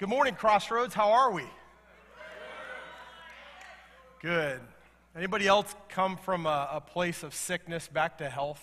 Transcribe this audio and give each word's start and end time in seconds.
Good 0.00 0.08
morning, 0.08 0.34
Crossroads. 0.34 0.94
How 0.94 1.12
are 1.12 1.30
we? 1.30 1.44
Good. 4.22 4.58
Anybody 5.14 5.46
else 5.46 5.74
come 5.90 6.16
from 6.16 6.46
a, 6.46 6.70
a, 6.72 6.80
place 6.80 7.22
of 7.22 7.34
sickness 7.34 7.86
back 7.86 8.16
to 8.16 8.30
health 8.30 8.62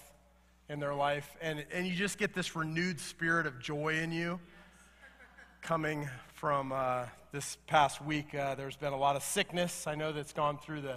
in 0.68 0.80
their 0.80 0.96
life? 0.96 1.38
And, 1.40 1.64
and 1.72 1.86
you 1.86 1.94
just 1.94 2.18
get 2.18 2.34
this 2.34 2.56
renewed 2.56 3.00
spirit 3.00 3.46
of 3.46 3.60
joy 3.60 4.00
in 4.00 4.12
you 4.12 4.40
coming 5.62 6.10
from 6.34 6.72
uh, 6.72 7.06
this 7.32 7.60
past 7.68 8.04
week. 8.04 8.34
Uh, 8.34 8.56
there's 8.56 8.76
been 8.76 8.94
a 8.94 8.98
lot 8.98 9.16
of 9.16 9.22
sickness. 9.22 9.86
I 9.86 9.94
know 9.94 10.12
that's 10.12 10.34
gone 10.34 10.58
through 10.58 10.82
the, 10.82 10.96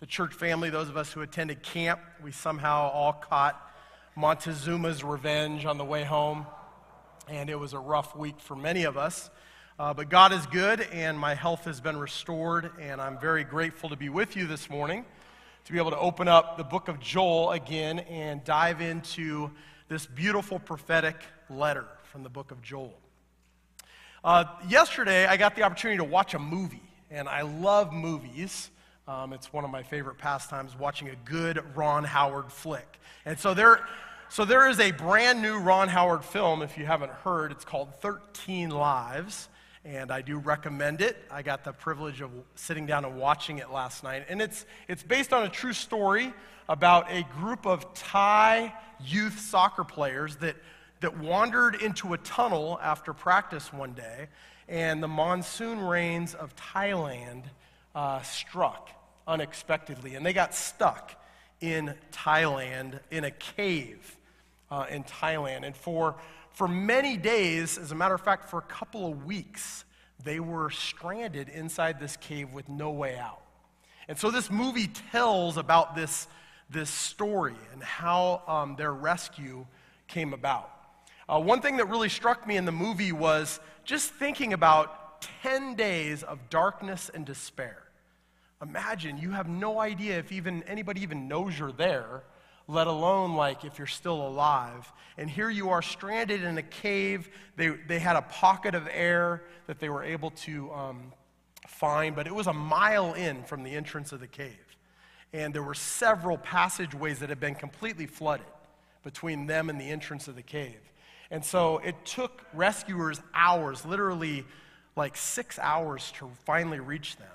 the 0.00 0.06
church 0.06 0.32
family. 0.32 0.70
Those 0.70 0.88
of 0.88 0.96
us 0.96 1.12
who 1.12 1.20
attended 1.20 1.62
camp, 1.62 2.00
we 2.24 2.32
somehow 2.32 2.88
all 2.88 3.12
caught 3.12 3.60
Montezuma's 4.16 5.04
revenge 5.04 5.66
on 5.66 5.76
the 5.76 5.84
way 5.84 6.02
home. 6.02 6.46
And 7.28 7.50
it 7.50 7.60
was 7.60 7.74
a 7.74 7.78
rough 7.78 8.16
week 8.16 8.40
for 8.40 8.56
many 8.56 8.84
of 8.84 8.96
us. 8.96 9.28
Uh, 9.78 9.94
but 9.94 10.10
God 10.10 10.32
is 10.32 10.44
good, 10.46 10.82
and 10.92 11.18
my 11.18 11.34
health 11.34 11.64
has 11.64 11.80
been 11.80 11.96
restored, 11.96 12.70
and 12.78 13.00
I'm 13.00 13.18
very 13.18 13.42
grateful 13.42 13.88
to 13.88 13.96
be 13.96 14.10
with 14.10 14.36
you 14.36 14.46
this 14.46 14.68
morning 14.68 15.06
to 15.64 15.72
be 15.72 15.78
able 15.78 15.90
to 15.90 15.98
open 15.98 16.28
up 16.28 16.58
the 16.58 16.64
book 16.64 16.88
of 16.88 17.00
Joel 17.00 17.52
again 17.52 18.00
and 18.00 18.44
dive 18.44 18.82
into 18.82 19.50
this 19.88 20.04
beautiful 20.04 20.58
prophetic 20.58 21.16
letter 21.48 21.86
from 22.04 22.22
the 22.22 22.28
book 22.28 22.50
of 22.50 22.60
Joel. 22.60 22.92
Uh, 24.22 24.44
yesterday, 24.68 25.24
I 25.24 25.38
got 25.38 25.56
the 25.56 25.62
opportunity 25.62 25.96
to 25.96 26.04
watch 26.04 26.34
a 26.34 26.38
movie, 26.38 26.82
and 27.10 27.26
I 27.26 27.40
love 27.40 27.94
movies. 27.94 28.70
Um, 29.08 29.32
it's 29.32 29.54
one 29.54 29.64
of 29.64 29.70
my 29.70 29.82
favorite 29.82 30.18
pastimes, 30.18 30.78
watching 30.78 31.08
a 31.08 31.16
good 31.24 31.64
Ron 31.74 32.04
Howard 32.04 32.52
flick. 32.52 32.98
And 33.24 33.38
so 33.38 33.54
there, 33.54 33.86
so 34.28 34.44
there 34.44 34.68
is 34.68 34.80
a 34.80 34.90
brand 34.90 35.40
new 35.40 35.56
Ron 35.58 35.88
Howard 35.88 36.26
film, 36.26 36.60
if 36.60 36.76
you 36.76 36.84
haven't 36.84 37.12
heard. 37.12 37.52
It's 37.52 37.64
called 37.64 37.94
13 38.02 38.68
Lives 38.68 39.48
and 39.84 40.12
I 40.12 40.22
do 40.22 40.38
recommend 40.38 41.00
it. 41.00 41.16
I 41.30 41.42
got 41.42 41.64
the 41.64 41.72
privilege 41.72 42.20
of 42.20 42.30
sitting 42.54 42.86
down 42.86 43.04
and 43.04 43.16
watching 43.16 43.58
it 43.58 43.70
last 43.70 44.04
night. 44.04 44.26
And 44.28 44.40
it's, 44.40 44.64
it's 44.88 45.02
based 45.02 45.32
on 45.32 45.42
a 45.42 45.48
true 45.48 45.72
story 45.72 46.32
about 46.68 47.10
a 47.10 47.24
group 47.40 47.66
of 47.66 47.92
Thai 47.94 48.72
youth 49.04 49.40
soccer 49.40 49.84
players 49.84 50.36
that, 50.36 50.56
that 51.00 51.18
wandered 51.18 51.74
into 51.82 52.14
a 52.14 52.18
tunnel 52.18 52.78
after 52.80 53.12
practice 53.12 53.72
one 53.72 53.92
day, 53.92 54.28
and 54.68 55.02
the 55.02 55.08
monsoon 55.08 55.80
rains 55.80 56.34
of 56.34 56.54
Thailand 56.54 57.42
uh, 57.94 58.22
struck 58.22 58.90
unexpectedly, 59.26 60.14
and 60.14 60.24
they 60.24 60.32
got 60.32 60.54
stuck 60.54 61.20
in 61.60 61.94
Thailand 62.12 63.00
in 63.10 63.24
a 63.24 63.30
cave 63.30 64.16
uh, 64.70 64.86
in 64.88 65.04
Thailand. 65.04 65.64
And 65.64 65.76
for 65.76 66.16
for 66.52 66.68
many 66.68 67.16
days, 67.16 67.78
as 67.78 67.92
a 67.92 67.94
matter 67.94 68.14
of 68.14 68.20
fact, 68.20 68.48
for 68.48 68.58
a 68.58 68.62
couple 68.62 69.10
of 69.10 69.24
weeks, 69.24 69.84
they 70.22 70.40
were 70.40 70.70
stranded 70.70 71.48
inside 71.48 71.98
this 71.98 72.16
cave 72.16 72.52
with 72.52 72.68
no 72.68 72.90
way 72.90 73.18
out. 73.18 73.42
And 74.08 74.18
so 74.18 74.30
this 74.30 74.50
movie 74.50 74.88
tells 75.10 75.56
about 75.56 75.94
this, 75.94 76.28
this 76.70 76.90
story 76.90 77.56
and 77.72 77.82
how 77.82 78.42
um, 78.46 78.76
their 78.76 78.92
rescue 78.92 79.66
came 80.08 80.34
about. 80.34 80.70
Uh, 81.28 81.40
one 81.40 81.60
thing 81.60 81.78
that 81.78 81.86
really 81.86 82.08
struck 82.08 82.46
me 82.46 82.56
in 82.56 82.64
the 82.64 82.72
movie 82.72 83.12
was 83.12 83.60
just 83.84 84.10
thinking 84.10 84.52
about 84.52 85.22
10 85.42 85.76
days 85.76 86.22
of 86.22 86.38
darkness 86.50 87.10
and 87.14 87.24
despair. 87.24 87.78
Imagine 88.60 89.18
you 89.18 89.30
have 89.30 89.48
no 89.48 89.80
idea 89.80 90.18
if 90.18 90.30
even 90.30 90.62
anybody 90.64 91.00
even 91.02 91.28
knows 91.28 91.58
you're 91.58 91.72
there, 91.72 92.22
let 92.72 92.86
alone 92.86 93.34
like 93.34 93.64
if 93.64 93.78
you're 93.78 93.86
still 93.86 94.26
alive. 94.26 94.90
And 95.18 95.28
here 95.28 95.50
you 95.50 95.70
are 95.70 95.82
stranded 95.82 96.42
in 96.42 96.56
a 96.56 96.62
cave. 96.62 97.28
They, 97.56 97.68
they 97.68 97.98
had 97.98 98.16
a 98.16 98.22
pocket 98.22 98.74
of 98.74 98.88
air 98.90 99.42
that 99.66 99.78
they 99.78 99.90
were 99.90 100.02
able 100.02 100.30
to 100.30 100.72
um, 100.72 101.12
find, 101.68 102.16
but 102.16 102.26
it 102.26 102.34
was 102.34 102.46
a 102.46 102.52
mile 102.52 103.12
in 103.12 103.44
from 103.44 103.62
the 103.62 103.70
entrance 103.70 104.12
of 104.12 104.20
the 104.20 104.26
cave. 104.26 104.76
And 105.34 105.54
there 105.54 105.62
were 105.62 105.74
several 105.74 106.38
passageways 106.38 107.18
that 107.20 107.28
had 107.28 107.40
been 107.40 107.54
completely 107.54 108.06
flooded 108.06 108.46
between 109.04 109.46
them 109.46 109.68
and 109.68 109.80
the 109.80 109.90
entrance 109.90 110.28
of 110.28 110.36
the 110.36 110.42
cave. 110.42 110.80
And 111.30 111.44
so 111.44 111.78
it 111.78 111.94
took 112.04 112.42
rescuers 112.54 113.20
hours, 113.34 113.84
literally 113.84 114.44
like 114.96 115.16
six 115.16 115.58
hours, 115.58 116.12
to 116.18 116.30
finally 116.44 116.80
reach 116.80 117.16
them. 117.16 117.28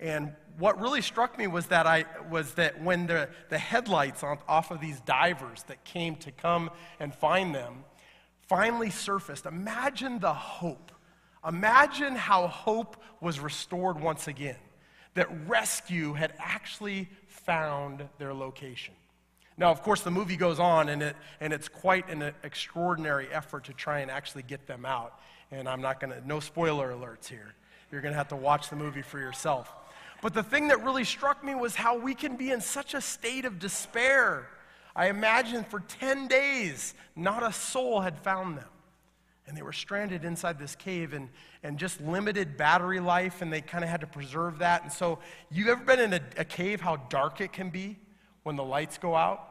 And 0.00 0.32
what 0.58 0.80
really 0.80 1.02
struck 1.02 1.38
me 1.38 1.46
was 1.46 1.66
that, 1.66 1.86
I, 1.86 2.04
was 2.30 2.54
that 2.54 2.82
when 2.82 3.06
the, 3.06 3.28
the 3.48 3.58
headlights 3.58 4.22
on, 4.22 4.38
off 4.48 4.70
of 4.70 4.80
these 4.80 5.00
divers 5.00 5.62
that 5.64 5.84
came 5.84 6.16
to 6.16 6.30
come 6.30 6.70
and 7.00 7.14
find 7.14 7.54
them 7.54 7.84
finally 8.48 8.90
surfaced, 8.90 9.46
imagine 9.46 10.18
the 10.18 10.32
hope. 10.32 10.92
Imagine 11.46 12.14
how 12.14 12.46
hope 12.46 12.96
was 13.20 13.40
restored 13.40 14.00
once 14.00 14.28
again, 14.28 14.56
that 15.14 15.28
rescue 15.48 16.12
had 16.12 16.32
actually 16.38 17.08
found 17.26 18.08
their 18.18 18.32
location. 18.32 18.94
Now, 19.56 19.70
of 19.70 19.82
course, 19.82 20.00
the 20.00 20.10
movie 20.10 20.36
goes 20.36 20.58
on, 20.58 20.88
and, 20.88 21.02
it, 21.02 21.16
and 21.40 21.52
it's 21.52 21.68
quite 21.68 22.08
an 22.10 22.32
extraordinary 22.42 23.28
effort 23.30 23.64
to 23.64 23.72
try 23.72 24.00
and 24.00 24.10
actually 24.10 24.42
get 24.42 24.66
them 24.66 24.84
out. 24.84 25.20
And 25.52 25.68
I'm 25.68 25.80
not 25.80 26.00
going 26.00 26.12
to, 26.12 26.26
no 26.26 26.40
spoiler 26.40 26.92
alerts 26.92 27.28
here. 27.28 27.54
You're 27.92 28.00
going 28.00 28.12
to 28.12 28.18
have 28.18 28.28
to 28.28 28.36
watch 28.36 28.70
the 28.70 28.76
movie 28.76 29.02
for 29.02 29.20
yourself. 29.20 29.72
But 30.24 30.32
the 30.32 30.42
thing 30.42 30.68
that 30.68 30.82
really 30.82 31.04
struck 31.04 31.44
me 31.44 31.54
was 31.54 31.74
how 31.74 31.98
we 31.98 32.14
can 32.14 32.36
be 32.36 32.50
in 32.50 32.62
such 32.62 32.94
a 32.94 33.02
state 33.02 33.44
of 33.44 33.58
despair. 33.58 34.48
I 34.96 35.10
imagine 35.10 35.64
for 35.64 35.80
10 35.80 36.28
days, 36.28 36.94
not 37.14 37.42
a 37.42 37.52
soul 37.52 38.00
had 38.00 38.18
found 38.18 38.56
them. 38.56 38.70
And 39.46 39.54
they 39.54 39.60
were 39.60 39.74
stranded 39.74 40.24
inside 40.24 40.58
this 40.58 40.76
cave 40.76 41.12
and, 41.12 41.28
and 41.62 41.78
just 41.78 42.00
limited 42.00 42.56
battery 42.56 43.00
life, 43.00 43.42
and 43.42 43.52
they 43.52 43.60
kind 43.60 43.84
of 43.84 43.90
had 43.90 44.00
to 44.00 44.06
preserve 44.06 44.60
that. 44.60 44.82
And 44.82 44.90
so, 44.90 45.18
you 45.50 45.70
ever 45.70 45.84
been 45.84 46.00
in 46.00 46.14
a, 46.14 46.20
a 46.38 46.44
cave, 46.46 46.80
how 46.80 46.96
dark 46.96 47.42
it 47.42 47.52
can 47.52 47.68
be 47.68 47.98
when 48.44 48.56
the 48.56 48.64
lights 48.64 48.96
go 48.96 49.14
out? 49.14 49.46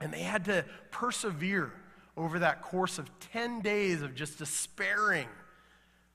And 0.00 0.12
they 0.12 0.22
had 0.22 0.46
to 0.46 0.64
persevere 0.90 1.72
over 2.16 2.40
that 2.40 2.60
course 2.60 2.98
of 2.98 3.08
10 3.32 3.60
days 3.60 4.02
of 4.02 4.16
just 4.16 4.36
despairing 4.36 5.28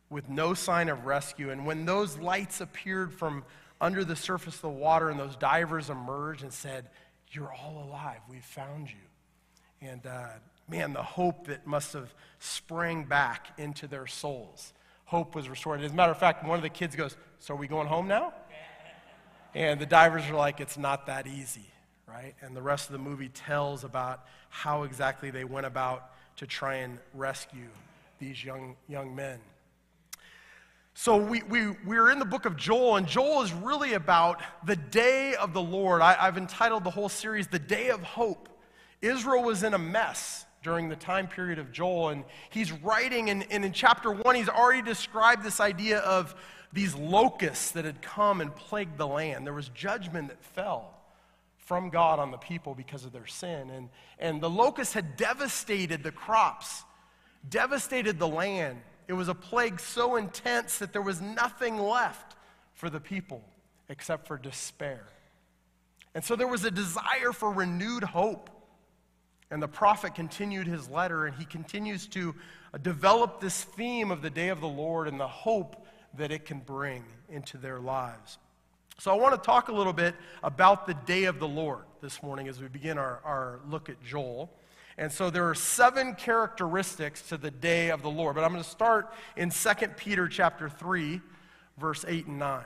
with 0.09 0.27
no 0.27 0.53
sign 0.53 0.89
of 0.89 1.05
rescue. 1.05 1.51
And 1.51 1.65
when 1.65 1.85
those 1.85 2.17
lights 2.17 2.59
appeared 2.59 3.13
from 3.13 3.45
under 3.79 4.03
the 4.03 4.15
surface 4.15 4.55
of 4.55 4.61
the 4.61 4.69
water, 4.69 5.09
and 5.09 5.19
those 5.19 5.35
divers 5.35 5.89
emerged 5.89 6.43
and 6.43 6.51
said, 6.51 6.89
You're 7.31 7.53
all 7.53 7.83
alive. 7.87 8.19
We've 8.29 8.43
found 8.43 8.89
you. 8.89 9.87
And 9.87 10.05
uh, 10.05 10.27
man, 10.67 10.93
the 10.93 11.03
hope 11.03 11.47
that 11.47 11.65
must 11.65 11.93
have 11.93 12.13
sprang 12.39 13.03
back 13.03 13.47
into 13.57 13.87
their 13.87 14.07
souls. 14.07 14.73
Hope 15.05 15.35
was 15.35 15.47
restored. 15.47 15.81
As 15.81 15.91
a 15.91 15.95
matter 15.95 16.11
of 16.11 16.17
fact, 16.17 16.45
one 16.45 16.57
of 16.57 16.63
the 16.63 16.69
kids 16.69 16.95
goes, 16.95 17.15
So 17.39 17.53
are 17.53 17.57
we 17.57 17.67
going 17.67 17.87
home 17.87 18.07
now? 18.07 18.33
And 19.53 19.79
the 19.79 19.85
divers 19.85 20.29
are 20.29 20.35
like, 20.35 20.59
It's 20.59 20.77
not 20.77 21.05
that 21.07 21.27
easy, 21.27 21.69
right? 22.07 22.35
And 22.41 22.55
the 22.55 22.61
rest 22.61 22.87
of 22.87 22.93
the 22.93 22.99
movie 22.99 23.29
tells 23.29 23.83
about 23.83 24.25
how 24.49 24.83
exactly 24.83 25.31
they 25.31 25.43
went 25.43 25.65
about 25.65 26.11
to 26.37 26.47
try 26.47 26.75
and 26.75 26.99
rescue 27.13 27.69
these 28.19 28.43
young, 28.43 28.75
young 28.87 29.15
men. 29.15 29.39
So 30.99 31.15
we, 31.15 31.43
we, 31.43 31.69
we're 31.85 32.09
in 32.09 32.17
the 32.17 32.25
book 32.25 32.45
of 32.45 32.57
Joel, 32.57 32.95
and 32.95 33.05
Joel 33.05 33.43
is 33.43 33.53
really 33.53 33.93
about 33.93 34.41
the 34.65 34.75
day 34.75 35.35
of 35.35 35.53
the 35.53 35.61
Lord. 35.61 36.01
I, 36.01 36.17
I've 36.19 36.39
entitled 36.39 36.83
the 36.83 36.89
whole 36.89 37.07
series, 37.07 37.45
The 37.45 37.59
Day 37.59 37.89
of 37.89 38.01
Hope. 38.01 38.49
Israel 38.99 39.43
was 39.43 39.61
in 39.61 39.75
a 39.75 39.77
mess 39.77 40.47
during 40.63 40.89
the 40.89 40.95
time 40.95 41.27
period 41.27 41.59
of 41.59 41.71
Joel, 41.71 42.09
and 42.09 42.23
he's 42.49 42.71
writing, 42.71 43.29
and, 43.29 43.45
and 43.51 43.63
in 43.63 43.73
chapter 43.73 44.11
one, 44.11 44.33
he's 44.33 44.49
already 44.49 44.81
described 44.81 45.43
this 45.43 45.59
idea 45.59 45.99
of 45.99 46.33
these 46.73 46.95
locusts 46.95 47.69
that 47.71 47.85
had 47.85 48.01
come 48.01 48.41
and 48.41 48.53
plagued 48.55 48.97
the 48.97 49.05
land. 49.05 49.45
There 49.45 49.53
was 49.53 49.69
judgment 49.69 50.29
that 50.29 50.43
fell 50.43 50.95
from 51.57 51.91
God 51.91 52.17
on 52.17 52.31
the 52.31 52.37
people 52.37 52.73
because 52.73 53.05
of 53.05 53.11
their 53.11 53.27
sin. 53.27 53.69
And, 53.69 53.89
and 54.17 54.41
the 54.41 54.49
locusts 54.49 54.95
had 54.95 55.15
devastated 55.15 56.01
the 56.01 56.11
crops, 56.11 56.81
devastated 57.47 58.17
the 58.17 58.27
land. 58.27 58.79
It 59.07 59.13
was 59.13 59.29
a 59.29 59.35
plague 59.35 59.79
so 59.79 60.15
intense 60.15 60.79
that 60.79 60.93
there 60.93 61.01
was 61.01 61.21
nothing 61.21 61.79
left 61.79 62.35
for 62.73 62.89
the 62.89 62.99
people 62.99 63.41
except 63.89 64.27
for 64.27 64.37
despair. 64.37 65.07
And 66.13 66.23
so 66.23 66.35
there 66.35 66.47
was 66.47 66.65
a 66.65 66.71
desire 66.71 67.31
for 67.31 67.51
renewed 67.51 68.03
hope. 68.03 68.49
And 69.49 69.61
the 69.61 69.67
prophet 69.67 70.13
continued 70.13 70.67
his 70.67 70.89
letter, 70.89 71.25
and 71.25 71.35
he 71.37 71.45
continues 71.45 72.05
to 72.07 72.35
develop 72.81 73.39
this 73.39 73.63
theme 73.63 74.11
of 74.11 74.21
the 74.21 74.29
day 74.29 74.49
of 74.49 74.59
the 74.59 74.67
Lord 74.67 75.07
and 75.07 75.19
the 75.19 75.27
hope 75.27 75.85
that 76.17 76.31
it 76.31 76.45
can 76.45 76.59
bring 76.59 77.05
into 77.29 77.57
their 77.57 77.79
lives. 77.79 78.37
So, 78.99 79.11
I 79.11 79.13
want 79.13 79.35
to 79.35 79.45
talk 79.45 79.69
a 79.69 79.71
little 79.71 79.93
bit 79.93 80.15
about 80.43 80.87
the 80.87 80.95
day 80.95 81.25
of 81.25 81.39
the 81.39 81.47
Lord 81.47 81.83
this 82.01 82.23
morning 82.23 82.47
as 82.47 82.59
we 82.59 82.67
begin 82.67 82.97
our, 82.97 83.21
our 83.23 83.59
look 83.69 83.89
at 83.89 84.03
Joel. 84.03 84.51
And 84.97 85.11
so 85.11 85.29
there 85.29 85.47
are 85.47 85.55
seven 85.55 86.15
characteristics 86.15 87.21
to 87.29 87.37
the 87.37 87.51
day 87.51 87.89
of 87.89 88.01
the 88.01 88.09
Lord. 88.09 88.35
But 88.35 88.43
I'm 88.43 88.51
going 88.51 88.63
to 88.63 88.69
start 88.69 89.13
in 89.35 89.51
2 89.51 89.69
Peter 89.95 90.27
chapter 90.27 90.69
3, 90.69 91.21
verse 91.77 92.03
8 92.07 92.25
and 92.25 92.39
9. 92.39 92.63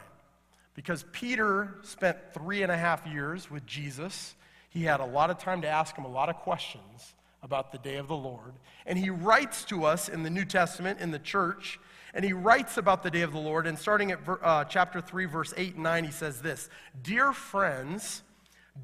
Because 0.74 1.04
Peter 1.12 1.76
spent 1.84 2.18
three 2.34 2.64
and 2.64 2.72
a 2.72 2.78
half 2.78 3.06
years 3.06 3.52
with 3.52 3.66
Jesus. 3.66 4.36
He 4.70 4.84
had 4.84 5.02
a 5.02 5.06
lot 5.06 5.30
of 5.30 5.38
time 5.38 5.62
to 5.64 5.68
ask 5.68 5.96
him 5.96 6.06
a 6.06 6.10
lot 6.10 6.30
of 6.30 6.38
questions 6.38 7.14
about 7.44 7.74
the 7.74 7.78
day 7.80 7.98
of 7.98 8.08
the 8.08 8.16
Lord. 8.16 8.54
And 8.86 8.98
he 8.98 9.10
writes 9.10 9.66
to 9.66 9.84
us 9.84 10.08
in 10.08 10.24
the 10.24 10.30
New 10.30 10.46
Testament, 10.46 11.00
in 11.02 11.12
the 11.12 11.20
church, 11.20 11.80
And 12.14 12.24
he 12.24 12.34
writes 12.34 12.78
about 12.78 13.04
the 13.04 13.12
day 13.12 13.22
of 13.22 13.34
the 13.34 13.40
Lord. 13.40 13.68
And 13.68 13.78
starting 13.78 14.12
at 14.12 14.20
uh, 14.42 14.64
chapter 14.66 15.02
3, 15.02 15.26
verse 15.26 15.54
8 15.58 15.76
and 15.76 15.84
9, 15.84 16.04
he 16.06 16.12
says 16.12 16.42
this 16.42 16.70
Dear 17.04 17.34
friends, 17.34 18.24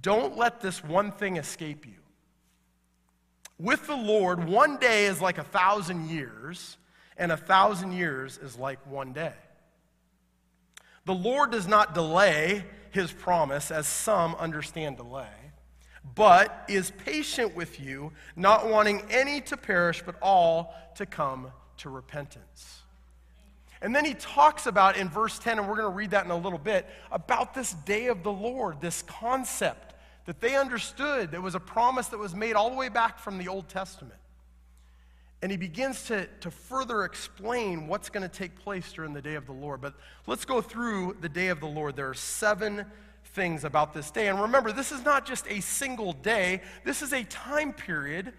don't 0.01 0.35
let 0.35 0.59
this 0.59 0.83
one 0.83 1.13
thing 1.13 1.37
escape 1.37 1.85
you. 1.85 1.93
With 3.59 3.87
the 3.87 3.95
Lord, 3.95 4.43
one 4.43 4.77
day 4.77 5.05
is 5.05 5.19
like 5.19 5.37
a 5.37 5.43
thousand 5.43 6.09
years, 6.09 6.77
and 7.17 7.31
a 7.31 7.37
thousand 7.37 7.93
years 7.93 8.37
is 8.37 8.57
like 8.57 8.79
one 8.85 9.13
day. 9.13 9.33
The 11.05 11.15
Lord 11.15 11.51
does 11.51 11.67
not 11.67 11.95
delay 11.95 12.65
his 12.91 13.11
promise, 13.11 13.71
as 13.71 13.87
some 13.87 14.35
understand 14.35 14.97
delay, 14.97 15.27
but 16.15 16.65
is 16.67 16.91
patient 17.05 17.55
with 17.55 17.79
you, 17.79 18.11
not 18.35 18.67
wanting 18.67 19.01
any 19.09 19.41
to 19.41 19.57
perish, 19.57 20.03
but 20.05 20.15
all 20.21 20.75
to 20.95 21.05
come 21.05 21.51
to 21.77 21.89
repentance. 21.89 22.81
And 23.81 23.95
then 23.95 24.05
he 24.05 24.15
talks 24.15 24.65
about 24.65 24.97
in 24.97 25.09
verse 25.09 25.39
10, 25.39 25.59
and 25.59 25.67
we're 25.67 25.75
going 25.75 25.89
to 25.89 25.95
read 25.95 26.11
that 26.11 26.25
in 26.25 26.31
a 26.31 26.37
little 26.37 26.59
bit, 26.59 26.87
about 27.11 27.53
this 27.53 27.73
day 27.73 28.07
of 28.07 28.23
the 28.23 28.31
Lord, 28.31 28.81
this 28.81 29.03
concept 29.03 29.93
that 30.27 30.41
they 30.41 30.55
understood 30.55 31.31
that 31.31 31.41
was 31.41 31.55
a 31.55 31.59
promise 31.59 32.07
that 32.07 32.19
was 32.19 32.35
made 32.35 32.53
all 32.53 32.69
the 32.69 32.75
way 32.75 32.89
back 32.89 33.17
from 33.17 33.37
the 33.37 33.47
Old 33.47 33.67
Testament. 33.69 34.19
And 35.41 35.49
he 35.49 35.57
begins 35.57 36.03
to, 36.05 36.27
to 36.41 36.51
further 36.51 37.05
explain 37.05 37.87
what's 37.87 38.09
going 38.09 38.27
to 38.27 38.35
take 38.35 38.59
place 38.59 38.91
during 38.91 39.13
the 39.13 39.21
day 39.21 39.35
of 39.35 39.45
the 39.45 39.53
Lord. 39.53 39.79
But 39.79 39.93
let's 40.25 40.43
go 40.43 40.61
through 40.61 41.17
the 41.21 41.29
day 41.29 41.47
of 41.47 41.61
the 41.61 41.67
Lord. 41.67 41.95
There 41.95 42.09
are 42.09 42.13
seven 42.13 42.85
things 43.23 43.63
about 43.63 43.93
this 43.93 44.11
day. 44.11 44.27
And 44.27 44.41
remember, 44.41 44.73
this 44.73 44.91
is 44.91 45.05
not 45.05 45.25
just 45.25 45.47
a 45.47 45.61
single 45.61 46.11
day, 46.11 46.61
this 46.83 47.01
is 47.01 47.13
a 47.13 47.23
time 47.23 47.71
period 47.71 48.33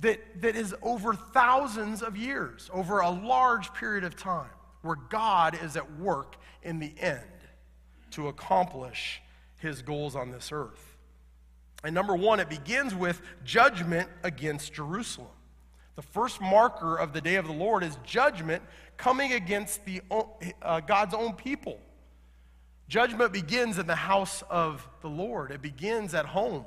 that, 0.00 0.20
that 0.42 0.54
is 0.54 0.74
over 0.82 1.14
thousands 1.14 2.02
of 2.02 2.16
years, 2.16 2.68
over 2.74 3.00
a 3.00 3.10
large 3.10 3.72
period 3.72 4.04
of 4.04 4.16
time, 4.16 4.50
where 4.82 4.96
God 4.96 5.58
is 5.62 5.76
at 5.76 5.98
work 5.98 6.36
in 6.62 6.78
the 6.78 6.92
end 6.98 7.22
to 8.10 8.28
accomplish 8.28 9.22
his 9.58 9.80
goals 9.80 10.14
on 10.14 10.30
this 10.30 10.50
earth. 10.52 10.85
And 11.86 11.94
number 11.94 12.16
one, 12.16 12.40
it 12.40 12.48
begins 12.48 12.96
with 12.96 13.22
judgment 13.44 14.08
against 14.24 14.72
Jerusalem. 14.72 15.30
The 15.94 16.02
first 16.02 16.40
marker 16.40 16.96
of 16.96 17.12
the 17.12 17.20
day 17.20 17.36
of 17.36 17.46
the 17.46 17.52
Lord 17.52 17.84
is 17.84 17.96
judgment 18.04 18.64
coming 18.96 19.34
against 19.34 19.84
the, 19.84 20.02
uh, 20.62 20.80
God's 20.80 21.14
own 21.14 21.34
people. 21.34 21.78
Judgment 22.88 23.32
begins 23.32 23.78
in 23.78 23.86
the 23.86 23.94
house 23.94 24.42
of 24.50 24.88
the 25.00 25.08
Lord, 25.08 25.52
it 25.52 25.62
begins 25.62 26.12
at 26.12 26.26
home. 26.26 26.64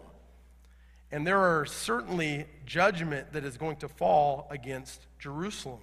And 1.12 1.27
there 1.27 1.39
are 1.39 1.65
certainly 1.65 2.45
judgment 2.65 3.33
that 3.33 3.44
is 3.44 3.57
going 3.57 3.75
to 3.77 3.89
fall 3.89 4.48
against 4.50 5.06
Jerusalem. 5.19 5.81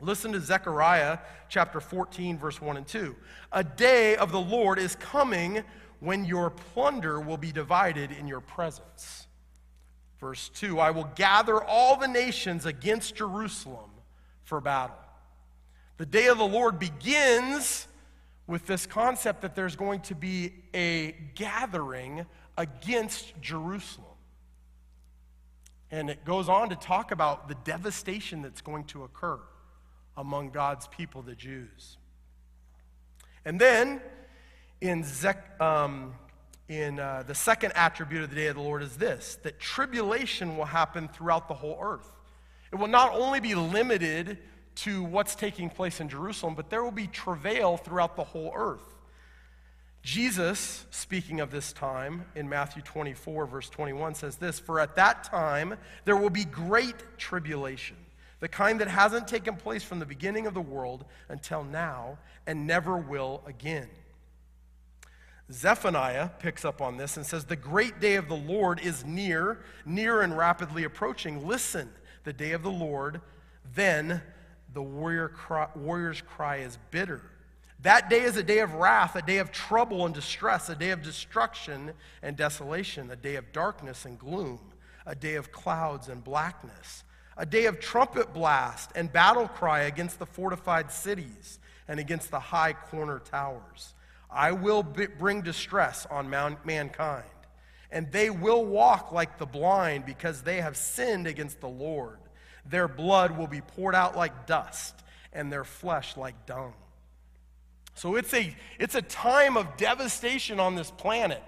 Listen 0.00 0.32
to 0.32 0.40
Zechariah 0.40 1.18
chapter 1.48 1.80
14, 1.80 2.38
verse 2.38 2.60
1 2.60 2.76
and 2.76 2.86
2. 2.88 3.14
A 3.52 3.62
day 3.62 4.16
of 4.16 4.32
the 4.32 4.40
Lord 4.40 4.80
is 4.80 4.96
coming 4.96 5.62
when 6.00 6.24
your 6.24 6.50
plunder 6.50 7.20
will 7.20 7.36
be 7.36 7.52
divided 7.52 8.12
in 8.12 8.28
your 8.28 8.40
presence. 8.40 9.26
Verse 10.20 10.48
2 10.50 10.78
I 10.78 10.90
will 10.90 11.08
gather 11.14 11.62
all 11.62 11.96
the 11.96 12.08
nations 12.08 12.66
against 12.66 13.16
Jerusalem 13.16 13.90
for 14.42 14.60
battle. 14.60 14.96
The 15.96 16.06
day 16.06 16.28
of 16.28 16.38
the 16.38 16.46
Lord 16.46 16.78
begins 16.78 17.88
with 18.46 18.66
this 18.66 18.86
concept 18.86 19.42
that 19.42 19.54
there's 19.54 19.76
going 19.76 20.00
to 20.02 20.14
be 20.14 20.54
a 20.74 21.14
gathering 21.34 22.24
against 22.56 23.40
Jerusalem. 23.40 24.06
And 25.90 26.10
it 26.10 26.24
goes 26.24 26.48
on 26.48 26.70
to 26.70 26.76
talk 26.76 27.12
about 27.12 27.48
the 27.48 27.56
devastation 27.64 28.42
that's 28.42 28.60
going 28.60 28.84
to 28.84 29.04
occur 29.04 29.38
among 30.16 30.50
God's 30.50 30.86
people, 30.88 31.22
the 31.22 31.34
Jews. 31.34 31.96
And 33.44 33.60
then 33.60 34.00
in, 34.80 35.04
Zech, 35.04 35.60
um, 35.60 36.14
in 36.68 37.00
uh, 37.00 37.24
the 37.26 37.34
second 37.34 37.72
attribute 37.74 38.22
of 38.22 38.30
the 38.30 38.36
day 38.36 38.46
of 38.46 38.56
the 38.56 38.62
Lord 38.62 38.82
is 38.82 38.96
this 38.96 39.38
that 39.42 39.58
tribulation 39.58 40.56
will 40.56 40.64
happen 40.64 41.08
throughout 41.08 41.48
the 41.48 41.54
whole 41.54 41.78
earth. 41.80 42.10
It 42.72 42.76
will 42.76 42.88
not 42.88 43.12
only 43.14 43.40
be 43.40 43.54
limited 43.54 44.38
to 44.76 45.02
what's 45.02 45.34
taking 45.34 45.70
place 45.70 46.00
in 46.00 46.08
Jerusalem, 46.08 46.54
but 46.54 46.70
there 46.70 46.84
will 46.84 46.90
be 46.90 47.06
travail 47.06 47.76
throughout 47.76 48.14
the 48.16 48.24
whole 48.24 48.52
earth. 48.54 48.94
Jesus, 50.02 50.86
speaking 50.90 51.40
of 51.40 51.50
this 51.50 51.72
time 51.72 52.24
in 52.36 52.48
Matthew 52.48 52.82
24, 52.82 53.46
verse 53.46 53.68
21, 53.68 54.14
says 54.14 54.36
this 54.36 54.60
For 54.60 54.78
at 54.78 54.94
that 54.96 55.24
time 55.24 55.74
there 56.04 56.16
will 56.16 56.30
be 56.30 56.44
great 56.44 57.18
tribulation, 57.18 57.96
the 58.40 58.48
kind 58.48 58.80
that 58.80 58.88
hasn't 58.88 59.26
taken 59.26 59.56
place 59.56 59.82
from 59.82 59.98
the 59.98 60.06
beginning 60.06 60.46
of 60.46 60.54
the 60.54 60.60
world 60.60 61.04
until 61.28 61.64
now 61.64 62.18
and 62.46 62.66
never 62.66 62.96
will 62.96 63.42
again. 63.46 63.88
Zephaniah 65.50 66.28
picks 66.38 66.64
up 66.64 66.82
on 66.82 66.96
this 66.98 67.16
and 67.16 67.24
says, 67.24 67.44
The 67.44 67.56
great 67.56 68.00
day 68.00 68.16
of 68.16 68.28
the 68.28 68.36
Lord 68.36 68.80
is 68.80 69.04
near, 69.04 69.60
near 69.86 70.20
and 70.20 70.36
rapidly 70.36 70.84
approaching. 70.84 71.46
Listen, 71.46 71.90
the 72.24 72.32
day 72.32 72.52
of 72.52 72.62
the 72.62 72.70
Lord, 72.70 73.22
then 73.74 74.20
the 74.74 74.82
warrior 74.82 75.28
cry, 75.28 75.68
warrior's 75.74 76.20
cry 76.20 76.56
is 76.56 76.78
bitter. 76.90 77.22
That 77.80 78.10
day 78.10 78.22
is 78.22 78.36
a 78.36 78.42
day 78.42 78.58
of 78.58 78.74
wrath, 78.74 79.16
a 79.16 79.22
day 79.22 79.38
of 79.38 79.50
trouble 79.50 80.04
and 80.04 80.14
distress, 80.14 80.68
a 80.68 80.74
day 80.74 80.90
of 80.90 81.02
destruction 81.02 81.92
and 82.22 82.36
desolation, 82.36 83.10
a 83.10 83.16
day 83.16 83.36
of 83.36 83.50
darkness 83.52 84.04
and 84.04 84.18
gloom, 84.18 84.60
a 85.06 85.14
day 85.14 85.36
of 85.36 85.52
clouds 85.52 86.08
and 86.08 86.22
blackness, 86.22 87.04
a 87.36 87.46
day 87.46 87.66
of 87.66 87.80
trumpet 87.80 88.34
blast 88.34 88.90
and 88.94 89.12
battle 89.12 89.48
cry 89.48 89.82
against 89.82 90.18
the 90.18 90.26
fortified 90.26 90.90
cities 90.90 91.58
and 91.86 91.98
against 91.98 92.30
the 92.30 92.40
high 92.40 92.74
corner 92.74 93.20
towers 93.20 93.94
I 94.30 94.52
will 94.52 94.82
bring 94.82 95.42
distress 95.42 96.06
on 96.10 96.28
mankind, 96.30 97.24
and 97.90 98.12
they 98.12 98.30
will 98.30 98.64
walk 98.64 99.12
like 99.12 99.38
the 99.38 99.46
blind 99.46 100.04
because 100.04 100.42
they 100.42 100.60
have 100.60 100.76
sinned 100.76 101.26
against 101.26 101.60
the 101.60 101.68
Lord. 101.68 102.18
Their 102.66 102.88
blood 102.88 103.36
will 103.38 103.46
be 103.46 103.62
poured 103.62 103.94
out 103.94 104.16
like 104.16 104.46
dust, 104.46 104.94
and 105.32 105.50
their 105.52 105.64
flesh 105.64 106.16
like 106.16 106.46
dung. 106.46 106.74
So 107.94 108.14
it's 108.14 108.32
a, 108.32 108.54
it's 108.78 108.94
a 108.94 109.02
time 109.02 109.56
of 109.56 109.76
devastation 109.76 110.60
on 110.60 110.76
this 110.76 110.90
planet 110.90 111.42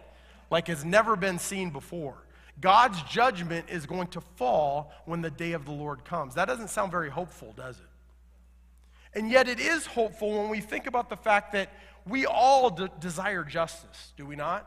like 0.50 0.66
has 0.66 0.84
never 0.84 1.14
been 1.14 1.38
seen 1.38 1.70
before. 1.70 2.16
God's 2.60 3.00
judgment 3.04 3.66
is 3.70 3.86
going 3.86 4.08
to 4.08 4.20
fall 4.36 4.92
when 5.06 5.22
the 5.22 5.30
day 5.30 5.52
of 5.52 5.64
the 5.64 5.72
Lord 5.72 6.04
comes. 6.04 6.34
That 6.34 6.46
doesn't 6.46 6.68
sound 6.68 6.90
very 6.90 7.08
hopeful, 7.08 7.54
does 7.56 7.78
it? 7.78 7.84
And 9.18 9.30
yet 9.30 9.48
it 9.48 9.58
is 9.58 9.86
hopeful 9.86 10.38
when 10.38 10.50
we 10.50 10.60
think 10.60 10.86
about 10.86 11.08
the 11.08 11.16
fact 11.16 11.52
that 11.52 11.72
we 12.10 12.26
all 12.26 12.70
de- 12.70 12.90
desire 12.98 13.44
justice, 13.44 14.12
do 14.16 14.26
we 14.26 14.36
not? 14.36 14.66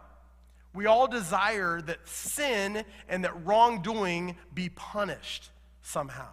We 0.74 0.86
all 0.86 1.08
desire 1.08 1.82
that 1.82 2.08
sin 2.08 2.84
and 3.08 3.24
that 3.26 3.46
wrongdoing 3.46 4.38
be 4.54 4.70
punished 4.70 5.50
somehow. 5.82 6.30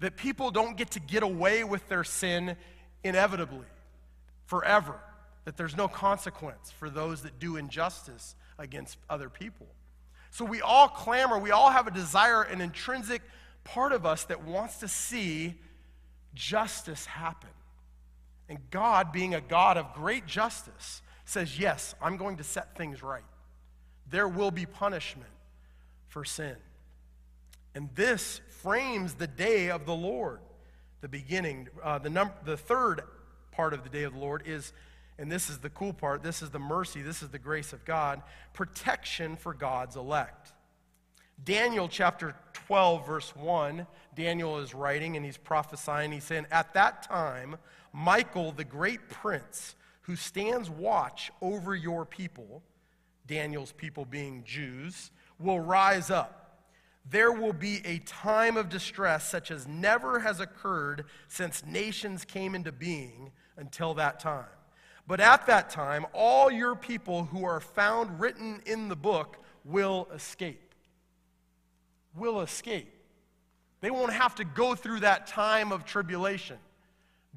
That 0.00 0.16
people 0.16 0.50
don't 0.50 0.76
get 0.76 0.92
to 0.92 1.00
get 1.00 1.22
away 1.22 1.64
with 1.64 1.88
their 1.88 2.04
sin 2.04 2.56
inevitably, 3.02 3.66
forever. 4.46 4.94
That 5.44 5.56
there's 5.56 5.76
no 5.76 5.88
consequence 5.88 6.70
for 6.78 6.88
those 6.88 7.22
that 7.22 7.38
do 7.38 7.56
injustice 7.56 8.34
against 8.58 8.98
other 9.10 9.28
people. 9.28 9.66
So 10.30 10.44
we 10.44 10.60
all 10.60 10.88
clamor, 10.88 11.38
we 11.38 11.50
all 11.50 11.70
have 11.70 11.86
a 11.86 11.90
desire, 11.90 12.42
an 12.42 12.60
intrinsic 12.60 13.22
part 13.64 13.92
of 13.92 14.06
us 14.06 14.24
that 14.24 14.44
wants 14.44 14.78
to 14.78 14.88
see 14.88 15.54
justice 16.34 17.04
happen. 17.06 17.50
And 18.48 18.58
God, 18.70 19.12
being 19.12 19.34
a 19.34 19.40
God 19.40 19.76
of 19.76 19.92
great 19.94 20.26
justice, 20.26 21.02
says, 21.24 21.58
Yes, 21.58 21.94
I'm 22.00 22.16
going 22.16 22.36
to 22.36 22.44
set 22.44 22.76
things 22.76 23.02
right. 23.02 23.24
There 24.08 24.28
will 24.28 24.50
be 24.50 24.66
punishment 24.66 25.30
for 26.08 26.24
sin. 26.24 26.56
And 27.74 27.90
this 27.94 28.40
frames 28.62 29.14
the 29.14 29.26
day 29.26 29.70
of 29.70 29.84
the 29.84 29.94
Lord. 29.94 30.40
The 31.02 31.08
beginning, 31.08 31.68
uh, 31.82 31.98
the, 31.98 32.08
num- 32.08 32.30
the 32.44 32.56
third 32.56 33.02
part 33.52 33.74
of 33.74 33.84
the 33.84 33.90
day 33.90 34.04
of 34.04 34.14
the 34.14 34.18
Lord 34.18 34.42
is, 34.46 34.72
and 35.18 35.30
this 35.30 35.50
is 35.50 35.58
the 35.58 35.70
cool 35.70 35.92
part, 35.92 36.22
this 36.22 36.42
is 36.42 36.50
the 36.50 36.58
mercy, 36.58 37.02
this 37.02 37.22
is 37.22 37.28
the 37.28 37.38
grace 37.38 37.72
of 37.72 37.84
God, 37.84 38.22
protection 38.54 39.36
for 39.36 39.52
God's 39.52 39.96
elect. 39.96 40.52
Daniel 41.44 41.86
chapter 41.88 42.34
12, 42.66 43.06
verse 43.06 43.36
1, 43.36 43.86
Daniel 44.14 44.58
is 44.58 44.74
writing 44.74 45.16
and 45.16 45.24
he's 45.24 45.36
prophesying. 45.36 46.12
He's 46.12 46.24
saying, 46.24 46.46
At 46.50 46.72
that 46.74 47.02
time, 47.02 47.56
Michael, 47.96 48.52
the 48.52 48.62
great 48.62 49.08
prince, 49.08 49.74
who 50.02 50.16
stands 50.16 50.68
watch 50.68 51.32
over 51.40 51.74
your 51.74 52.04
people, 52.04 52.62
Daniel's 53.26 53.72
people 53.72 54.04
being 54.04 54.44
Jews, 54.44 55.10
will 55.38 55.60
rise 55.60 56.10
up. 56.10 56.60
There 57.08 57.32
will 57.32 57.54
be 57.54 57.80
a 57.86 58.00
time 58.00 58.58
of 58.58 58.68
distress 58.68 59.26
such 59.26 59.50
as 59.50 59.66
never 59.66 60.20
has 60.20 60.40
occurred 60.40 61.06
since 61.28 61.64
nations 61.64 62.26
came 62.26 62.54
into 62.54 62.70
being 62.70 63.32
until 63.56 63.94
that 63.94 64.20
time. 64.20 64.44
But 65.06 65.20
at 65.20 65.46
that 65.46 65.70
time, 65.70 66.04
all 66.12 66.50
your 66.50 66.76
people 66.76 67.24
who 67.24 67.46
are 67.46 67.60
found 67.60 68.20
written 68.20 68.60
in 68.66 68.88
the 68.88 68.96
book 68.96 69.38
will 69.64 70.06
escape. 70.12 70.74
Will 72.14 72.42
escape. 72.42 72.92
They 73.80 73.90
won't 73.90 74.12
have 74.12 74.34
to 74.34 74.44
go 74.44 74.74
through 74.74 75.00
that 75.00 75.26
time 75.26 75.72
of 75.72 75.86
tribulation 75.86 76.58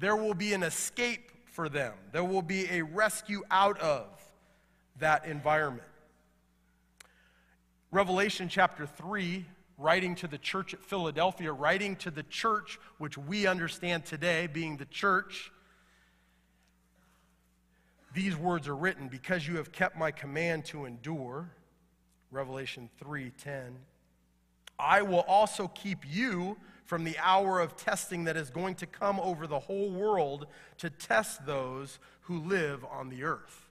There 0.00 0.16
will 0.16 0.34
be 0.34 0.54
an 0.54 0.62
escape 0.62 1.30
for 1.44 1.68
them, 1.68 1.92
there 2.12 2.24
will 2.24 2.42
be 2.42 2.68
a 2.70 2.82
rescue 2.82 3.42
out 3.50 3.78
of 3.80 4.06
that 4.98 5.26
environment. 5.26 5.86
Revelation 7.90 8.48
chapter 8.48 8.86
3, 8.86 9.44
writing 9.76 10.14
to 10.14 10.26
the 10.26 10.38
church 10.38 10.72
at 10.72 10.82
Philadelphia, 10.82 11.52
writing 11.52 11.96
to 11.96 12.10
the 12.10 12.22
church 12.22 12.78
which 12.98 13.18
we 13.18 13.46
understand 13.46 14.06
today 14.06 14.46
being 14.46 14.78
the 14.78 14.86
church, 14.86 15.52
these 18.14 18.36
words 18.36 18.68
are 18.68 18.76
written 18.76 19.08
because 19.08 19.46
you 19.46 19.56
have 19.56 19.70
kept 19.70 19.98
my 19.98 20.10
command 20.10 20.64
to 20.66 20.86
endure. 20.86 21.50
Revelation 22.30 22.88
3:10. 22.98 23.76
I 24.78 25.02
will 25.02 25.24
also 25.28 25.68
keep 25.68 26.06
you 26.08 26.56
from 26.90 27.04
the 27.04 27.16
hour 27.22 27.60
of 27.60 27.76
testing 27.76 28.24
that 28.24 28.36
is 28.36 28.50
going 28.50 28.74
to 28.74 28.84
come 28.84 29.20
over 29.20 29.46
the 29.46 29.60
whole 29.60 29.92
world 29.92 30.48
to 30.76 30.90
test 30.90 31.46
those 31.46 32.00
who 32.22 32.40
live 32.40 32.84
on 32.84 33.10
the 33.10 33.22
earth. 33.22 33.68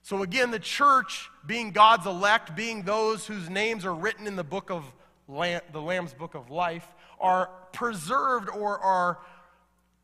So, 0.00 0.22
again, 0.22 0.50
the 0.50 0.58
church, 0.58 1.28
being 1.46 1.70
God's 1.70 2.06
elect, 2.06 2.56
being 2.56 2.84
those 2.84 3.26
whose 3.26 3.50
names 3.50 3.84
are 3.84 3.94
written 3.94 4.26
in 4.26 4.36
the 4.36 4.42
book 4.42 4.70
of 4.70 4.90
Lam- 5.28 5.60
the 5.70 5.82
Lamb's 5.82 6.14
book 6.14 6.34
of 6.34 6.48
life, 6.48 6.88
are 7.20 7.50
preserved 7.74 8.48
or 8.48 8.78
are 8.78 9.18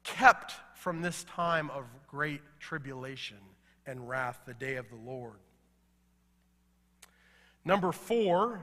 kept 0.02 0.52
from 0.74 1.00
this 1.00 1.24
time 1.24 1.70
of 1.70 1.86
great 2.06 2.42
tribulation 2.60 3.38
and 3.86 4.06
wrath, 4.06 4.40
the 4.44 4.52
day 4.52 4.76
of 4.76 4.90
the 4.90 5.10
Lord. 5.10 5.38
Number 7.64 7.92
four, 7.92 8.62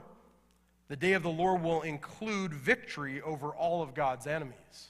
the 0.92 0.96
day 0.96 1.14
of 1.14 1.22
the 1.22 1.30
Lord 1.30 1.62
will 1.62 1.80
include 1.80 2.52
victory 2.52 3.22
over 3.22 3.48
all 3.48 3.80
of 3.80 3.94
God's 3.94 4.26
enemies. 4.26 4.88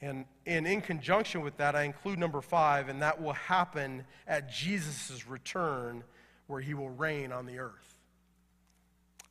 And, 0.00 0.24
and 0.44 0.66
in 0.66 0.80
conjunction 0.80 1.42
with 1.42 1.56
that, 1.58 1.76
I 1.76 1.84
include 1.84 2.18
number 2.18 2.40
five, 2.40 2.88
and 2.88 3.00
that 3.00 3.22
will 3.22 3.34
happen 3.34 4.02
at 4.26 4.50
Jesus' 4.50 5.28
return, 5.28 6.02
where 6.48 6.60
he 6.60 6.74
will 6.74 6.90
reign 6.90 7.30
on 7.30 7.46
the 7.46 7.60
earth. 7.60 7.94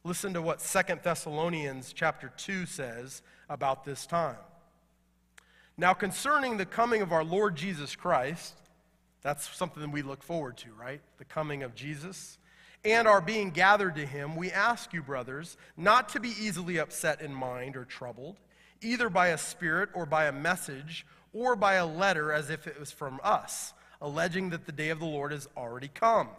Listen 0.06 0.34
to 0.36 0.42
what 0.42 0.62
Second 0.62 1.02
Thessalonians 1.04 1.92
chapter 1.92 2.32
2 2.38 2.66
says 2.66 3.22
about 3.50 3.84
this 3.84 4.06
time. 4.06 4.38
Now, 5.78 5.94
concerning 5.94 6.56
the 6.56 6.66
coming 6.66 7.02
of 7.02 7.12
our 7.12 7.26
Lord 7.26 7.58
Jesus 7.58 7.94
Christ, 7.94 8.54
that's 9.22 9.54
something 9.54 9.82
that 9.82 9.92
we 9.92 10.02
look 10.02 10.24
forward 10.24 10.56
to, 10.60 10.70
right? 10.80 11.02
The 11.18 11.26
coming 11.26 11.62
of 11.62 11.76
Jesus. 11.76 12.38
And 12.86 13.08
are 13.08 13.22
being 13.22 13.52
gathered 13.52 13.96
to 13.96 14.06
him, 14.06 14.36
we 14.36 14.52
ask 14.52 14.94
you, 14.94 15.02
brothers, 15.02 15.58
not 15.76 16.10
to 16.10 16.20
be 16.20 16.30
easily 16.30 16.78
upset 16.78 17.22
in 17.22 17.34
mind 17.34 17.76
or 17.76 17.86
troubled, 17.86 18.38
either 18.82 19.10
by 19.10 19.30
a 19.30 19.38
spirit 19.38 19.90
or 19.94 20.06
by 20.06 20.26
a 20.26 20.32
message 20.32 21.06
or 21.34 21.56
by 21.56 21.74
a 21.74 21.86
letter 21.86 22.32
as 22.32 22.50
if 22.50 22.68
it 22.68 22.80
was 22.80 22.92
from 22.92 23.20
us, 23.24 23.74
alleging 24.02 24.52
that 24.52 24.66
the 24.66 24.72
day 24.72 24.90
of 24.90 25.00
the 25.00 25.06
Lord 25.06 25.32
has 25.32 25.48
already 25.58 25.90
come. 25.90 26.30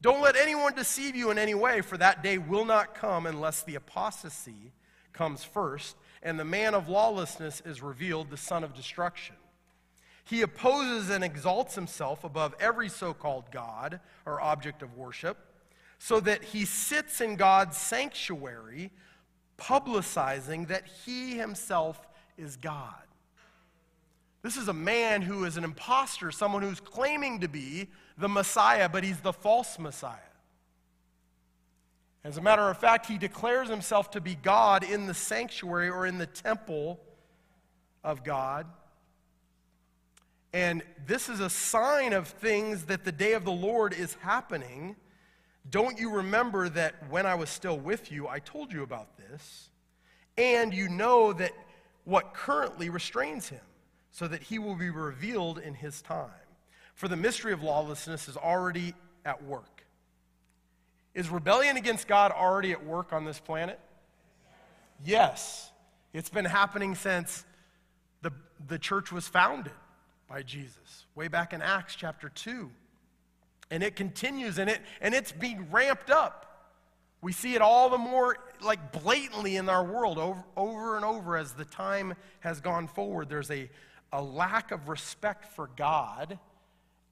Don't 0.00 0.22
let 0.22 0.36
anyone 0.36 0.74
deceive 0.74 1.16
you 1.16 1.30
in 1.30 1.38
any 1.38 1.54
way, 1.54 1.80
for 1.80 1.96
that 1.96 2.22
day 2.22 2.38
will 2.38 2.64
not 2.64 2.94
come 2.94 3.26
unless 3.26 3.62
the 3.62 3.74
apostasy 3.74 4.72
comes 5.12 5.42
first 5.42 5.96
and 6.22 6.38
the 6.38 6.44
man 6.44 6.74
of 6.74 6.88
lawlessness 6.88 7.62
is 7.64 7.82
revealed, 7.82 8.30
the 8.30 8.36
son 8.36 8.64
of 8.64 8.74
destruction. 8.74 9.36
He 10.28 10.42
opposes 10.42 11.08
and 11.08 11.24
exalts 11.24 11.74
himself 11.74 12.22
above 12.22 12.54
every 12.60 12.90
so 12.90 13.14
called 13.14 13.50
God 13.50 14.00
or 14.26 14.42
object 14.42 14.82
of 14.82 14.94
worship, 14.94 15.38
so 15.98 16.20
that 16.20 16.44
he 16.44 16.66
sits 16.66 17.22
in 17.22 17.36
God's 17.36 17.78
sanctuary, 17.78 18.90
publicizing 19.56 20.68
that 20.68 20.84
he 21.06 21.38
himself 21.38 22.06
is 22.36 22.58
God. 22.58 22.92
This 24.42 24.58
is 24.58 24.68
a 24.68 24.74
man 24.74 25.22
who 25.22 25.44
is 25.44 25.56
an 25.56 25.64
impostor, 25.64 26.30
someone 26.30 26.62
who's 26.62 26.80
claiming 26.80 27.40
to 27.40 27.48
be 27.48 27.88
the 28.18 28.28
Messiah, 28.28 28.88
but 28.88 29.04
he's 29.04 29.20
the 29.20 29.32
false 29.32 29.78
Messiah. 29.78 30.18
As 32.22 32.36
a 32.36 32.42
matter 32.42 32.68
of 32.68 32.76
fact, 32.76 33.06
he 33.06 33.16
declares 33.16 33.70
himself 33.70 34.10
to 34.10 34.20
be 34.20 34.34
God 34.34 34.84
in 34.84 35.06
the 35.06 35.14
sanctuary 35.14 35.88
or 35.88 36.06
in 36.06 36.18
the 36.18 36.26
temple 36.26 37.00
of 38.04 38.22
God. 38.22 38.66
And 40.52 40.82
this 41.06 41.28
is 41.28 41.40
a 41.40 41.50
sign 41.50 42.12
of 42.12 42.28
things 42.28 42.84
that 42.84 43.04
the 43.04 43.12
day 43.12 43.34
of 43.34 43.44
the 43.44 43.52
Lord 43.52 43.92
is 43.92 44.14
happening. 44.20 44.96
Don't 45.68 45.98
you 45.98 46.10
remember 46.10 46.68
that 46.70 46.94
when 47.10 47.26
I 47.26 47.34
was 47.34 47.50
still 47.50 47.78
with 47.78 48.10
you, 48.10 48.26
I 48.26 48.38
told 48.38 48.72
you 48.72 48.82
about 48.82 49.18
this? 49.18 49.68
And 50.38 50.72
you 50.72 50.88
know 50.88 51.32
that 51.34 51.52
what 52.04 52.32
currently 52.32 52.88
restrains 52.88 53.48
him, 53.48 53.60
so 54.10 54.26
that 54.28 54.42
he 54.42 54.58
will 54.58 54.76
be 54.76 54.88
revealed 54.88 55.58
in 55.58 55.74
his 55.74 56.00
time. 56.00 56.30
For 56.94 57.06
the 57.08 57.16
mystery 57.16 57.52
of 57.52 57.62
lawlessness 57.62 58.28
is 58.28 58.36
already 58.36 58.94
at 59.26 59.44
work. 59.44 59.84
Is 61.14 61.28
rebellion 61.28 61.76
against 61.76 62.08
God 62.08 62.32
already 62.32 62.72
at 62.72 62.84
work 62.86 63.12
on 63.12 63.24
this 63.24 63.38
planet? 63.38 63.78
Yes. 65.04 65.70
It's 66.14 66.30
been 66.30 66.46
happening 66.46 66.94
since 66.94 67.44
the, 68.22 68.32
the 68.66 68.78
church 68.78 69.12
was 69.12 69.28
founded 69.28 69.72
by 70.28 70.42
Jesus, 70.42 71.06
way 71.14 71.28
back 71.28 71.52
in 71.52 71.62
Acts 71.62 71.94
chapter 71.94 72.28
2. 72.28 72.70
And 73.70 73.82
it 73.82 73.96
continues 73.96 74.58
and, 74.58 74.68
it, 74.70 74.80
and 75.00 75.14
it's 75.14 75.32
being 75.32 75.70
ramped 75.70 76.10
up. 76.10 76.44
We 77.20 77.32
see 77.32 77.54
it 77.54 77.62
all 77.62 77.90
the 77.90 77.98
more 77.98 78.36
like 78.60 78.92
blatantly 78.92 79.56
in 79.56 79.68
our 79.68 79.84
world 79.84 80.18
over, 80.18 80.44
over 80.56 80.96
and 80.96 81.04
over 81.04 81.36
as 81.36 81.52
the 81.52 81.64
time 81.64 82.14
has 82.40 82.60
gone 82.60 82.86
forward. 82.86 83.28
There's 83.28 83.50
a, 83.50 83.68
a 84.12 84.22
lack 84.22 84.70
of 84.70 84.88
respect 84.88 85.52
for 85.52 85.68
God 85.76 86.38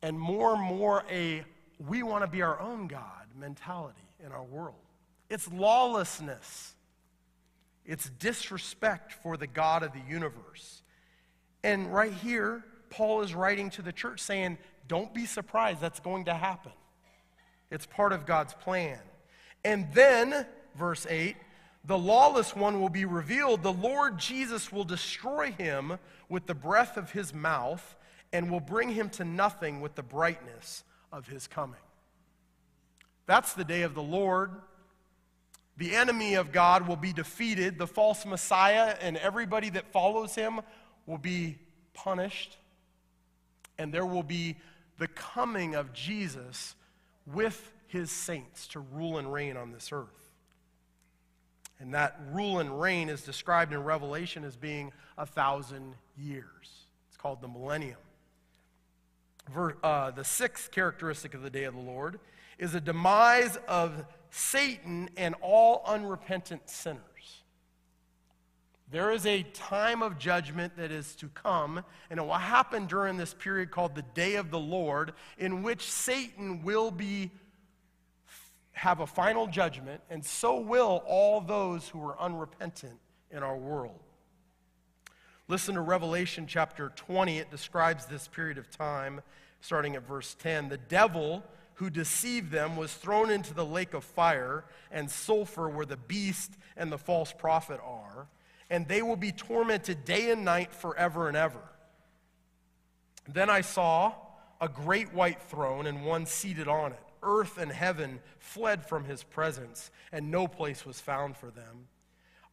and 0.03 0.19
more 0.19 0.55
and 0.55 0.63
more 0.63 1.05
a 1.11 1.45
we 1.85 2.03
want 2.03 2.25
to 2.25 2.31
be 2.31 2.43
our 2.43 2.59
own 2.61 2.87
God 2.87 3.27
mentality 3.39 4.01
in 4.25 4.33
our 4.33 4.45
world. 4.45 4.77
It's 5.29 5.51
lawlessness, 5.51 6.75
it's 7.85 8.09
disrespect 8.19 9.13
for 9.13 9.37
the 9.37 9.47
God 9.47 9.83
of 9.83 9.93
the 9.93 10.03
universe. 10.09 10.83
And 11.63 11.93
right 11.93 12.13
here, 12.13 12.65
Paul 12.97 13.21
is 13.21 13.35
writing 13.35 13.69
to 13.71 13.83
the 13.83 13.93
church 13.93 14.21
saying, 14.21 14.57
Don't 14.89 15.13
be 15.13 15.27
surprised, 15.27 15.83
that's 15.83 16.01
going 16.01 16.25
to 16.25 16.35
happen. 16.35 16.73
It's 17.71 17.85
part 17.85 18.15
of 18.15 18.25
God's 18.25 18.55
plan. 18.55 18.99
And 19.67 19.93
then, 19.93 20.47
verse 20.79 21.07
8, 21.07 21.37
the 21.85 21.99
lawless 21.99 22.57
one 22.57 22.81
will 22.81 22.89
be 22.89 23.05
revealed. 23.05 23.63
The 23.63 23.73
Lord 23.73 24.17
Jesus 24.17 24.73
will 24.73 24.85
destroy 24.85 25.53
him 25.53 25.99
with 26.31 26.47
the 26.47 26.55
breath 26.55 26.97
of 26.97 27.11
his 27.11 27.35
mouth 27.35 27.97
and 28.33 28.51
will 28.51 28.61
bring 28.61 28.89
him 28.89 29.11
to 29.11 29.27
nothing 29.27 29.83
with 29.83 29.95
the 29.95 30.03
brightness 30.03 30.83
of 31.13 31.29
his 31.29 31.47
coming. 31.47 31.77
That's 33.27 33.53
the 33.53 33.65
day 33.65 33.83
of 33.83 33.95
the 33.95 34.03
Lord. 34.03 34.53
The 35.77 35.95
enemy 35.95 36.35
of 36.35 36.51
God 36.51 36.89
will 36.89 36.97
be 36.97 37.13
defeated. 37.13 37.77
The 37.77 37.87
false 37.87 38.25
Messiah 38.25 38.97
and 39.03 39.19
everybody 39.19 39.69
that 39.71 39.93
follows 39.93 40.35
him 40.35 40.63
will 41.05 41.19
be 41.19 41.59
punished. 41.93 42.57
And 43.79 43.93
there 43.93 44.07
will 44.07 44.23
be 44.23 44.57
the 44.99 45.09
coming 45.09 45.75
of 45.75 45.93
Jesus 45.93 46.75
with 47.27 47.73
his 47.89 48.11
saints 48.11 48.67
to 48.69 48.81
rule 48.81 49.19
and 49.19 49.33
reign 49.33 49.57
on 49.57 49.73
this 49.73 49.91
earth. 49.93 50.31
And 51.79 51.93
that 51.95 52.19
rule 52.33 52.59
and 52.59 52.81
reign 52.81 53.09
is 53.09 53.23
described 53.23 53.73
in 53.73 53.83
Revelation 53.85 54.45
as 54.45 54.57
being 54.57 54.93
a 55.19 55.27
thousand 55.27 55.95
years. 56.17 56.87
It's 57.09 57.17
called 57.17 57.43
the 57.43 57.49
millennium. 57.49 57.99
Ver, 59.53 59.77
uh, 59.83 60.11
the 60.11 60.25
sixth 60.25 60.71
characteristic 60.71 61.35
of 61.35 61.43
the 61.43 61.51
day 61.51 61.65
of 61.65 61.75
the 61.75 61.81
Lord 61.81 62.19
is 62.59 62.75
a 62.75 62.81
demise 62.81 63.59
of 63.69 64.07
Satan 64.31 65.11
and 65.17 65.35
all 65.41 65.83
unrepentant 65.87 66.69
sinners. 66.69 67.03
There 68.91 69.11
is 69.11 69.27
a 69.27 69.43
time 69.43 70.03
of 70.03 70.19
judgment 70.19 70.77
that 70.77 70.93
is 70.93 71.17
to 71.17 71.29
come, 71.29 71.83
and 72.09 72.21
it 72.21 72.23
will 72.23 72.35
happen 72.35 72.87
during 72.87 73.17
this 73.17 73.35
period 73.35 73.71
called 73.71 73.95
the 73.95 74.05
day 74.15 74.37
of 74.37 74.51
the 74.51 74.61
Lord, 74.61 75.13
in 75.39 75.63
which 75.63 75.91
Satan 75.91 76.63
will 76.63 76.91
be 76.91 77.33
have 78.73 79.01
a 79.01 79.07
final 79.07 79.47
judgment, 79.47 80.03
and 80.11 80.25
so 80.25 80.61
will 80.61 81.03
all 81.07 81.41
those 81.41 81.89
who 81.89 82.07
are 82.07 82.21
unrepentant 82.21 83.01
in 83.31 83.43
our 83.43 83.57
world. 83.57 83.99
Listen 85.49 85.77
to 85.77 85.81
Revelation 85.81 86.47
chapter 86.47 86.93
20. 86.95 87.39
It 87.39 87.51
describes 87.51 88.05
this 88.05 88.29
period 88.29 88.59
of 88.59 88.71
time, 88.71 89.23
starting 89.63 89.97
at 89.97 90.07
verse 90.07 90.37
10. 90.39 90.69
The 90.69 90.77
devil 90.77 91.43
who 91.75 91.89
deceived 91.89 92.51
them 92.51 92.77
was 92.77 92.93
thrown 92.93 93.31
into 93.31 93.55
the 93.55 93.65
lake 93.65 93.95
of 93.95 94.05
fire 94.05 94.65
and 94.91 95.11
sulfur 95.11 95.69
where 95.69 95.87
the 95.87 95.97
beast 95.97 96.53
and 96.77 96.93
the 96.93 96.99
false 96.99 97.33
prophet 97.33 97.81
are, 97.83 98.29
and 98.71 98.87
they 98.89 99.03
will 99.03 99.17
be 99.17 99.33
tormented 99.33 100.05
day 100.05 100.31
and 100.31 100.45
night 100.45 100.73
forever 100.73 101.29
and 101.29 101.37
ever. 101.37 101.63
Then 103.29 103.51
I 103.51 103.61
saw 103.61 104.15
a 104.61 104.69
great 104.69 105.13
white 105.13 105.43
throne 105.43 105.87
and 105.87 106.05
one 106.05 106.27
seated 106.27 106.69
on 106.69 106.93
it. 106.93 107.01
Earth 107.23 107.59
and 107.59 107.73
heaven 107.73 108.21
fled 108.39 108.87
from 108.87 109.05
his 109.05 109.23
presence, 109.23 109.91
and 110.13 110.31
no 110.31 110.47
place 110.47 110.87
was 110.87 111.01
found 111.01 111.37
for 111.37 111.51
them. 111.51 111.89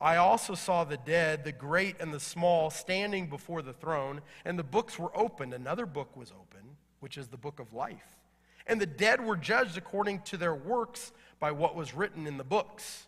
I 0.01 0.17
also 0.17 0.55
saw 0.55 0.83
the 0.83 0.97
dead, 0.97 1.43
the 1.43 1.51
great 1.51 2.01
and 2.01 2.13
the 2.13 2.19
small, 2.19 2.69
standing 2.69 3.27
before 3.27 3.61
the 3.61 3.71
throne, 3.73 4.21
and 4.43 4.57
the 4.59 4.63
books 4.63 4.99
were 4.99 5.15
opened. 5.17 5.53
Another 5.53 5.85
book 5.85 6.17
was 6.17 6.31
opened, 6.31 6.75
which 6.99 7.17
is 7.17 7.27
the 7.27 7.37
book 7.37 7.59
of 7.59 7.73
life. 7.73 8.17
And 8.65 8.81
the 8.81 8.85
dead 8.85 9.23
were 9.23 9.37
judged 9.37 9.77
according 9.77 10.21
to 10.21 10.37
their 10.37 10.55
works 10.55 11.11
by 11.39 11.51
what 11.51 11.75
was 11.75 11.93
written 11.93 12.27
in 12.27 12.37
the 12.37 12.43
books. 12.43 13.07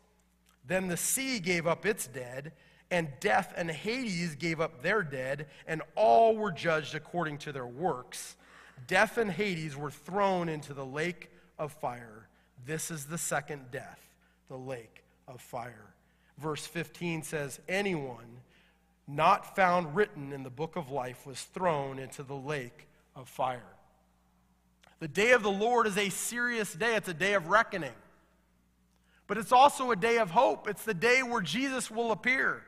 Then 0.68 0.88
the 0.88 0.98
sea 0.98 1.40
gave 1.40 1.68
up 1.68 1.86
its 1.86 2.08
dead, 2.08 2.54
and 2.92 3.08
death 3.20 3.54
and 3.56 3.70
Hades 3.70 4.36
gave 4.36 4.62
up 4.62 4.82
their 4.82 5.02
dead, 5.02 5.48
and 5.68 5.82
all 5.96 6.36
were 6.36 6.52
judged 6.52 6.96
according 6.96 7.40
to 7.40 7.52
their 7.52 7.66
works. 7.66 8.36
Death 8.88 9.18
and 9.18 9.32
Hades 9.32 9.76
were 9.76 9.92
thrown 9.92 10.50
into 10.50 10.74
the 10.74 10.86
lake 10.86 11.30
of 11.58 11.72
fire. 11.74 12.28
This 12.66 12.92
is 12.92 13.06
the 13.06 13.18
second 13.18 13.72
death, 13.72 14.00
the 14.50 14.58
lake 14.58 15.04
of 15.28 15.42
fire. 15.42 15.94
Verse 16.38 16.66
15 16.66 17.24
says, 17.24 17.60
Anyone 17.68 18.42
not 19.08 19.56
found 19.56 19.96
written 19.96 20.34
in 20.34 20.44
the 20.44 20.50
book 20.50 20.76
of 20.76 20.92
life 20.92 21.26
was 21.26 21.42
thrown 21.42 22.00
into 22.00 22.24
the 22.24 22.36
lake 22.36 22.88
of 23.16 23.30
fire. 23.30 23.62
The 25.00 25.08
day 25.08 25.32
of 25.32 25.44
the 25.44 25.52
Lord 25.52 25.88
is 25.88 25.98
a 25.98 26.10
serious 26.10 26.74
day, 26.74 26.96
it's 26.96 27.10
a 27.10 27.14
day 27.14 27.34
of 27.34 27.48
reckoning. 27.48 27.94
But 29.28 29.38
it's 29.38 29.52
also 29.52 29.92
a 29.92 29.96
day 29.96 30.18
of 30.20 30.32
hope. 30.32 30.68
It's 30.68 30.84
the 30.84 30.94
day 30.94 31.24
where 31.24 31.42
Jesus 31.42 31.90
will 31.90 32.12
appear, 32.12 32.64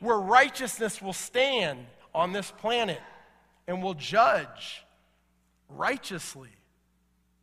where 0.00 0.18
righteousness 0.18 1.00
will 1.00 1.12
stand 1.12 1.86
on 2.14 2.32
this 2.32 2.50
planet 2.50 3.00
and 3.66 3.82
will 3.82 3.94
judge 3.94 4.84
righteously. 5.68 6.50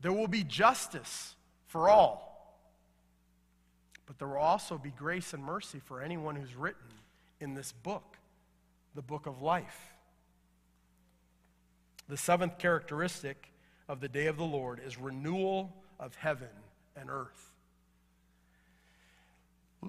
There 0.02 0.14
will 0.14 0.28
be 0.28 0.44
justice 0.44 1.36
for 1.68 1.90
all. 1.90 2.34
But 4.06 4.20
there 4.20 4.28
will 4.28 4.38
also 4.38 4.78
be 4.78 4.92
grace 4.92 5.34
and 5.34 5.44
mercy 5.44 5.80
for 5.80 6.02
anyone 6.02 6.36
who's 6.36 6.56
written 6.56 6.82
in 7.40 7.54
this 7.54 7.72
book, 7.72 8.18
the 8.96 9.02
book 9.02 9.26
of 9.26 9.42
life. 9.42 9.94
The 12.10 12.18
seventh 12.18 12.58
characteristic 12.58 13.52
of 13.88 14.02
the 14.02 14.10
day 14.10 14.28
of 14.28 14.38
the 14.38 14.44
Lord 14.44 14.82
is 14.86 14.98
renewal 14.98 15.74
of 16.00 16.16
heaven 16.16 16.50
and 16.96 17.10
earth. 17.10 17.53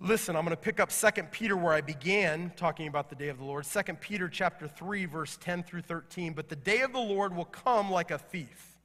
Listen, 0.00 0.34
I'm 0.34 0.44
going 0.44 0.56
to 0.56 0.60
pick 0.60 0.80
up 0.80 0.90
2 0.90 1.22
Peter 1.30 1.56
where 1.56 1.72
I 1.72 1.80
began 1.80 2.52
talking 2.56 2.88
about 2.88 3.10
the 3.10 3.14
day 3.14 3.28
of 3.28 3.38
the 3.38 3.44
Lord. 3.44 3.64
2 3.64 3.80
Peter 3.94 4.28
chapter 4.28 4.66
3 4.66 5.04
verse 5.04 5.38
10 5.40 5.62
through 5.62 5.82
13, 5.82 6.32
but 6.32 6.48
the 6.48 6.56
day 6.56 6.80
of 6.80 6.92
the 6.92 6.98
Lord 6.98 7.34
will 7.34 7.44
come 7.44 7.90
like 7.90 8.10
a 8.10 8.18
thief. 8.18 8.76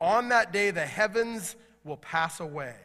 On 0.00 0.28
that 0.28 0.52
day 0.52 0.70
the 0.70 0.86
heavens 0.86 1.56
will 1.84 1.96
pass 1.96 2.38
away 2.38 2.76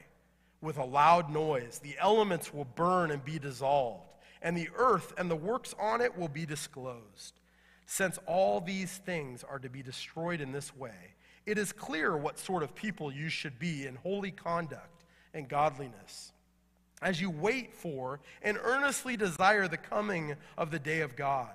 with 0.61 0.77
a 0.77 0.83
loud 0.83 1.29
noise. 1.29 1.79
The 1.83 1.95
elements 1.99 2.53
will 2.53 2.65
burn 2.65 3.11
and 3.11 3.23
be 3.23 3.37
dissolved, 3.37 4.09
and 4.41 4.57
the 4.57 4.69
earth 4.75 5.13
and 5.17 5.29
the 5.29 5.35
works 5.35 5.75
on 5.79 6.01
it 6.01 6.17
will 6.17 6.29
be 6.29 6.45
disclosed. 6.45 7.39
Since 7.85 8.17
all 8.25 8.59
these 8.59 8.97
things 8.97 9.43
are 9.43 9.59
to 9.59 9.69
be 9.69 9.83
destroyed 9.83 10.41
in 10.41 10.51
this 10.51 10.75
way, 10.75 11.13
it 11.45 11.57
is 11.57 11.71
clear 11.71 12.17
what 12.17 12.39
sort 12.39 12.63
of 12.63 12.73
people 12.73 13.11
you 13.11 13.29
should 13.29 13.59
be 13.59 13.85
in 13.85 13.95
holy 13.95 14.31
conduct 14.31 15.03
and 15.33 15.47
godliness 15.47 16.31
as 17.01 17.19
you 17.21 17.29
wait 17.29 17.73
for 17.73 18.19
and 18.41 18.57
earnestly 18.63 19.17
desire 19.17 19.67
the 19.67 19.77
coming 19.77 20.35
of 20.57 20.71
the 20.71 20.79
day 20.79 21.01
of 21.01 21.15
God. 21.15 21.49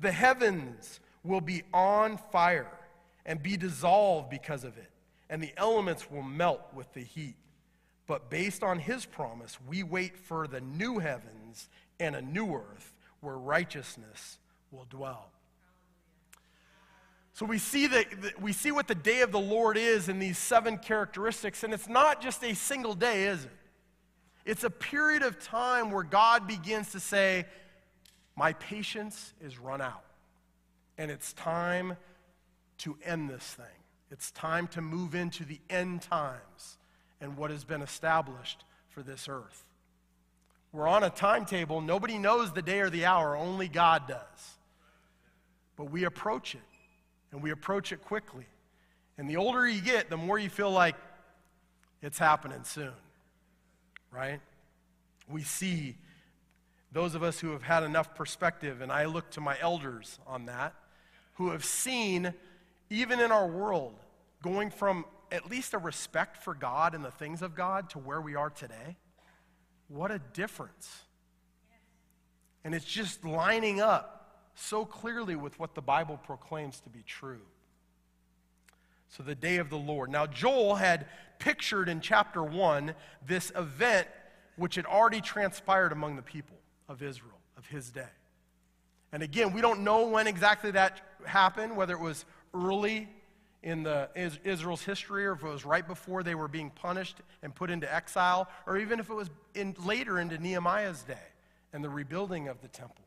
The 0.00 0.12
heavens 0.12 1.00
will 1.22 1.40
be 1.40 1.62
on 1.72 2.18
fire 2.32 2.70
and 3.26 3.42
be 3.42 3.56
dissolved 3.56 4.30
because 4.30 4.64
of 4.64 4.76
it, 4.76 4.90
and 5.30 5.42
the 5.42 5.52
elements 5.56 6.10
will 6.10 6.22
melt 6.22 6.62
with 6.74 6.92
the 6.92 7.02
heat. 7.02 7.36
But 8.06 8.28
based 8.28 8.62
on 8.62 8.78
his 8.78 9.06
promise, 9.06 9.58
we 9.66 9.82
wait 9.82 10.16
for 10.18 10.46
the 10.46 10.60
new 10.60 10.98
heavens 10.98 11.68
and 11.98 12.14
a 12.14 12.22
new 12.22 12.54
earth 12.54 12.92
where 13.20 13.36
righteousness 13.36 14.38
will 14.70 14.86
dwell. 14.90 15.30
So 17.32 17.46
we 17.46 17.58
see 17.58 17.88
that 17.88 18.40
we 18.40 18.52
see 18.52 18.70
what 18.70 18.86
the 18.86 18.94
day 18.94 19.22
of 19.22 19.32
the 19.32 19.40
Lord 19.40 19.76
is 19.76 20.08
in 20.08 20.18
these 20.20 20.38
seven 20.38 20.78
characteristics, 20.78 21.64
and 21.64 21.72
it's 21.72 21.88
not 21.88 22.20
just 22.20 22.44
a 22.44 22.54
single 22.54 22.94
day, 22.94 23.24
is 23.24 23.44
it? 23.44 23.50
It's 24.44 24.64
a 24.64 24.70
period 24.70 25.22
of 25.22 25.38
time 25.38 25.90
where 25.90 26.02
God 26.02 26.46
begins 26.46 26.92
to 26.92 27.00
say, 27.00 27.46
My 28.36 28.52
patience 28.54 29.32
is 29.42 29.58
run 29.58 29.80
out. 29.80 30.04
And 30.98 31.10
it's 31.10 31.32
time 31.32 31.96
to 32.78 32.96
end 33.04 33.30
this 33.30 33.42
thing. 33.42 33.66
It's 34.10 34.30
time 34.30 34.68
to 34.68 34.80
move 34.80 35.14
into 35.14 35.44
the 35.44 35.60
end 35.70 36.02
times 36.02 36.78
and 37.20 37.36
what 37.36 37.50
has 37.50 37.64
been 37.64 37.82
established 37.82 38.64
for 38.90 39.02
this 39.02 39.28
earth. 39.28 39.64
We're 40.72 40.86
on 40.86 41.02
a 41.02 41.10
timetable. 41.10 41.80
Nobody 41.80 42.18
knows 42.18 42.52
the 42.52 42.62
day 42.62 42.80
or 42.80 42.90
the 42.90 43.06
hour, 43.06 43.36
only 43.36 43.68
God 43.68 44.06
does. 44.06 44.56
But 45.76 45.90
we 45.90 46.04
approach 46.04 46.54
it, 46.54 46.60
and 47.32 47.42
we 47.42 47.50
approach 47.50 47.92
it 47.92 48.04
quickly. 48.04 48.46
And 49.16 49.28
the 49.28 49.36
older 49.36 49.66
you 49.66 49.80
get, 49.80 50.10
the 50.10 50.16
more 50.16 50.38
you 50.38 50.50
feel 50.50 50.70
like 50.70 50.96
it's 52.02 52.18
happening 52.18 52.62
soon 52.64 52.92
right? 54.14 54.40
We 55.28 55.42
see 55.42 55.96
those 56.92 57.14
of 57.14 57.22
us 57.22 57.40
who 57.40 57.50
have 57.50 57.62
had 57.62 57.82
enough 57.82 58.14
perspective, 58.14 58.80
and 58.80 58.92
I 58.92 59.06
look 59.06 59.30
to 59.32 59.40
my 59.40 59.56
elders 59.60 60.18
on 60.26 60.46
that, 60.46 60.74
who 61.34 61.50
have 61.50 61.64
seen, 61.64 62.32
even 62.88 63.18
in 63.18 63.32
our 63.32 63.46
world, 63.46 63.94
going 64.42 64.70
from 64.70 65.04
at 65.32 65.50
least 65.50 65.74
a 65.74 65.78
respect 65.78 66.36
for 66.36 66.54
God 66.54 66.94
and 66.94 67.04
the 67.04 67.10
things 67.10 67.42
of 67.42 67.56
God 67.56 67.90
to 67.90 67.98
where 67.98 68.20
we 68.20 68.36
are 68.36 68.50
today. 68.50 68.96
What 69.88 70.12
a 70.12 70.20
difference. 70.32 71.02
And 72.62 72.74
it's 72.74 72.84
just 72.84 73.24
lining 73.24 73.80
up 73.80 74.50
so 74.54 74.84
clearly 74.84 75.34
with 75.34 75.58
what 75.58 75.74
the 75.74 75.82
Bible 75.82 76.18
proclaims 76.22 76.80
to 76.80 76.88
be 76.88 77.02
true. 77.02 77.40
So, 79.16 79.22
the 79.22 79.36
day 79.36 79.58
of 79.58 79.70
the 79.70 79.78
Lord. 79.78 80.10
Now, 80.10 80.26
Joel 80.26 80.74
had 80.74 81.06
pictured 81.38 81.88
in 81.88 82.00
chapter 82.00 82.42
1 82.42 82.94
this 83.24 83.52
event 83.54 84.08
which 84.56 84.74
had 84.74 84.86
already 84.86 85.20
transpired 85.20 85.92
among 85.92 86.16
the 86.16 86.22
people 86.22 86.56
of 86.88 87.00
Israel 87.00 87.38
of 87.56 87.64
his 87.66 87.90
day. 87.90 88.08
And 89.12 89.22
again, 89.22 89.52
we 89.52 89.60
don't 89.60 89.80
know 89.80 90.08
when 90.08 90.26
exactly 90.26 90.72
that 90.72 91.00
happened, 91.24 91.76
whether 91.76 91.94
it 91.94 92.00
was 92.00 92.24
early 92.52 93.08
in 93.62 93.84
the, 93.84 94.08
Israel's 94.16 94.82
history 94.82 95.26
or 95.26 95.32
if 95.32 95.44
it 95.44 95.48
was 95.48 95.64
right 95.64 95.86
before 95.86 96.24
they 96.24 96.34
were 96.34 96.48
being 96.48 96.70
punished 96.70 97.18
and 97.42 97.54
put 97.54 97.70
into 97.70 97.92
exile, 97.92 98.48
or 98.66 98.78
even 98.78 98.98
if 98.98 99.10
it 99.10 99.14
was 99.14 99.30
in, 99.54 99.76
later 99.84 100.18
into 100.18 100.38
Nehemiah's 100.38 101.04
day 101.04 101.14
and 101.72 101.84
the 101.84 101.88
rebuilding 101.88 102.48
of 102.48 102.60
the 102.62 102.68
temple. 102.68 103.04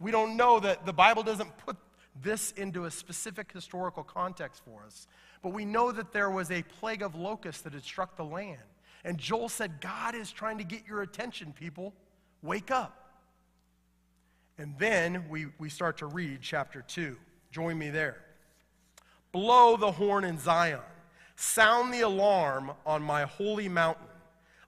We 0.00 0.10
don't 0.10 0.38
know 0.38 0.58
that 0.60 0.86
the 0.86 0.94
Bible 0.94 1.22
doesn't 1.22 1.58
put 1.58 1.76
this 2.22 2.52
into 2.52 2.84
a 2.84 2.90
specific 2.90 3.52
historical 3.52 4.02
context 4.02 4.62
for 4.64 4.84
us. 4.86 5.06
But 5.44 5.52
we 5.52 5.66
know 5.66 5.92
that 5.92 6.14
there 6.14 6.30
was 6.30 6.50
a 6.50 6.62
plague 6.62 7.02
of 7.02 7.14
locusts 7.14 7.60
that 7.62 7.74
had 7.74 7.84
struck 7.84 8.16
the 8.16 8.24
land. 8.24 8.62
And 9.04 9.18
Joel 9.18 9.50
said, 9.50 9.78
God 9.78 10.14
is 10.14 10.32
trying 10.32 10.56
to 10.56 10.64
get 10.64 10.86
your 10.88 11.02
attention, 11.02 11.52
people. 11.52 11.92
Wake 12.42 12.70
up. 12.70 13.10
And 14.56 14.74
then 14.78 15.26
we, 15.28 15.48
we 15.58 15.68
start 15.68 15.98
to 15.98 16.06
read 16.06 16.38
chapter 16.40 16.80
2. 16.80 17.18
Join 17.50 17.76
me 17.76 17.90
there. 17.90 18.16
Blow 19.32 19.76
the 19.76 19.92
horn 19.92 20.24
in 20.24 20.38
Zion, 20.38 20.80
sound 21.36 21.92
the 21.92 22.00
alarm 22.00 22.70
on 22.86 23.02
my 23.02 23.24
holy 23.24 23.68
mountain. 23.68 24.06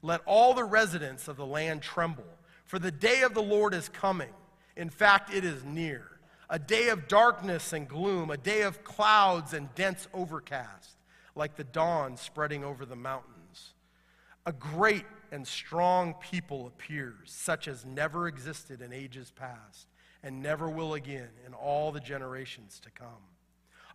Let 0.02 0.20
all 0.26 0.52
the 0.52 0.64
residents 0.64 1.26
of 1.26 1.38
the 1.38 1.46
land 1.46 1.80
tremble, 1.80 2.24
for 2.66 2.78
the 2.78 2.90
day 2.90 3.22
of 3.22 3.32
the 3.32 3.42
Lord 3.42 3.72
is 3.72 3.88
coming. 3.88 4.34
In 4.76 4.90
fact, 4.90 5.32
it 5.32 5.42
is 5.42 5.64
near 5.64 6.15
a 6.48 6.59
day 6.59 6.88
of 6.88 7.09
darkness 7.09 7.72
and 7.72 7.88
gloom, 7.88 8.30
a 8.30 8.37
day 8.37 8.62
of 8.62 8.85
clouds 8.85 9.52
and 9.52 9.74
dense 9.74 10.06
overcast, 10.14 10.96
like 11.35 11.56
the 11.56 11.64
dawn 11.64 12.16
spreading 12.16 12.64
over 12.64 12.87
the 12.87 12.96
mountains. 12.96 13.74
A 14.44 14.52
great 14.52 15.06
and 15.32 15.46
strong 15.46 16.14
people 16.14 16.66
appears, 16.68 17.32
such 17.32 17.66
as 17.66 17.85
never 17.85 18.28
existed 18.28 18.80
in 18.80 18.92
ages 18.92 19.32
past 19.35 19.88
and 20.22 20.42
never 20.42 20.68
will 20.68 20.94
again 20.94 21.28
in 21.46 21.52
all 21.52 21.90
the 21.92 22.00
generations 22.00 22.80
to 22.80 22.90
come. 22.90 23.09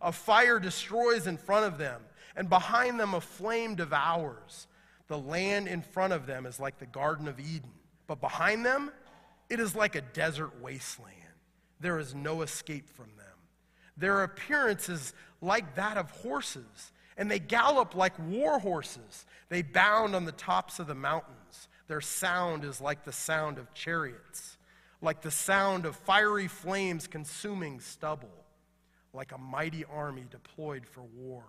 A 0.00 0.12
fire 0.12 0.58
destroys 0.58 1.26
in 1.26 1.36
front 1.36 1.66
of 1.66 1.78
them, 1.78 2.02
and 2.36 2.48
behind 2.48 2.98
them 2.98 3.14
a 3.14 3.20
flame 3.20 3.74
devours. 3.74 4.66
The 5.08 5.18
land 5.18 5.68
in 5.68 5.82
front 5.82 6.12
of 6.12 6.26
them 6.26 6.46
is 6.46 6.58
like 6.58 6.78
the 6.78 6.86
Garden 6.86 7.28
of 7.28 7.38
Eden, 7.38 7.70
but 8.06 8.20
behind 8.20 8.64
them 8.64 8.90
it 9.48 9.60
is 9.60 9.74
like 9.74 9.94
a 9.94 10.00
desert 10.00 10.60
wasteland 10.60 11.21
there 11.82 11.98
is 11.98 12.14
no 12.14 12.42
escape 12.42 12.88
from 12.88 13.10
them. 13.16 13.26
Their 13.96 14.22
appearance 14.22 14.88
is 14.88 15.12
like 15.40 15.74
that 15.74 15.96
of 15.96 16.10
horses, 16.10 16.92
and 17.16 17.30
they 17.30 17.38
gallop 17.38 17.94
like 17.94 18.18
war 18.18 18.58
horses. 18.58 19.26
They 19.48 19.62
bound 19.62 20.14
on 20.14 20.24
the 20.24 20.32
tops 20.32 20.78
of 20.78 20.86
the 20.86 20.94
mountains. 20.94 21.68
Their 21.88 22.00
sound 22.00 22.64
is 22.64 22.80
like 22.80 23.04
the 23.04 23.12
sound 23.12 23.58
of 23.58 23.74
chariots, 23.74 24.56
like 25.02 25.20
the 25.20 25.30
sound 25.30 25.84
of 25.84 25.96
fiery 25.96 26.48
flames 26.48 27.06
consuming 27.06 27.80
stubble, 27.80 28.44
like 29.12 29.32
a 29.32 29.38
mighty 29.38 29.84
army 29.84 30.24
deployed 30.30 30.86
for 30.86 31.02
war. 31.02 31.44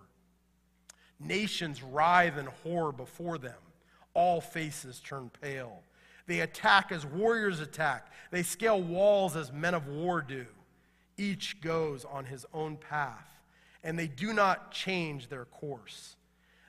Nations 1.18 1.82
writhe 1.82 2.36
in 2.36 2.46
horror 2.62 2.92
before 2.92 3.38
them. 3.38 3.54
All 4.12 4.40
faces 4.40 5.00
turn 5.00 5.30
pale. 5.40 5.82
They 6.26 6.40
attack 6.40 6.90
as 6.90 7.04
warriors 7.04 7.60
attack. 7.60 8.10
They 8.30 8.42
scale 8.42 8.80
walls 8.80 9.36
as 9.36 9.52
men 9.52 9.74
of 9.74 9.86
war 9.86 10.22
do. 10.22 10.46
Each 11.16 11.60
goes 11.60 12.04
on 12.04 12.24
his 12.24 12.44
own 12.52 12.76
path, 12.76 13.28
and 13.82 13.98
they 13.98 14.08
do 14.08 14.32
not 14.32 14.72
change 14.72 15.28
their 15.28 15.44
course. 15.44 16.16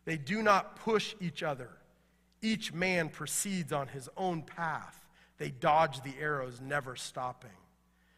They 0.05 0.17
do 0.17 0.43
not 0.43 0.75
push 0.75 1.15
each 1.19 1.41
other. 1.41 1.69
Each 2.41 2.71
man 2.71 3.09
proceeds 3.09 3.71
on 3.71 3.87
his 3.87 4.07
own 4.17 4.43
path. 4.43 5.03
They 5.37 5.49
dodge 5.49 6.01
the 6.01 6.13
arrows, 6.19 6.61
never 6.61 6.95
stopping. 6.95 7.49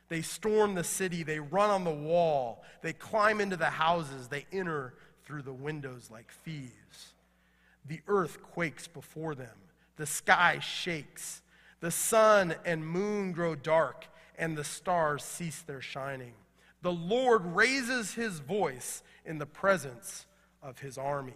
They 0.10 0.22
storm 0.22 0.76
the 0.76 0.84
city. 0.84 1.24
They 1.24 1.40
run 1.40 1.70
on 1.70 1.84
the 1.84 1.92
wall. 1.92 2.64
They 2.82 2.94
climb 2.94 3.42
into 3.42 3.58
the 3.58 3.66
houses. 3.66 4.28
They 4.28 4.46
enter 4.52 4.94
through 5.26 5.44
the 5.44 5.54
windows 5.54 6.10
like 6.12 6.32
thieves. 6.46 7.14
The 7.86 8.02
earth 8.08 8.42
quakes 8.42 8.88
before 8.88 9.36
them. 9.36 9.56
The 9.98 10.06
sky 10.06 10.60
shakes. 10.60 11.42
The 11.80 11.92
sun 11.92 12.56
and 12.66 12.88
moon 12.88 13.34
grow 13.34 13.56
dark, 13.56 14.08
and 14.38 14.58
the 14.58 14.64
stars 14.64 15.24
cease 15.24 15.62
their 15.62 15.82
shining. 15.82 16.34
The 16.82 16.92
Lord 16.92 17.46
raises 17.46 18.14
his 18.14 18.40
voice 18.40 19.04
in 19.26 19.38
the 19.38 19.46
presence 19.46 20.26
of 20.64 20.80
his 20.80 20.98
army. 20.98 21.34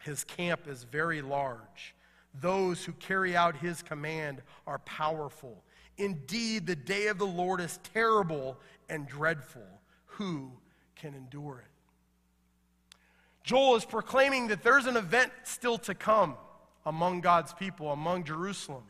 His 0.00 0.24
camp 0.24 0.66
is 0.66 0.84
very 0.84 1.22
large. 1.22 1.94
Those 2.40 2.84
who 2.84 2.92
carry 2.92 3.36
out 3.36 3.56
his 3.56 3.82
command 3.82 4.42
are 4.66 4.78
powerful. 4.80 5.62
Indeed, 5.98 6.66
the 6.66 6.76
day 6.76 7.06
of 7.06 7.18
the 7.18 7.26
Lord 7.26 7.60
is 7.60 7.78
terrible 7.94 8.58
and 8.88 9.06
dreadful. 9.06 9.66
Who 10.06 10.50
can 10.96 11.14
endure 11.14 11.64
it? 11.64 12.96
Joel 13.44 13.76
is 13.76 13.84
proclaiming 13.84 14.48
that 14.48 14.62
there's 14.62 14.86
an 14.86 14.96
event 14.96 15.32
still 15.44 15.78
to 15.78 15.94
come 15.94 16.36
among 16.86 17.20
God's 17.20 17.52
people, 17.52 17.90
among 17.92 18.24
Jerusalem. 18.24 18.84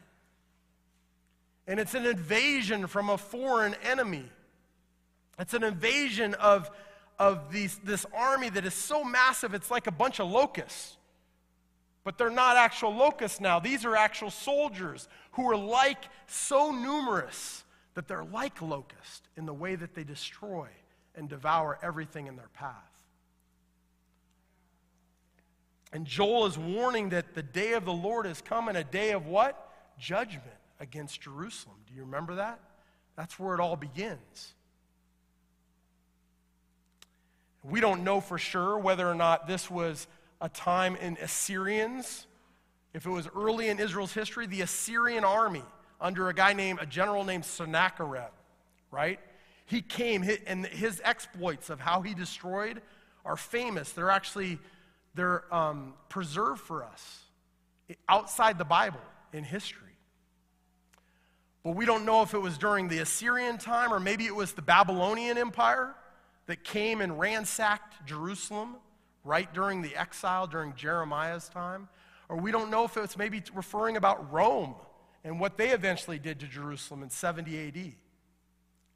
And 1.66 1.80
it's 1.80 1.94
an 1.94 2.04
invasion 2.04 2.86
from 2.86 3.08
a 3.08 3.16
foreign 3.16 3.74
enemy. 3.82 4.24
It's 5.38 5.54
an 5.54 5.64
invasion 5.64 6.34
of, 6.34 6.70
of 7.18 7.52
these, 7.52 7.78
this 7.78 8.04
army 8.14 8.50
that 8.50 8.64
is 8.64 8.74
so 8.74 9.02
massive, 9.02 9.54
it's 9.54 9.70
like 9.70 9.86
a 9.86 9.92
bunch 9.92 10.20
of 10.20 10.30
locusts. 10.30 10.96
But 12.04 12.18
they're 12.18 12.28
not 12.28 12.56
actual 12.56 12.94
locusts 12.94 13.40
now. 13.40 13.60
These 13.60 13.86
are 13.86 13.96
actual 13.96 14.30
soldiers 14.30 15.08
who 15.32 15.50
are 15.50 15.56
like 15.56 16.04
so 16.26 16.70
numerous 16.70 17.64
that 17.94 18.08
they're 18.08 18.24
like 18.24 18.60
locusts 18.60 19.22
in 19.36 19.46
the 19.46 19.54
way 19.54 19.74
that 19.74 19.94
they 19.94 20.04
destroy 20.04 20.68
and 21.14 21.28
devour 21.28 21.78
everything 21.82 22.26
in 22.26 22.36
their 22.36 22.50
path. 22.52 22.93
And 25.94 26.04
Joel 26.04 26.46
is 26.46 26.58
warning 26.58 27.10
that 27.10 27.34
the 27.34 27.42
day 27.42 27.72
of 27.72 27.84
the 27.84 27.92
Lord 27.92 28.26
is 28.26 28.40
coming, 28.40 28.74
a 28.74 28.82
day 28.82 29.12
of 29.12 29.26
what? 29.26 29.70
Judgment 29.96 30.42
against 30.80 31.20
Jerusalem. 31.20 31.76
Do 31.86 31.94
you 31.94 32.02
remember 32.02 32.34
that? 32.34 32.58
That's 33.16 33.38
where 33.38 33.54
it 33.54 33.60
all 33.60 33.76
begins. 33.76 34.54
We 37.62 37.80
don't 37.80 38.02
know 38.02 38.20
for 38.20 38.38
sure 38.38 38.76
whether 38.76 39.08
or 39.08 39.14
not 39.14 39.46
this 39.46 39.70
was 39.70 40.08
a 40.40 40.48
time 40.48 40.96
in 40.96 41.16
Assyrians. 41.22 42.26
If 42.92 43.06
it 43.06 43.10
was 43.10 43.28
early 43.34 43.68
in 43.68 43.78
Israel's 43.78 44.12
history, 44.12 44.48
the 44.48 44.62
Assyrian 44.62 45.22
army 45.24 45.62
under 46.00 46.28
a 46.28 46.34
guy 46.34 46.54
named, 46.54 46.80
a 46.82 46.86
general 46.86 47.22
named 47.22 47.44
Sennacherib, 47.44 48.32
right? 48.90 49.20
He 49.64 49.80
came, 49.80 50.28
and 50.46 50.66
his 50.66 51.00
exploits 51.04 51.70
of 51.70 51.78
how 51.78 52.02
he 52.02 52.14
destroyed 52.14 52.82
are 53.24 53.36
famous. 53.36 53.92
They're 53.92 54.10
actually, 54.10 54.58
they're 55.14 55.52
um, 55.54 55.94
preserved 56.08 56.60
for 56.60 56.84
us 56.84 57.20
outside 58.08 58.58
the 58.58 58.64
Bible 58.64 59.00
in 59.32 59.44
history. 59.44 59.80
But 61.62 61.76
we 61.76 61.86
don't 61.86 62.04
know 62.04 62.22
if 62.22 62.34
it 62.34 62.38
was 62.38 62.58
during 62.58 62.88
the 62.88 62.98
Assyrian 62.98 63.58
time 63.58 63.92
or 63.92 63.98
maybe 63.98 64.26
it 64.26 64.34
was 64.34 64.52
the 64.52 64.62
Babylonian 64.62 65.38
Empire 65.38 65.94
that 66.46 66.62
came 66.62 67.00
and 67.00 67.18
ransacked 67.18 68.06
Jerusalem 68.06 68.76
right 69.24 69.52
during 69.54 69.80
the 69.80 69.96
exile 69.96 70.46
during 70.46 70.74
Jeremiah's 70.74 71.48
time. 71.48 71.88
Or 72.28 72.36
we 72.36 72.52
don't 72.52 72.70
know 72.70 72.84
if 72.84 72.96
it's 72.96 73.16
maybe 73.16 73.42
referring 73.54 73.96
about 73.96 74.30
Rome 74.32 74.74
and 75.24 75.40
what 75.40 75.56
they 75.56 75.70
eventually 75.70 76.18
did 76.18 76.40
to 76.40 76.46
Jerusalem 76.46 77.02
in 77.02 77.08
70 77.08 77.68
AD. 77.68 77.92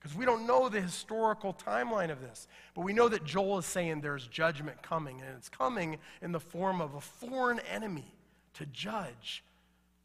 Because 0.08 0.18
we 0.18 0.24
don't 0.24 0.46
know 0.46 0.70
the 0.70 0.80
historical 0.80 1.52
timeline 1.52 2.10
of 2.10 2.22
this. 2.22 2.48
But 2.74 2.80
we 2.80 2.94
know 2.94 3.10
that 3.10 3.24
Joel 3.24 3.58
is 3.58 3.66
saying 3.66 4.00
there's 4.00 4.26
judgment 4.26 4.82
coming, 4.82 5.20
and 5.20 5.36
it's 5.36 5.50
coming 5.50 5.98
in 6.22 6.32
the 6.32 6.40
form 6.40 6.80
of 6.80 6.94
a 6.94 7.00
foreign 7.00 7.60
enemy 7.70 8.14
to 8.54 8.64
judge 8.64 9.44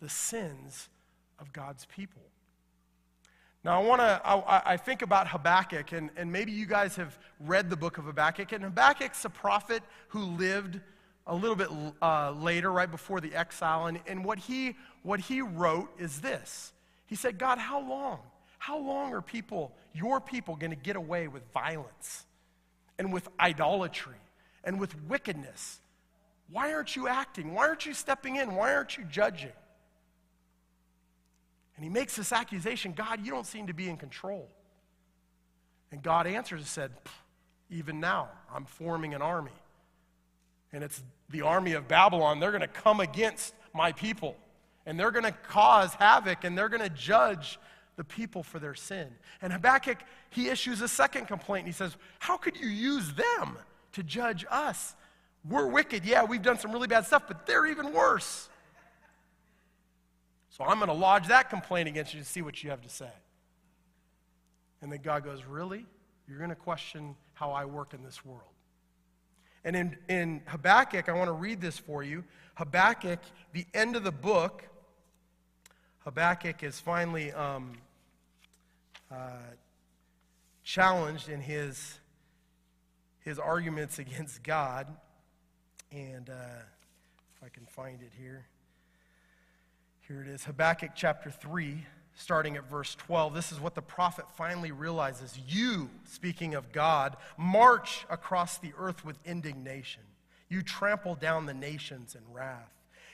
the 0.01 0.09
sins 0.09 0.89
of 1.39 1.53
God's 1.53 1.85
people. 1.85 2.21
Now, 3.63 3.81
I 3.81 3.85
want 3.85 4.01
to, 4.01 4.21
I, 4.25 4.73
I, 4.73 4.77
think 4.77 5.03
about 5.03 5.29
Habakkuk, 5.29 5.93
and, 5.93 6.09
and 6.17 6.29
maybe 6.29 6.51
you 6.51 6.65
guys 6.65 6.97
have 6.97 7.17
read 7.39 7.69
the 7.69 7.77
book 7.77 7.97
of 7.97 8.03
Habakkuk. 8.03 8.51
And 8.51 8.61
Habakkuk's 8.61 9.23
a 9.23 9.29
prophet 9.29 9.83
who 10.09 10.19
lived 10.19 10.81
a 11.27 11.33
little 11.33 11.55
bit 11.55 11.69
uh, 12.01 12.31
later, 12.31 12.73
right 12.73 12.91
before 12.91 13.21
the 13.21 13.33
exile. 13.33 13.85
And, 13.85 14.01
and 14.05 14.25
what, 14.25 14.37
he, 14.37 14.75
what 15.03 15.21
he 15.21 15.41
wrote 15.41 15.97
is 15.97 16.19
this 16.19 16.73
He 17.05 17.15
said, 17.15 17.37
God, 17.37 17.57
how 17.57 17.79
long? 17.79 18.19
How 18.63 18.77
long 18.77 19.13
are 19.13 19.21
people, 19.21 19.73
your 19.91 20.21
people, 20.21 20.55
going 20.55 20.69
to 20.69 20.77
get 20.77 20.95
away 20.95 21.27
with 21.27 21.43
violence 21.53 22.25
and 22.97 23.11
with 23.11 23.27
idolatry 23.37 24.15
and 24.63 24.79
with 24.79 24.95
wickedness? 25.03 25.81
Why 26.49 26.73
aren't 26.73 26.95
you 26.95 27.09
acting? 27.09 27.53
Why 27.53 27.67
aren't 27.67 27.85
you 27.85 27.93
stepping 27.93 28.37
in? 28.37 28.55
Why 28.55 28.73
aren't 28.73 28.97
you 28.97 29.03
judging? 29.03 29.51
And 31.75 31.83
he 31.83 31.89
makes 31.89 32.15
this 32.15 32.31
accusation 32.31 32.93
God, 32.93 33.25
you 33.25 33.31
don't 33.31 33.45
seem 33.45 33.67
to 33.67 33.73
be 33.73 33.89
in 33.89 33.97
control. 33.97 34.47
And 35.91 36.01
God 36.01 36.25
answers 36.25 36.61
and 36.61 36.67
said, 36.67 36.91
Even 37.69 37.99
now, 37.99 38.29
I'm 38.49 38.63
forming 38.63 39.13
an 39.13 39.21
army. 39.21 39.51
And 40.71 40.85
it's 40.85 41.03
the 41.29 41.41
army 41.41 41.73
of 41.73 41.89
Babylon. 41.89 42.39
They're 42.39 42.51
going 42.51 42.61
to 42.61 42.67
come 42.69 43.01
against 43.01 43.55
my 43.75 43.91
people. 43.91 44.37
And 44.85 44.97
they're 44.97 45.11
going 45.11 45.25
to 45.25 45.35
cause 45.49 45.93
havoc 45.95 46.45
and 46.45 46.57
they're 46.57 46.69
going 46.69 46.81
to 46.81 46.89
judge 46.89 47.59
the 47.95 48.03
people 48.03 48.43
for 48.43 48.59
their 48.59 48.73
sin. 48.73 49.07
And 49.41 49.53
Habakkuk, 49.53 49.99
he 50.29 50.49
issues 50.49 50.81
a 50.81 50.87
second 50.87 51.27
complaint. 51.27 51.67
He 51.67 51.73
says, 51.73 51.95
How 52.19 52.37
could 52.37 52.57
you 52.57 52.67
use 52.67 53.13
them 53.13 53.57
to 53.93 54.03
judge 54.03 54.45
us? 54.49 54.95
We're 55.47 55.67
wicked. 55.67 56.05
Yeah, 56.05 56.23
we've 56.23 56.41
done 56.41 56.57
some 56.57 56.71
really 56.71 56.87
bad 56.87 57.05
stuff, 57.05 57.23
but 57.27 57.45
they're 57.45 57.67
even 57.67 57.93
worse. 57.93 58.49
So 60.49 60.63
I'm 60.63 60.77
going 60.77 60.87
to 60.87 60.93
lodge 60.93 61.27
that 61.27 61.49
complaint 61.49 61.87
against 61.87 62.13
you 62.13 62.19
to 62.19 62.25
see 62.25 62.41
what 62.41 62.63
you 62.63 62.69
have 62.69 62.81
to 62.81 62.89
say. 62.89 63.11
And 64.81 64.91
then 64.91 64.99
God 65.01 65.23
goes, 65.23 65.43
Really? 65.45 65.85
You're 66.27 66.37
going 66.37 66.49
to 66.49 66.55
question 66.55 67.15
how 67.33 67.51
I 67.51 67.65
work 67.65 67.93
in 67.93 68.03
this 68.03 68.23
world. 68.23 68.41
And 69.65 69.75
in, 69.75 69.97
in 70.09 70.41
Habakkuk, 70.47 71.09
I 71.09 71.13
want 71.13 71.27
to 71.27 71.33
read 71.33 71.61
this 71.61 71.77
for 71.77 72.03
you. 72.03 72.23
Habakkuk, 72.55 73.19
the 73.53 73.65
end 73.73 73.95
of 73.95 74.03
the 74.03 74.11
book, 74.11 74.67
Habakkuk 76.03 76.63
is 76.63 76.81
finally 76.81 77.31
um, 77.31 77.77
uh, 79.09 79.53
challenged 80.63 81.29
in 81.29 81.39
his, 81.39 81.99
his 83.21 83.39
arguments 83.39 83.99
against 83.99 84.43
God. 84.43 84.87
And 85.93 86.29
uh, 86.29 86.63
if 87.35 87.43
I 87.43 87.49
can 87.49 87.65
find 87.65 88.01
it 88.01 88.11
here. 88.19 88.45
Here 90.07 90.21
it 90.21 90.27
is 90.27 90.43
Habakkuk 90.43 90.91
chapter 90.93 91.31
3, 91.31 91.85
starting 92.15 92.57
at 92.57 92.69
verse 92.69 92.95
12. 92.95 93.33
This 93.33 93.53
is 93.53 93.59
what 93.61 93.73
the 93.73 93.81
prophet 93.81 94.25
finally 94.35 94.73
realizes. 94.73 95.39
You, 95.47 95.89
speaking 96.03 96.53
of 96.53 96.73
God, 96.73 97.15
march 97.37 98.05
across 98.09 98.57
the 98.57 98.73
earth 98.77 99.05
with 99.05 99.17
indignation. 99.25 100.03
You 100.49 100.61
trample 100.63 101.15
down 101.15 101.45
the 101.45 101.53
nations 101.53 102.15
in 102.15 102.33
wrath. 102.33 102.73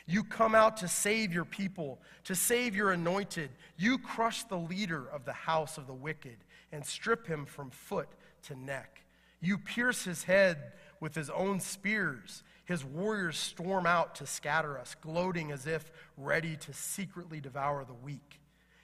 You 0.09 0.23
come 0.23 0.55
out 0.55 0.77
to 0.77 0.87
save 0.87 1.31
your 1.33 1.45
people, 1.45 1.99
to 2.25 2.35
save 2.35 2.75
your 2.75 2.91
anointed. 2.91 3.51
You 3.77 3.97
crush 3.99 4.43
the 4.43 4.57
leader 4.57 5.07
of 5.07 5.23
the 5.23 5.33
house 5.33 5.77
of 5.77 5.87
the 5.87 5.93
wicked 5.93 6.37
and 6.71 6.85
strip 6.85 7.27
him 7.27 7.45
from 7.45 7.69
foot 7.69 8.09
to 8.43 8.55
neck. 8.55 9.03
You 9.39 9.57
pierce 9.57 10.03
his 10.03 10.23
head 10.23 10.73
with 10.99 11.15
his 11.15 11.29
own 11.29 11.59
spears 11.59 12.43
his 12.69 12.85
warriors 12.85 13.35
storm 13.35 13.87
out 13.87 14.13
to 14.13 14.27
scatter 14.27 14.77
us, 14.77 14.95
gloating 15.01 15.51
as 15.51 15.65
if 15.65 15.91
ready 16.17 16.55
to 16.55 16.71
secretly 16.71 17.41
devour 17.41 17.83
the 17.83 17.95
weak. 17.95 18.39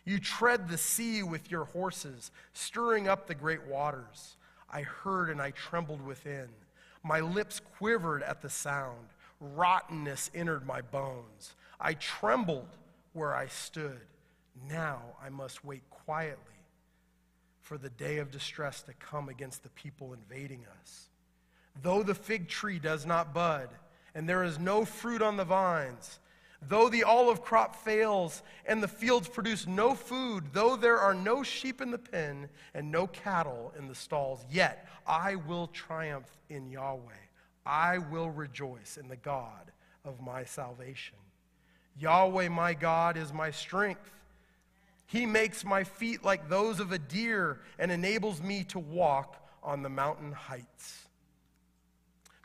You 0.06 0.18
tread 0.18 0.68
the 0.68 0.78
sea 0.80 1.22
with 1.22 1.52
your 1.52 1.66
horses, 1.66 2.32
stirring 2.54 3.08
up 3.08 3.28
the 3.28 3.36
great 3.36 3.62
waters. 3.68 4.38
I 4.72 4.82
heard 4.82 5.30
and 5.30 5.40
I 5.40 5.52
trembled 5.52 6.04
within. 6.04 6.48
My 7.04 7.20
lips 7.20 7.62
quivered 7.78 8.24
at 8.24 8.42
the 8.42 8.50
sound. 8.50 9.10
Rottenness 9.39 10.32
entered 10.34 10.65
my 10.65 10.82
bones. 10.82 11.56
I 11.80 11.93
trembled 11.93 12.69
where 13.13 13.36
I 13.36 13.48
stood. 13.48 14.02
Now 14.69 15.02
I 15.24 15.30
must 15.30 15.65
wait 15.65 15.84
quietly 15.89 16.39
for 17.62 17.78
the 17.78 17.89
day 17.89 18.17
of 18.17 18.32
distress 18.32 18.82
to 18.84 18.93
come 18.93 19.30
against 19.30 19.63
the 19.63 19.69
people 19.69 20.13
invading 20.13 20.65
us. 20.82 21.10
Though 21.82 22.04
the 22.04 22.15
fig 22.15 22.48
tree 22.48 22.80
does 22.80 23.06
not 23.06 23.34
bud, 23.34 23.69
and 24.13 24.30
there 24.30 24.43
is 24.43 24.60
no 24.60 24.86
fruit 24.86 25.21
on 25.21 25.36
the 25.36 25.43
vines, 25.43 26.19
Though 26.67 26.89
the 26.89 27.04
olive 27.04 27.43
crop 27.43 27.76
fails 27.76 28.41
and 28.65 28.82
the 28.82 28.88
fields 28.88 29.28
produce 29.28 29.67
no 29.67 29.93
food, 29.93 30.45
though 30.54 30.76
there 30.76 30.98
are 30.98 31.13
no 31.13 31.43
sheep 31.43 31.82
in 31.82 31.91
the 31.91 31.98
pen 31.98 32.50
and 32.74 32.91
no 32.91 33.08
cattle 33.08 33.74
in 33.78 33.88
the 33.88 33.95
stalls, 33.95 34.45
yet 34.50 34.88
I 35.06 35.36
will 35.36 35.67
triumph 35.67 36.30
in 36.50 36.69
Yahweh. 36.69 37.25
I 37.65 37.97
will 37.97 38.30
rejoice 38.30 38.97
in 39.01 39.08
the 39.08 39.15
God 39.15 39.71
of 40.04 40.21
my 40.21 40.43
salvation. 40.43 41.15
Yahweh, 41.97 42.49
my 42.49 42.73
God, 42.73 43.17
is 43.17 43.34
my 43.34 43.51
strength. 43.51 44.12
He 45.08 45.25
makes 45.25 45.63
my 45.63 45.84
feet 45.84 46.23
like 46.23 46.49
those 46.49 46.80
of 46.80 46.91
a 46.91 46.99
deer 46.99 47.60
and 47.80 47.91
enables 47.91 48.41
me 48.41 48.63
to 48.65 48.80
walk 48.80 49.38
on 49.63 49.82
the 49.82 49.89
mountain 49.89 50.32
heights. 50.32 51.06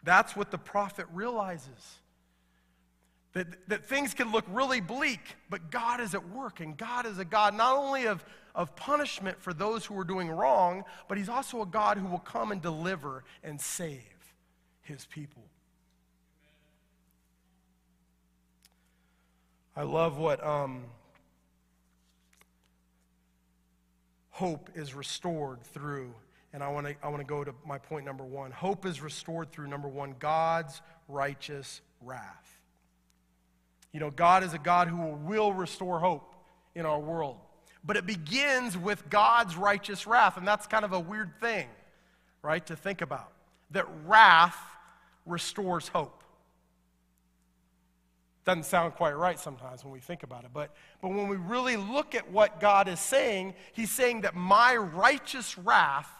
That's 0.04 0.34
what 0.34 0.50
the 0.50 0.58
prophet 0.58 1.06
realizes. 1.12 1.98
That, 3.32 3.68
that 3.68 3.84
things 3.86 4.14
can 4.14 4.32
look 4.32 4.44
really 4.48 4.80
bleak, 4.80 5.20
but 5.50 5.70
God 5.70 6.00
is 6.00 6.14
at 6.14 6.30
work, 6.30 6.60
and 6.60 6.76
God 6.76 7.06
is 7.06 7.18
a 7.18 7.24
God 7.24 7.54
not 7.54 7.76
only 7.76 8.06
of, 8.06 8.24
of 8.54 8.74
punishment 8.74 9.40
for 9.40 9.52
those 9.52 9.84
who 9.84 9.96
are 9.98 10.04
doing 10.04 10.28
wrong, 10.28 10.84
but 11.08 11.16
He's 11.16 11.28
also 11.28 11.62
a 11.62 11.66
God 11.66 11.96
who 11.96 12.08
will 12.08 12.18
come 12.18 12.50
and 12.50 12.60
deliver 12.60 13.22
and 13.44 13.60
save 13.60 14.09
His 14.82 15.06
people. 15.06 15.42
I 19.76 19.82
love 19.82 20.18
what 20.18 20.44
um, 20.44 20.84
hope 24.30 24.70
is 24.74 24.94
restored 24.94 25.62
through. 25.62 26.12
And 26.52 26.62
I 26.62 26.68
want 26.68 26.86
to 26.86 26.96
I 27.02 27.08
want 27.08 27.20
to 27.20 27.26
go 27.26 27.44
to 27.44 27.54
my 27.64 27.78
point 27.78 28.04
number 28.04 28.24
one. 28.24 28.50
Hope 28.50 28.84
is 28.84 29.00
restored 29.00 29.52
through 29.52 29.68
number 29.68 29.86
one, 29.86 30.16
God's 30.18 30.82
righteous 31.08 31.80
wrath. 32.00 32.58
You 33.92 34.00
know, 34.00 34.10
God 34.10 34.42
is 34.42 34.52
a 34.52 34.58
God 34.58 34.88
who 34.88 34.96
will 34.96 35.52
restore 35.52 36.00
hope 36.00 36.34
in 36.74 36.86
our 36.86 36.98
world. 36.98 37.36
But 37.84 37.96
it 37.96 38.06
begins 38.06 38.76
with 38.76 39.08
God's 39.10 39.56
righteous 39.56 40.06
wrath. 40.06 40.36
And 40.36 40.46
that's 40.46 40.66
kind 40.66 40.84
of 40.84 40.92
a 40.92 41.00
weird 41.00 41.40
thing, 41.40 41.66
right, 42.42 42.64
to 42.66 42.76
think 42.76 43.00
about. 43.00 43.32
That 43.70 43.86
wrath 44.06 44.58
restores 45.30 45.88
hope. 45.88 46.22
Doesn't 48.44 48.64
sound 48.64 48.94
quite 48.94 49.16
right 49.16 49.38
sometimes 49.38 49.84
when 49.84 49.92
we 49.92 50.00
think 50.00 50.22
about 50.22 50.44
it. 50.44 50.50
But, 50.52 50.74
but 51.00 51.08
when 51.08 51.28
we 51.28 51.36
really 51.36 51.76
look 51.76 52.14
at 52.14 52.30
what 52.30 52.60
God 52.60 52.88
is 52.88 52.98
saying, 52.98 53.54
He's 53.72 53.90
saying 53.90 54.22
that 54.22 54.34
my 54.34 54.76
righteous 54.76 55.58
wrath 55.58 56.10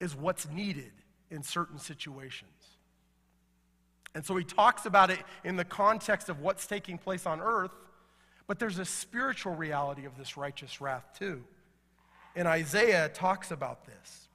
is 0.00 0.16
what's 0.16 0.48
needed 0.48 0.92
in 1.30 1.42
certain 1.42 1.78
situations. 1.78 2.50
And 4.14 4.24
so 4.24 4.36
he 4.36 4.44
talks 4.44 4.86
about 4.86 5.10
it 5.10 5.20
in 5.44 5.56
the 5.56 5.64
context 5.64 6.28
of 6.28 6.40
what's 6.40 6.66
taking 6.66 6.98
place 6.98 7.26
on 7.26 7.40
earth, 7.40 7.70
but 8.46 8.58
there's 8.58 8.78
a 8.78 8.84
spiritual 8.84 9.54
reality 9.54 10.04
of 10.04 10.16
this 10.18 10.36
righteous 10.36 10.80
wrath 10.80 11.04
too. 11.16 11.44
And 12.34 12.48
Isaiah 12.48 13.08
talks 13.08 13.50
about 13.50 13.86
this. 13.86 14.28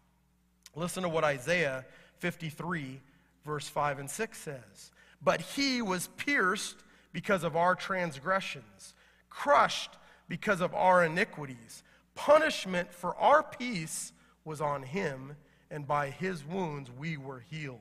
Listen 0.75 1.04
to 1.04 1.10
what 1.10 1.23
Isaiah 1.23 1.86
53, 2.19 3.01
verse 3.45 3.67
5 3.67 3.99
and 3.99 4.10
6 4.10 4.38
says. 4.38 4.91
But 5.21 5.41
he 5.41 5.81
was 5.81 6.08
pierced 6.17 6.77
because 7.13 7.43
of 7.43 7.55
our 7.55 7.75
transgressions, 7.75 8.93
crushed 9.29 9.91
because 10.27 10.62
of 10.62 10.73
our 10.73 11.05
iniquities. 11.05 11.84
Punishment 12.15 12.93
for 12.93 13.15
our 13.15 13.43
peace 13.43 14.12
was 14.43 14.62
on 14.62 14.84
him, 14.84 15.36
and 15.71 15.88
by 15.88 16.10
his 16.10 16.43
wounds 16.43 16.89
we 16.91 17.17
were 17.17 17.39
healed. 17.39 17.79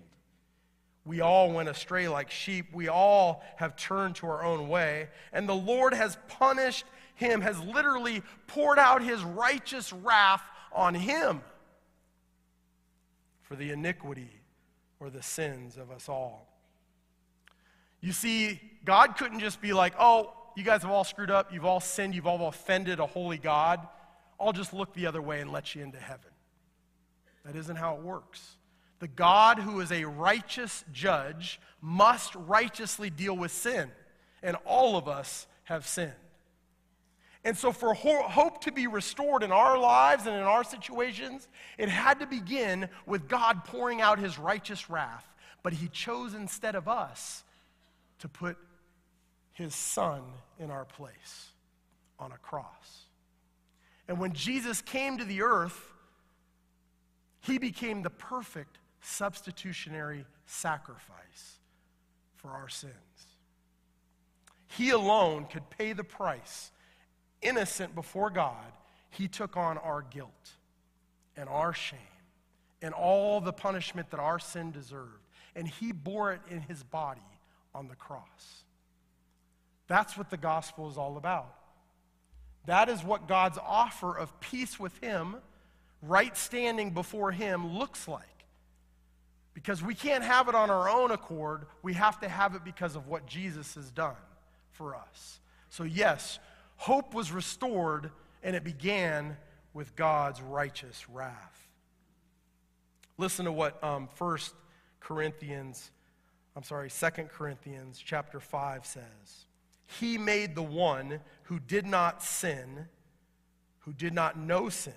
We 1.05 1.21
all 1.21 1.53
went 1.53 1.69
astray 1.69 2.09
like 2.09 2.31
sheep. 2.31 2.67
We 2.73 2.89
all 2.89 3.43
have 3.57 3.77
turned 3.77 4.17
to 4.17 4.27
our 4.27 4.43
own 4.43 4.69
way. 4.69 5.09
And 5.33 5.47
the 5.47 5.55
Lord 5.55 5.93
has 5.93 6.17
punished 6.29 6.87
him, 7.15 7.43
has 7.43 7.61
literally 7.61 8.23
poured 8.47 8.79
out 8.79 9.03
his 9.03 9.23
righteous 9.23 9.93
wrath 9.93 10.43
on 10.73 10.95
him 10.95 11.43
for 13.43 13.55
the 13.55 13.71
iniquity 13.71 14.31
or 15.05 15.11
the 15.11 15.23
sins 15.23 15.77
of 15.77 15.91
us 15.91 16.09
all. 16.09 16.49
You 18.01 18.13
see, 18.13 18.61
God 18.85 19.17
couldn't 19.17 19.41
just 19.41 19.61
be 19.61 19.73
like, 19.73 19.95
oh, 19.99 20.33
you 20.57 20.65
guys 20.65 20.83
have 20.83 20.91
all 20.91 21.05
screwed 21.05 21.31
up. 21.31 21.53
You've 21.53 21.65
all 21.65 21.81
sinned. 21.81 22.15
You've 22.15 22.27
all 22.27 22.49
offended 22.49 23.01
a 23.01 23.07
holy 23.07 23.39
God. 23.39 23.87
I'll 24.39 24.53
just 24.53 24.73
look 24.73 24.95
the 24.95 25.07
other 25.07 25.23
way 25.23 25.41
and 25.41 25.51
let 25.51 25.75
you 25.75 25.83
into 25.83 25.99
heaven. 25.99 26.31
That 27.45 27.57
isn't 27.57 27.77
how 27.77 27.97
it 27.97 28.03
works. 28.03 28.57
The 29.01 29.09
God 29.09 29.59
who 29.59 29.81
is 29.81 29.93
a 29.93 30.05
righteous 30.05 30.85
judge 30.93 31.61
must 31.81 32.35
righteously 32.35 33.11
deal 33.11 33.37
with 33.37 33.53
sin. 33.53 33.91
And 34.43 34.57
all 34.65 34.97
of 34.97 35.09
us 35.09 35.47
have 35.65 35.87
sinned. 35.87 36.13
And 37.45 37.57
so, 37.57 37.73
for 37.73 37.93
hope 37.93 38.63
to 38.63 38.73
be 38.73 38.87
restored 38.87 39.43
in 39.43 39.53
our 39.53 39.79
lives 39.79 40.27
and 40.27 40.35
in 40.35 40.43
our 40.43 40.65
situations, 40.65 41.47
it 41.77 41.91
had 41.91 42.21
to 42.21 42.27
begin 42.27 42.89
with 43.07 43.29
God 43.29 43.65
pouring 43.65 44.01
out 44.01 44.19
his 44.19 44.39
righteous 44.39 44.89
wrath. 44.89 45.27
But 45.63 45.75
he 45.75 45.89
chose 45.89 46.35
instead 46.35 46.75
of 46.75 46.89
us 46.89 47.45
to 48.21 48.29
put 48.29 48.57
his 49.53 49.75
son 49.75 50.23
in 50.59 50.71
our 50.71 50.87
place 50.87 51.51
on 52.19 52.33
a 52.33 52.39
cross. 52.39 53.05
And 54.09 54.19
when 54.19 54.33
Jesus 54.33 54.81
came 54.81 55.19
to 55.19 55.25
the 55.25 55.43
earth, 55.43 55.93
he 57.41 57.59
became 57.59 58.03
the 58.03 58.11
perfect 58.11 58.79
substitutionary 59.01 60.25
sacrifice 60.47 61.59
for 62.37 62.51
our 62.51 62.69
sins. 62.69 62.95
He 64.69 64.91
alone 64.91 65.47
could 65.47 65.69
pay 65.71 65.93
the 65.93 66.05
price. 66.05 66.71
Innocent 67.45 67.95
before 67.95 68.31
God, 68.31 68.73
he 69.11 69.29
took 69.29 69.57
on 69.57 69.79
our 69.79 70.03
guilt 70.03 70.51
and 71.37 71.49
our 71.49 71.73
shame 71.73 71.99
and 72.83 72.93
all 72.93 73.41
the 73.41 73.53
punishment 73.53 74.11
that 74.11 74.19
our 74.19 74.39
sin 74.39 74.73
deserved. 74.73 75.29
And 75.55 75.69
he 75.69 75.93
bore 75.93 76.33
it 76.33 76.41
in 76.51 76.61
his 76.61 76.83
body 76.83 77.21
on 77.75 77.87
the 77.87 77.95
cross. 77.95 78.65
That's 79.87 80.17
what 80.17 80.31
the 80.31 80.37
gospel 80.37 80.91
is 80.91 80.99
all 80.99 81.17
about. 81.17 81.55
That 82.67 82.89
is 82.89 83.05
what 83.05 83.29
God's 83.29 83.59
offer 83.59 84.17
of 84.17 84.41
peace 84.41 84.81
with 84.81 84.97
him, 84.99 85.37
right 86.03 86.37
standing 86.37 86.91
before 86.91 87.31
him, 87.31 87.79
looks 87.79 88.09
like. 88.09 88.23
Because 89.53 89.83
we 89.83 89.95
can't 89.95 90.25
have 90.25 90.49
it 90.49 90.55
on 90.55 90.71
our 90.71 90.89
own 90.89 91.11
accord. 91.11 91.67
We 91.83 91.95
have 91.95 92.19
to 92.21 92.29
have 92.29 92.55
it 92.55 92.65
because 92.65 92.97
of 92.97 93.07
what 93.07 93.27
Jesus 93.27 93.75
has 93.77 93.91
done 93.91 94.17
for 94.73 94.97
us. 94.97 95.41
So, 95.71 95.85
yes, 95.85 96.39
hope 96.77 97.15
was 97.15 97.33
restored, 97.33 98.11
and 98.43 98.55
it 98.55 98.65
began 98.65 99.37
with 99.73 99.97
God's 99.97 100.41
righteous 100.41 101.09
wrath. 101.09 101.69
Listen 103.17 103.45
to 103.45 103.53
what 103.53 103.83
um, 103.83 104.09
1 104.19 104.39
Corinthians, 105.01 105.91
I'm 106.57 106.63
sorry, 106.63 106.91
2 106.91 107.11
Corinthians 107.25 108.03
chapter 108.05 108.41
5 108.41 108.87
says. 108.87 109.47
He 109.87 110.19
made 110.19 110.55
the 110.55 110.63
one 110.63 111.21
who 111.45 111.61
did 111.61 111.87
not 111.87 112.23
sin, 112.23 112.87
who 113.81 113.93
did 113.93 114.15
not 114.15 114.39
know 114.39 114.69
sin, 114.69 114.93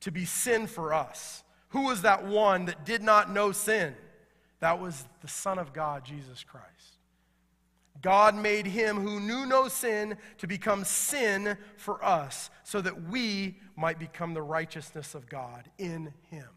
to 0.00 0.10
be 0.10 0.24
sin 0.24 0.66
for 0.66 0.94
us 0.94 1.42
who 1.72 1.86
was 1.86 2.02
that 2.02 2.24
one 2.24 2.66
that 2.66 2.84
did 2.84 3.02
not 3.02 3.30
know 3.30 3.50
sin? 3.50 3.94
That 4.60 4.78
was 4.78 5.04
the 5.22 5.28
Son 5.28 5.58
of 5.58 5.72
God, 5.72 6.04
Jesus 6.04 6.44
Christ. 6.44 6.68
God 8.02 8.34
made 8.34 8.66
him 8.66 8.96
who 8.96 9.20
knew 9.20 9.46
no 9.46 9.68
sin 9.68 10.16
to 10.38 10.46
become 10.46 10.84
sin 10.84 11.56
for 11.76 12.04
us, 12.04 12.50
so 12.64 12.80
that 12.80 13.08
we 13.08 13.58
might 13.76 13.98
become 13.98 14.34
the 14.34 14.42
righteousness 14.42 15.14
of 15.14 15.28
God 15.28 15.70
in 15.78 16.12
him. 16.30 16.48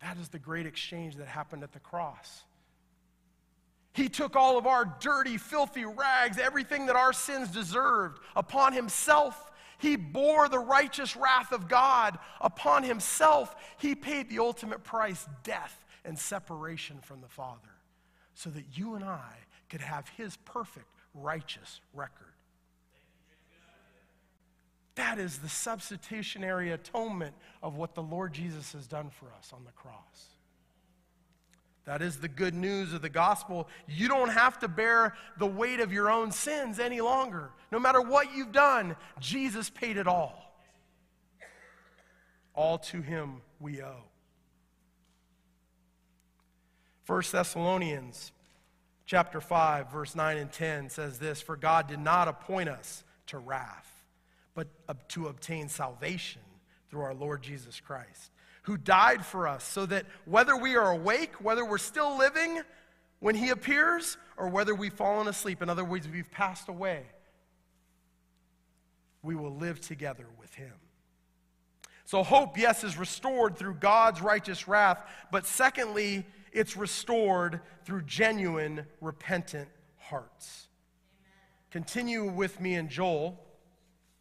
That 0.00 0.16
is 0.18 0.28
the 0.28 0.38
great 0.38 0.66
exchange 0.66 1.16
that 1.16 1.28
happened 1.28 1.62
at 1.62 1.72
the 1.72 1.80
cross. 1.80 2.44
He 3.92 4.08
took 4.08 4.36
all 4.36 4.56
of 4.58 4.66
our 4.66 4.96
dirty, 5.00 5.38
filthy 5.38 5.84
rags, 5.84 6.38
everything 6.38 6.86
that 6.86 6.96
our 6.96 7.12
sins 7.12 7.50
deserved, 7.50 8.20
upon 8.34 8.72
himself 8.72 9.48
he 9.78 9.94
bore 9.94 10.48
the 10.48 10.58
righteous 10.58 11.16
wrath 11.16 11.52
of 11.52 11.68
God 11.68 12.18
upon 12.40 12.82
himself. 12.82 13.54
He 13.78 13.94
paid 13.94 14.28
the 14.28 14.40
ultimate 14.40 14.82
price 14.82 15.26
death 15.44 15.84
and 16.04 16.18
separation 16.18 16.98
from 17.00 17.20
the 17.20 17.28
Father 17.28 17.70
so 18.34 18.50
that 18.50 18.76
you 18.76 18.96
and 18.96 19.04
I 19.04 19.34
could 19.68 19.80
have 19.80 20.08
his 20.16 20.36
perfect 20.38 20.86
righteous 21.14 21.80
record. 21.94 22.32
That 24.94 25.18
is 25.18 25.38
the 25.38 25.48
substitutionary 25.48 26.72
atonement 26.72 27.34
of 27.62 27.76
what 27.76 27.94
the 27.94 28.02
Lord 28.02 28.32
Jesus 28.32 28.72
has 28.72 28.86
done 28.88 29.10
for 29.10 29.26
us 29.38 29.52
on 29.54 29.64
the 29.64 29.72
cross. 29.72 30.26
That 31.84 32.02
is 32.02 32.18
the 32.18 32.28
good 32.28 32.52
news 32.52 32.92
of 32.92 33.00
the 33.00 33.08
gospel. 33.08 33.68
You 33.86 34.08
don't 34.08 34.28
have 34.28 34.58
to 34.58 34.68
bear 34.68 35.14
the 35.38 35.46
weight 35.46 35.80
of 35.80 35.92
your 35.92 36.10
own 36.10 36.32
sins 36.32 36.78
any 36.78 37.00
longer. 37.00 37.50
No 37.70 37.78
matter 37.78 38.00
what 38.00 38.34
you've 38.34 38.52
done, 38.52 38.96
Jesus 39.20 39.70
paid 39.70 39.96
it 39.96 40.06
all. 40.06 40.52
All 42.54 42.78
to 42.78 43.00
him 43.00 43.40
we 43.60 43.80
owe. 43.80 44.02
1 47.06 47.22
Thessalonians 47.30 48.32
chapter 49.08 49.40
5, 49.40 49.90
verse 49.90 50.14
9 50.14 50.36
and 50.36 50.52
10 50.52 50.90
says 50.90 51.18
this 51.18 51.40
For 51.40 51.56
God 51.56 51.88
did 51.88 51.98
not 51.98 52.28
appoint 52.28 52.68
us 52.68 53.02
to 53.28 53.38
wrath, 53.38 53.90
but 54.54 54.68
to 55.10 55.26
obtain 55.26 55.68
salvation 55.68 56.42
through 56.90 57.00
our 57.00 57.14
Lord 57.14 57.42
Jesus 57.42 57.80
Christ, 57.80 58.30
who 58.62 58.76
died 58.76 59.24
for 59.24 59.48
us, 59.48 59.64
so 59.64 59.86
that 59.86 60.04
whether 60.26 60.56
we 60.56 60.76
are 60.76 60.92
awake, 60.92 61.32
whether 61.40 61.64
we're 61.64 61.78
still 61.78 62.16
living 62.18 62.60
when 63.20 63.34
he 63.34 63.48
appears, 63.48 64.16
or 64.36 64.48
whether 64.48 64.74
we've 64.74 64.92
fallen 64.92 65.26
asleep, 65.26 65.62
in 65.62 65.70
other 65.70 65.84
words, 65.84 66.06
we've 66.06 66.30
passed 66.30 66.68
away, 66.68 67.02
we 69.22 69.34
will 69.34 69.56
live 69.56 69.80
together 69.80 70.26
with 70.38 70.54
him. 70.54 70.74
So, 72.04 72.22
hope, 72.22 72.56
yes, 72.56 72.84
is 72.84 72.96
restored 72.96 73.56
through 73.56 73.74
God's 73.74 74.20
righteous 74.20 74.68
wrath, 74.68 75.02
but 75.30 75.46
secondly, 75.46 76.24
it's 76.52 76.76
restored 76.76 77.60
through 77.84 78.02
genuine, 78.02 78.86
repentant 79.00 79.68
hearts. 79.96 80.68
Amen. 81.20 81.24
Continue 81.70 82.24
with 82.24 82.60
me 82.60 82.74
in 82.74 82.88
Joel 82.88 83.38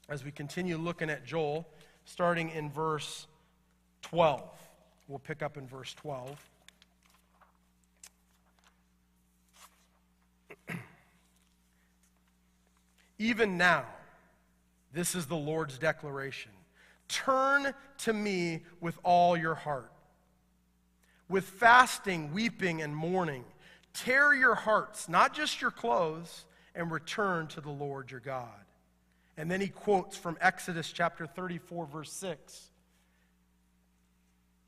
as 0.09 0.23
we 0.23 0.31
continue 0.31 0.77
looking 0.77 1.09
at 1.09 1.25
Joel, 1.25 1.67
starting 2.05 2.49
in 2.49 2.69
verse 2.71 3.27
12. 4.03 4.41
We'll 5.07 5.19
pick 5.19 5.41
up 5.41 5.57
in 5.57 5.67
verse 5.67 5.93
12. 5.93 6.49
Even 13.19 13.57
now, 13.57 13.85
this 14.93 15.15
is 15.15 15.25
the 15.25 15.35
Lord's 15.35 15.77
declaration 15.77 16.51
turn 17.07 17.73
to 17.99 18.13
me 18.13 18.63
with 18.81 18.97
all 19.03 19.37
your 19.37 19.55
heart 19.55 19.91
with 21.29 21.45
fasting, 21.45 22.33
weeping, 22.33 22.81
and 22.81 22.95
mourning. 22.95 23.43
Tear 23.93 24.33
your 24.33 24.55
hearts, 24.55 25.09
not 25.09 25.33
just 25.33 25.61
your 25.61 25.71
clothes, 25.71 26.45
and 26.75 26.91
return 26.91 27.47
to 27.47 27.61
the 27.61 27.69
Lord 27.69 28.11
your 28.11 28.19
God. 28.19 28.49
And 29.37 29.49
then 29.51 29.61
he 29.61 29.67
quotes 29.67 30.17
from 30.17 30.37
Exodus 30.41 30.91
chapter 30.91 31.27
34, 31.27 31.85
verse 31.87 32.11
6. 32.13 32.71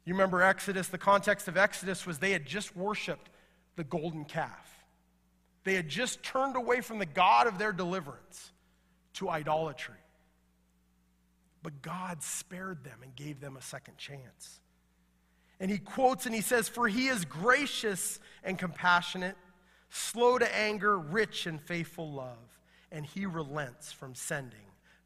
You 0.06 0.14
remember 0.14 0.42
Exodus? 0.42 0.88
The 0.88 0.98
context 0.98 1.48
of 1.48 1.58
Exodus 1.58 2.06
was 2.06 2.20
they 2.20 2.32
had 2.32 2.46
just 2.46 2.76
worshiped 2.76 3.30
the 3.76 3.84
golden 3.84 4.26
calf. 4.26 4.86
They 5.64 5.76
had 5.76 5.88
just 5.88 6.24
turned 6.24 6.56
away 6.56 6.82
from 6.82 7.00
the 7.00 7.06
God 7.06 7.48
of 7.48 7.58
their 7.58 7.72
deliverance 7.72 8.52
to 9.14 9.30
idolatry. 9.30 9.96
But 11.62 11.82
God 11.82 12.24
spared 12.24 12.84
them 12.84 13.00
and 13.04 13.16
gave 13.16 13.40
them 13.40 13.58
a 13.58 13.62
second 13.62 13.98
chance. 13.98 14.62
And 15.60 15.70
he 15.70 15.78
quotes 15.78 16.26
and 16.26 16.34
he 16.34 16.42
says, 16.42 16.70
For 16.70 16.88
he 16.88 17.08
is 17.08 17.26
gracious 17.26 18.20
and 18.44 18.58
compassionate, 18.58 19.36
slow 19.90 20.38
to 20.38 20.56
anger, 20.56 20.98
rich 20.98 21.48
in 21.48 21.58
faithful 21.58 22.12
love, 22.12 22.60
and 22.92 23.06
he 23.06 23.26
relents 23.26 23.92
from 23.92 24.16
sending 24.16 24.60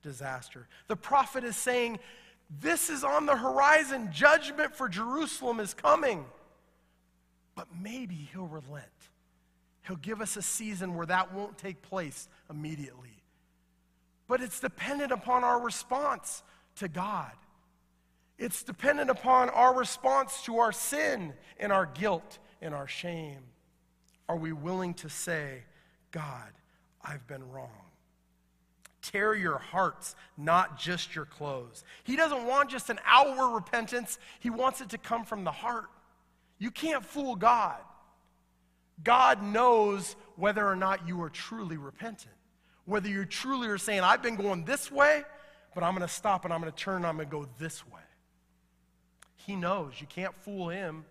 disaster. 0.03 0.67
The 0.87 0.95
prophet 0.95 1.43
is 1.43 1.55
saying, 1.55 1.99
This 2.61 2.89
is 2.89 3.03
on 3.03 3.25
the 3.25 3.35
horizon. 3.35 4.09
Judgment 4.11 4.75
for 4.75 4.87
Jerusalem 4.87 5.59
is 5.59 5.73
coming. 5.73 6.25
But 7.55 7.67
maybe 7.81 8.15
he'll 8.31 8.47
relent. 8.47 8.85
He'll 9.87 9.97
give 9.97 10.21
us 10.21 10.37
a 10.37 10.41
season 10.41 10.95
where 10.95 11.05
that 11.07 11.33
won't 11.33 11.57
take 11.57 11.81
place 11.81 12.27
immediately. 12.49 13.23
But 14.27 14.41
it's 14.41 14.59
dependent 14.59 15.11
upon 15.11 15.43
our 15.43 15.59
response 15.59 16.41
to 16.77 16.87
God. 16.87 17.31
It's 18.37 18.63
dependent 18.63 19.09
upon 19.09 19.49
our 19.49 19.75
response 19.75 20.41
to 20.43 20.57
our 20.57 20.71
sin 20.71 21.33
and 21.59 21.71
our 21.71 21.85
guilt 21.85 22.39
and 22.61 22.73
our 22.73 22.87
shame. 22.87 23.41
Are 24.27 24.37
we 24.37 24.51
willing 24.51 24.93
to 24.95 25.09
say, 25.09 25.63
God, 26.11 26.51
I've 27.01 27.25
been 27.27 27.47
wrong? 27.51 27.69
Tear 29.01 29.35
your 29.35 29.57
hearts, 29.57 30.15
not 30.37 30.79
just 30.79 31.13
your 31.13 31.25
clothes. 31.25 31.83
He 32.03 32.15
doesn't 32.15 32.45
want 32.45 32.69
just 32.69 32.89
an 32.89 32.99
outward 33.05 33.53
repentance, 33.53 34.17
He 34.39 34.49
wants 34.49 34.81
it 34.81 34.89
to 34.89 34.97
come 34.97 35.25
from 35.25 35.43
the 35.43 35.51
heart. 35.51 35.89
You 36.57 36.71
can't 36.71 37.03
fool 37.03 37.35
God. 37.35 37.79
God 39.03 39.43
knows 39.43 40.15
whether 40.37 40.65
or 40.65 40.75
not 40.75 41.07
you 41.07 41.21
are 41.21 41.29
truly 41.29 41.77
repentant. 41.77 42.33
Whether 42.85 43.09
you 43.09 43.25
truly 43.25 43.67
are 43.67 43.77
saying, 43.77 44.01
I've 44.01 44.21
been 44.21 44.35
going 44.35 44.63
this 44.63 44.91
way, 44.91 45.23
but 45.73 45.83
I'm 45.83 45.95
going 45.95 46.07
to 46.07 46.13
stop 46.13 46.45
and 46.45 46.53
I'm 46.53 46.61
going 46.61 46.71
to 46.71 46.77
turn 46.77 46.97
and 46.97 47.07
I'm 47.07 47.15
going 47.15 47.27
to 47.27 47.31
go 47.31 47.47
this 47.57 47.85
way. 47.87 48.01
He 49.45 49.55
knows. 49.55 49.93
You 49.99 50.07
can't 50.07 50.35
fool 50.35 50.69
him. 50.69 51.05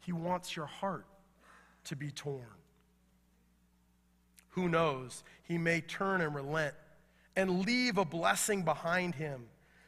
He 0.00 0.12
wants 0.12 0.56
your 0.56 0.66
heart 0.66 1.06
to 1.84 1.96
be 1.96 2.10
torn. 2.10 2.46
Who 4.50 4.68
knows? 4.68 5.24
He 5.42 5.58
may 5.58 5.80
turn 5.80 6.20
and 6.20 6.34
relent 6.34 6.74
and 7.36 7.66
leave 7.66 7.98
a 7.98 8.04
blessing 8.04 8.62
behind 8.62 9.16
him 9.16 9.46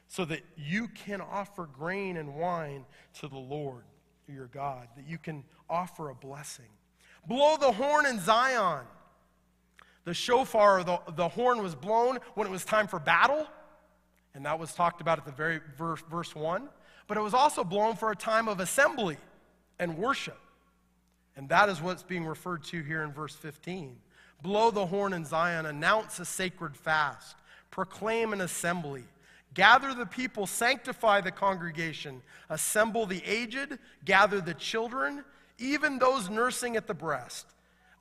so 0.09 0.25
that 0.27 0.40
you 0.57 0.88
can 0.88 1.21
offer 1.21 1.66
grain 1.66 2.16
and 2.16 2.35
wine 2.35 2.85
to 3.21 3.29
the 3.29 3.38
Lord, 3.38 3.85
your 4.29 4.47
God, 4.47 4.88
that 4.97 5.07
you 5.07 5.19
can 5.19 5.45
offer 5.71 6.11
a 6.11 6.14
blessing. 6.14 6.69
Blow 7.27 7.57
the 7.57 7.73
horn 7.73 8.07
in 8.07 8.21
Zion. 8.21 8.85
The 10.05 10.14
shofar, 10.14 10.85
the, 10.85 11.01
the 11.16 11.29
horn 11.29 11.62
was 11.62 11.75
blown 11.75 12.19
when 12.35 12.47
it 12.47 12.51
was 12.51 12.64
time 12.64 12.87
for 12.87 13.01
battle, 13.01 13.47
and 14.35 14.45
that 14.47 14.59
was 14.59 14.75
talked 14.75 15.01
about 15.01 15.19
at 15.19 15.25
the 15.25 15.33
very 15.33 15.61
verse, 15.77 16.03
verse 16.11 16.35
1 16.35 16.69
but 17.07 17.16
it 17.16 17.21
was 17.21 17.35
also 17.35 17.64
blown 17.64 17.97
for 17.97 18.11
a 18.11 18.16
time 18.16 18.49
of 18.49 18.61
assembly 18.61 19.16
and 19.79 19.97
worship. 19.97 20.38
And 21.37 21.49
that 21.51 21.69
is 21.69 21.81
what's 21.81 22.03
being 22.03 22.25
referred 22.25 22.64
to 22.64 22.83
here 22.83 23.03
in 23.03 23.12
verse 23.12 23.35
15. 23.35 23.97
Blow 24.42 24.71
the 24.71 24.87
horn 24.87 25.12
in 25.12 25.25
Zion, 25.25 25.66
announce 25.66 26.19
a 26.19 26.25
sacred 26.25 26.77
fast, 26.77 27.37
proclaim 27.71 28.33
an 28.33 28.40
assembly. 28.40 29.05
Gather 29.55 29.95
the 29.95 30.07
people, 30.07 30.47
sanctify 30.47 31.21
the 31.23 31.31
congregation, 31.31 32.23
assemble 32.51 33.07
the 33.07 33.23
aged, 33.25 33.79
gather 34.05 34.40
the 34.40 34.55
children, 34.55 35.25
even 35.59 35.99
those 35.99 36.29
nursing 36.29 36.77
at 36.77 36.87
the 36.87 36.95
breast. 36.95 37.47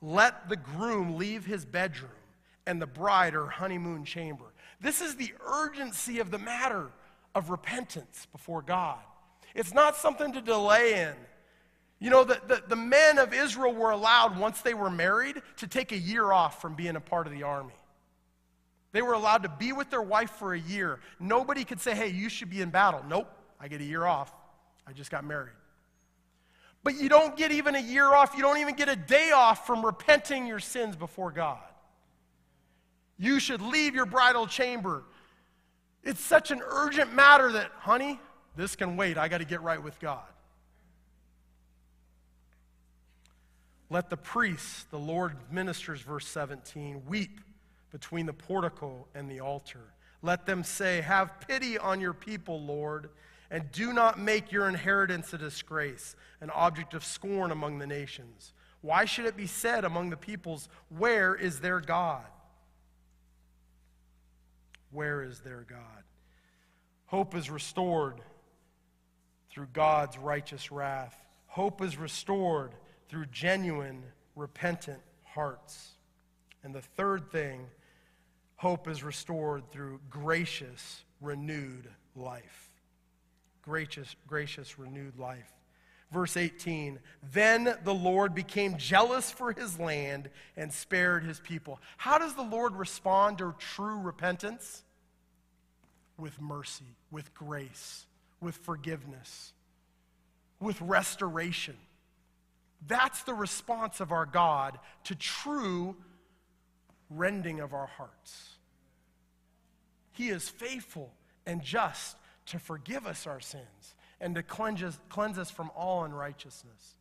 Let 0.02 0.48
the 0.48 0.56
groom 0.56 1.16
leave 1.16 1.46
his 1.46 1.64
bedroom 1.64 2.10
and 2.66 2.80
the 2.80 2.86
bride 2.86 3.32
her 3.32 3.46
honeymoon 3.46 4.04
chamber. 4.04 4.44
This 4.80 5.00
is 5.00 5.16
the 5.16 5.32
urgency 5.46 6.18
of 6.18 6.30
the 6.30 6.38
matter 6.38 6.90
of 7.36 7.50
repentance 7.50 8.26
before 8.32 8.62
God. 8.62 8.98
It's 9.54 9.74
not 9.74 9.94
something 9.94 10.32
to 10.32 10.40
delay 10.40 11.02
in. 11.02 11.14
You 11.98 12.08
know, 12.08 12.24
the, 12.24 12.40
the, 12.48 12.62
the, 12.66 12.76
men 12.76 13.18
of 13.18 13.34
Israel 13.34 13.74
were 13.74 13.90
allowed, 13.90 14.38
once 14.38 14.62
they 14.62 14.72
were 14.72 14.90
married, 14.90 15.42
to 15.58 15.66
take 15.66 15.92
a 15.92 15.98
year 15.98 16.32
off 16.32 16.62
from 16.62 16.74
being 16.74 16.96
a 16.96 17.00
part 17.00 17.26
of 17.26 17.34
the 17.34 17.42
army. 17.42 17.74
They 18.92 19.02
were 19.02 19.12
allowed 19.12 19.42
to 19.42 19.50
be 19.50 19.72
with 19.72 19.90
their 19.90 20.02
wife 20.02 20.30
for 20.30 20.54
a 20.54 20.58
year. 20.58 20.98
Nobody 21.20 21.64
could 21.64 21.80
say, 21.80 21.94
hey, 21.94 22.08
you 22.08 22.30
should 22.30 22.48
be 22.48 22.62
in 22.62 22.70
battle. 22.70 23.04
Nope, 23.06 23.30
I 23.60 23.68
get 23.68 23.82
a 23.82 23.84
year 23.84 24.06
off. 24.06 24.32
I 24.86 24.92
just 24.92 25.10
got 25.10 25.24
married. 25.24 25.52
But 26.82 26.94
you 26.98 27.10
don't 27.10 27.36
get 27.36 27.52
even 27.52 27.74
a 27.74 27.80
year 27.80 28.14
off. 28.14 28.34
You 28.34 28.42
don't 28.42 28.58
even 28.58 28.76
get 28.76 28.88
a 28.88 28.96
day 28.96 29.32
off 29.34 29.66
from 29.66 29.84
repenting 29.84 30.46
your 30.46 30.60
sins 30.60 30.96
before 30.96 31.32
God. 31.32 31.58
You 33.18 33.40
should 33.40 33.60
leave 33.60 33.94
your 33.94 34.06
bridal 34.06 34.46
chamber 34.46 35.04
it's 36.06 36.20
such 36.20 36.52
an 36.52 36.62
urgent 36.64 37.12
matter 37.12 37.50
that, 37.52 37.72
honey, 37.78 38.20
this 38.56 38.76
can 38.76 38.96
wait. 38.96 39.18
I 39.18 39.26
got 39.26 39.38
to 39.38 39.44
get 39.44 39.60
right 39.60 39.82
with 39.82 39.98
God. 39.98 40.22
Let 43.90 44.08
the 44.08 44.16
priests, 44.16 44.86
the 44.90 44.98
Lord 44.98 45.36
ministers, 45.50 46.00
verse 46.00 46.26
17, 46.28 47.02
weep 47.06 47.40
between 47.90 48.26
the 48.26 48.32
portico 48.32 49.06
and 49.14 49.28
the 49.28 49.40
altar. 49.40 49.80
Let 50.22 50.46
them 50.46 50.62
say, 50.62 51.00
Have 51.00 51.40
pity 51.46 51.76
on 51.76 52.00
your 52.00 52.14
people, 52.14 52.62
Lord, 52.62 53.10
and 53.50 53.70
do 53.72 53.92
not 53.92 54.18
make 54.18 54.52
your 54.52 54.68
inheritance 54.68 55.32
a 55.32 55.38
disgrace, 55.38 56.14
an 56.40 56.50
object 56.50 56.94
of 56.94 57.04
scorn 57.04 57.50
among 57.50 57.78
the 57.78 57.86
nations. 57.86 58.52
Why 58.80 59.06
should 59.06 59.24
it 59.24 59.36
be 59.36 59.46
said 59.48 59.84
among 59.84 60.10
the 60.10 60.16
peoples, 60.16 60.68
Where 60.88 61.34
is 61.34 61.60
their 61.60 61.80
God? 61.80 62.26
Where 64.96 65.22
is 65.22 65.40
their 65.40 65.66
God? 65.68 66.04
Hope 67.04 67.34
is 67.34 67.50
restored 67.50 68.22
through 69.50 69.66
God's 69.74 70.16
righteous 70.16 70.72
wrath. 70.72 71.14
Hope 71.48 71.82
is 71.82 71.98
restored 71.98 72.70
through 73.10 73.26
genuine, 73.26 74.02
repentant 74.36 75.00
hearts. 75.22 75.90
And 76.64 76.74
the 76.74 76.80
third 76.80 77.30
thing, 77.30 77.66
hope 78.54 78.88
is 78.88 79.04
restored 79.04 79.70
through 79.70 80.00
gracious, 80.08 81.04
renewed 81.20 81.90
life. 82.14 82.70
Gracious, 83.60 84.16
gracious, 84.26 84.78
renewed 84.78 85.18
life. 85.18 85.52
Verse 86.10 86.38
18 86.38 87.00
Then 87.34 87.76
the 87.84 87.94
Lord 87.94 88.34
became 88.34 88.78
jealous 88.78 89.30
for 89.30 89.52
his 89.52 89.78
land 89.78 90.30
and 90.56 90.72
spared 90.72 91.22
his 91.22 91.38
people. 91.38 91.82
How 91.98 92.16
does 92.16 92.34
the 92.34 92.40
Lord 92.40 92.76
respond 92.76 93.36
to 93.38 93.54
true 93.58 94.00
repentance? 94.00 94.84
With 96.18 96.40
mercy, 96.40 96.96
with 97.10 97.34
grace, 97.34 98.06
with 98.40 98.56
forgiveness, 98.56 99.52
with 100.60 100.80
restoration. 100.80 101.76
That's 102.86 103.22
the 103.22 103.34
response 103.34 104.00
of 104.00 104.12
our 104.12 104.26
God 104.26 104.78
to 105.04 105.14
true 105.14 105.96
rending 107.10 107.60
of 107.60 107.74
our 107.74 107.86
hearts. 107.86 108.56
He 110.12 110.28
is 110.28 110.48
faithful 110.48 111.12
and 111.46 111.62
just 111.62 112.16
to 112.46 112.58
forgive 112.58 113.06
us 113.06 113.26
our 113.26 113.40
sins 113.40 113.94
and 114.20 114.34
to 114.34 114.42
cleanse 114.42 114.82
us, 114.82 114.98
cleanse 115.08 115.38
us 115.38 115.50
from 115.50 115.70
all 115.76 116.04
unrighteousness. 116.04 116.96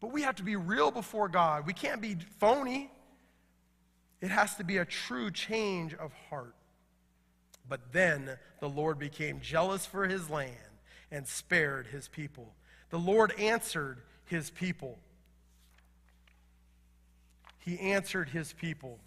But 0.00 0.12
we 0.12 0.22
have 0.22 0.36
to 0.36 0.42
be 0.42 0.56
real 0.56 0.90
before 0.90 1.28
God. 1.28 1.66
We 1.66 1.72
can't 1.72 2.00
be 2.00 2.16
phony. 2.38 2.90
It 4.20 4.30
has 4.30 4.54
to 4.56 4.64
be 4.64 4.78
a 4.78 4.84
true 4.84 5.30
change 5.30 5.94
of 5.94 6.12
heart. 6.30 6.54
But 7.68 7.92
then 7.92 8.38
the 8.60 8.68
Lord 8.68 8.98
became 8.98 9.40
jealous 9.40 9.86
for 9.86 10.06
his 10.06 10.28
land 10.28 10.56
and 11.10 11.26
spared 11.26 11.86
his 11.86 12.08
people. 12.08 12.54
The 12.90 12.98
Lord 12.98 13.32
answered 13.38 14.02
his 14.26 14.50
people. 14.50 14.98
He 17.58 17.78
answered 17.80 18.28
his 18.28 18.52
people. 18.52 18.98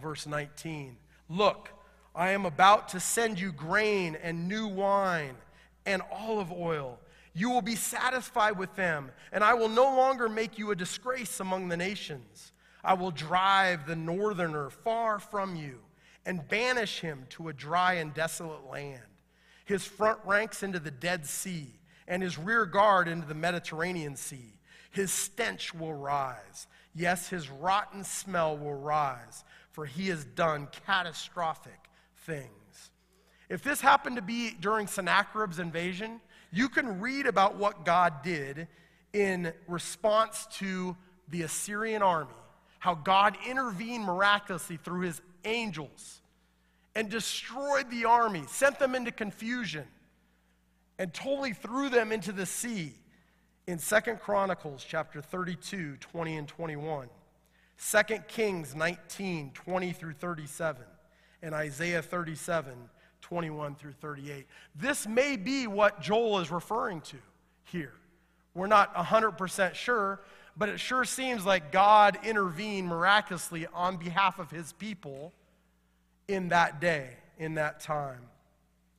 Verse 0.00 0.26
19 0.26 0.96
Look, 1.28 1.70
I 2.14 2.30
am 2.30 2.44
about 2.44 2.88
to 2.88 3.00
send 3.00 3.38
you 3.38 3.52
grain 3.52 4.16
and 4.20 4.48
new 4.48 4.66
wine 4.66 5.36
and 5.86 6.02
olive 6.10 6.50
oil. 6.52 6.98
You 7.32 7.50
will 7.50 7.62
be 7.62 7.76
satisfied 7.76 8.58
with 8.58 8.74
them, 8.74 9.12
and 9.30 9.44
I 9.44 9.54
will 9.54 9.68
no 9.68 9.84
longer 9.96 10.28
make 10.28 10.58
you 10.58 10.72
a 10.72 10.76
disgrace 10.76 11.38
among 11.38 11.68
the 11.68 11.76
nations. 11.76 12.50
I 12.82 12.94
will 12.94 13.12
drive 13.12 13.86
the 13.86 13.94
northerner 13.94 14.70
far 14.70 15.20
from 15.20 15.54
you 15.54 15.78
and 16.26 16.46
banish 16.48 17.00
him 17.00 17.26
to 17.30 17.48
a 17.48 17.52
dry 17.52 17.94
and 17.94 18.12
desolate 18.14 18.70
land, 18.70 19.00
his 19.64 19.84
front 19.84 20.18
ranks 20.24 20.62
into 20.62 20.78
the 20.78 20.90
Dead 20.90 21.26
Sea, 21.26 21.68
and 22.06 22.22
his 22.22 22.38
rear 22.38 22.66
guard 22.66 23.08
into 23.08 23.26
the 23.26 23.34
Mediterranean 23.34 24.16
Sea. 24.16 24.54
His 24.90 25.12
stench 25.12 25.72
will 25.72 25.94
rise. 25.94 26.66
Yes, 26.94 27.28
his 27.28 27.48
rotten 27.48 28.02
smell 28.02 28.56
will 28.56 28.74
rise, 28.74 29.44
for 29.70 29.86
he 29.86 30.08
has 30.08 30.24
done 30.24 30.68
catastrophic 30.86 31.88
things. 32.26 32.90
If 33.48 33.62
this 33.62 33.80
happened 33.80 34.16
to 34.16 34.22
be 34.22 34.52
during 34.60 34.86
Sennacherib's 34.86 35.58
invasion, 35.58 36.20
you 36.52 36.68
can 36.68 37.00
read 37.00 37.26
about 37.26 37.56
what 37.56 37.84
God 37.84 38.22
did 38.22 38.66
in 39.12 39.52
response 39.68 40.46
to 40.58 40.96
the 41.28 41.42
Assyrian 41.42 42.02
army, 42.02 42.30
how 42.78 42.94
God 42.94 43.36
intervened 43.48 44.04
miraculously 44.04 44.76
through 44.76 45.02
his 45.02 45.20
angels 45.44 46.20
and 46.94 47.08
destroyed 47.08 47.90
the 47.90 48.04
army, 48.04 48.44
sent 48.48 48.78
them 48.78 48.94
into 48.94 49.12
confusion, 49.12 49.84
and 50.98 51.12
totally 51.14 51.52
threw 51.52 51.88
them 51.88 52.12
into 52.12 52.32
the 52.32 52.46
sea 52.46 52.94
in 53.66 53.78
Second 53.78 54.20
Chronicles 54.20 54.84
chapter 54.86 55.22
32, 55.22 55.96
20 56.00 56.36
and 56.36 56.48
21. 56.48 57.08
2 57.90 58.14
Kings 58.28 58.74
19, 58.74 59.52
20 59.54 59.92
through 59.92 60.12
37 60.12 60.82
and 61.42 61.54
Isaiah 61.54 62.02
37, 62.02 62.72
21 63.22 63.74
through 63.76 63.92
38. 63.92 64.46
This 64.74 65.06
may 65.06 65.36
be 65.36 65.66
what 65.66 66.00
Joel 66.00 66.40
is 66.40 66.50
referring 66.50 67.00
to 67.02 67.16
here. 67.64 67.94
We're 68.54 68.66
not 68.66 68.94
100% 68.94 69.74
sure, 69.74 70.20
but 70.60 70.68
it 70.68 70.78
sure 70.78 71.06
seems 71.06 71.46
like 71.46 71.72
God 71.72 72.18
intervened 72.22 72.86
miraculously 72.86 73.66
on 73.72 73.96
behalf 73.96 74.38
of 74.38 74.50
his 74.50 74.74
people 74.74 75.32
in 76.28 76.50
that 76.50 76.82
day, 76.82 77.08
in 77.38 77.54
that 77.54 77.80
time. 77.80 78.20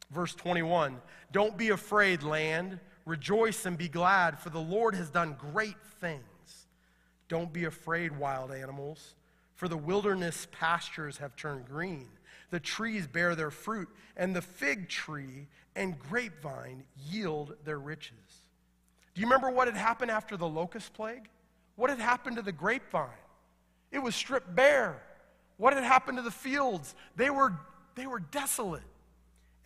Verse 0.09 0.34
21 0.34 0.99
Don't 1.32 1.55
be 1.57 1.70
afraid, 1.70 2.24
land. 2.24 2.80
Rejoice 3.05 3.66
and 3.66 3.78
be 3.78 3.88
glad, 3.88 4.39
for 4.39 4.49
the 4.49 4.59
Lord 4.59 4.95
has 4.95 5.12
done 5.12 5.36
great 5.53 5.78
things. 5.99 6.68
Don't 7.28 7.53
be 7.53 7.64
afraid, 7.66 8.12
wild 8.18 8.51
animals, 8.51 9.14
for 9.55 9.68
the 9.68 9.78
wilderness 9.78 10.47
pastures 10.51 11.18
have 11.18 11.36
turned 11.36 11.66
green 11.68 12.07
the 12.49 12.59
trees 12.59 13.07
bear 13.07 13.34
their 13.34 13.49
fruit, 13.49 13.88
and 14.18 14.36
the 14.36 14.41
fig 14.41 14.89
tree 14.89 15.47
and 15.76 15.97
grapevine 15.97 16.84
yield 17.09 17.55
their 17.64 17.80
riches. 17.80 18.43
Do 19.16 19.22
you 19.22 19.28
remember 19.28 19.49
what 19.49 19.68
had 19.68 19.78
happened 19.78 20.12
after 20.12 20.36
the 20.36 20.47
locust 20.47 20.93
plague? 20.93 21.30
What 21.82 21.90
had 21.90 21.98
happened 21.98 22.36
to 22.36 22.44
the 22.44 22.52
grapevine? 22.52 23.10
It 23.92 23.98
was 23.98 24.14
stripped 24.14 24.56
bare. 24.56 25.02
What 25.58 25.74
had 25.74 25.84
happened 25.84 26.20
to 26.20 26.22
the 26.22 26.30
fields? 26.30 26.94
They 27.16 27.32
were, 27.32 27.58
they 27.96 28.06
were 28.06 28.20
desolate. 28.20 28.84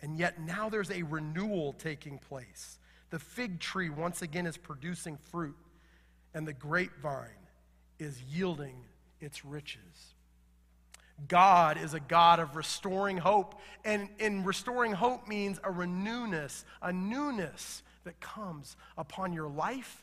And 0.00 0.16
yet 0.16 0.40
now 0.40 0.70
there's 0.70 0.90
a 0.90 1.02
renewal 1.02 1.74
taking 1.74 2.16
place. 2.16 2.78
The 3.10 3.18
fig 3.18 3.60
tree 3.60 3.90
once 3.90 4.22
again 4.22 4.46
is 4.46 4.56
producing 4.56 5.18
fruit, 5.30 5.58
and 6.32 6.48
the 6.48 6.54
grapevine 6.54 7.28
is 7.98 8.18
yielding 8.22 8.76
its 9.20 9.44
riches. 9.44 10.14
God 11.28 11.76
is 11.76 11.92
a 11.92 12.00
God 12.00 12.40
of 12.40 12.56
restoring 12.56 13.18
hope. 13.18 13.60
And 13.84 14.08
in 14.18 14.42
restoring 14.42 14.92
hope 14.92 15.28
means 15.28 15.60
a 15.62 15.70
renewness, 15.70 16.64
a 16.80 16.94
newness 16.94 17.82
that 18.04 18.18
comes 18.20 18.74
upon 18.96 19.34
your 19.34 19.50
life 19.50 20.02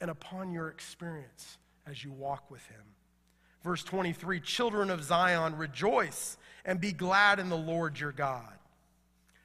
and 0.00 0.10
upon 0.10 0.52
your 0.52 0.68
experience 0.68 1.58
as 1.86 2.02
you 2.02 2.12
walk 2.12 2.50
with 2.50 2.64
Him. 2.66 2.82
Verse 3.62 3.82
23 3.84 4.40
Children 4.40 4.90
of 4.90 5.04
Zion, 5.04 5.56
rejoice 5.56 6.36
and 6.64 6.80
be 6.80 6.92
glad 6.92 7.38
in 7.38 7.48
the 7.48 7.56
Lord 7.56 7.98
your 7.98 8.12
God, 8.12 8.58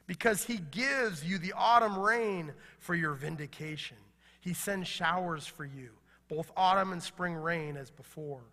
because 0.07 0.43
He 0.43 0.57
gives 0.71 1.23
you 1.23 1.37
the 1.37 1.53
autumn 1.55 1.97
rain 1.97 2.53
for 2.79 2.95
your 2.95 3.13
vindication. 3.13 3.97
He 4.39 4.53
sends 4.53 4.87
showers 4.87 5.45
for 5.45 5.65
you, 5.65 5.89
both 6.29 6.51
autumn 6.55 6.91
and 6.91 7.01
spring 7.01 7.33
rain 7.33 7.77
as 7.77 7.89
before. 7.89 8.43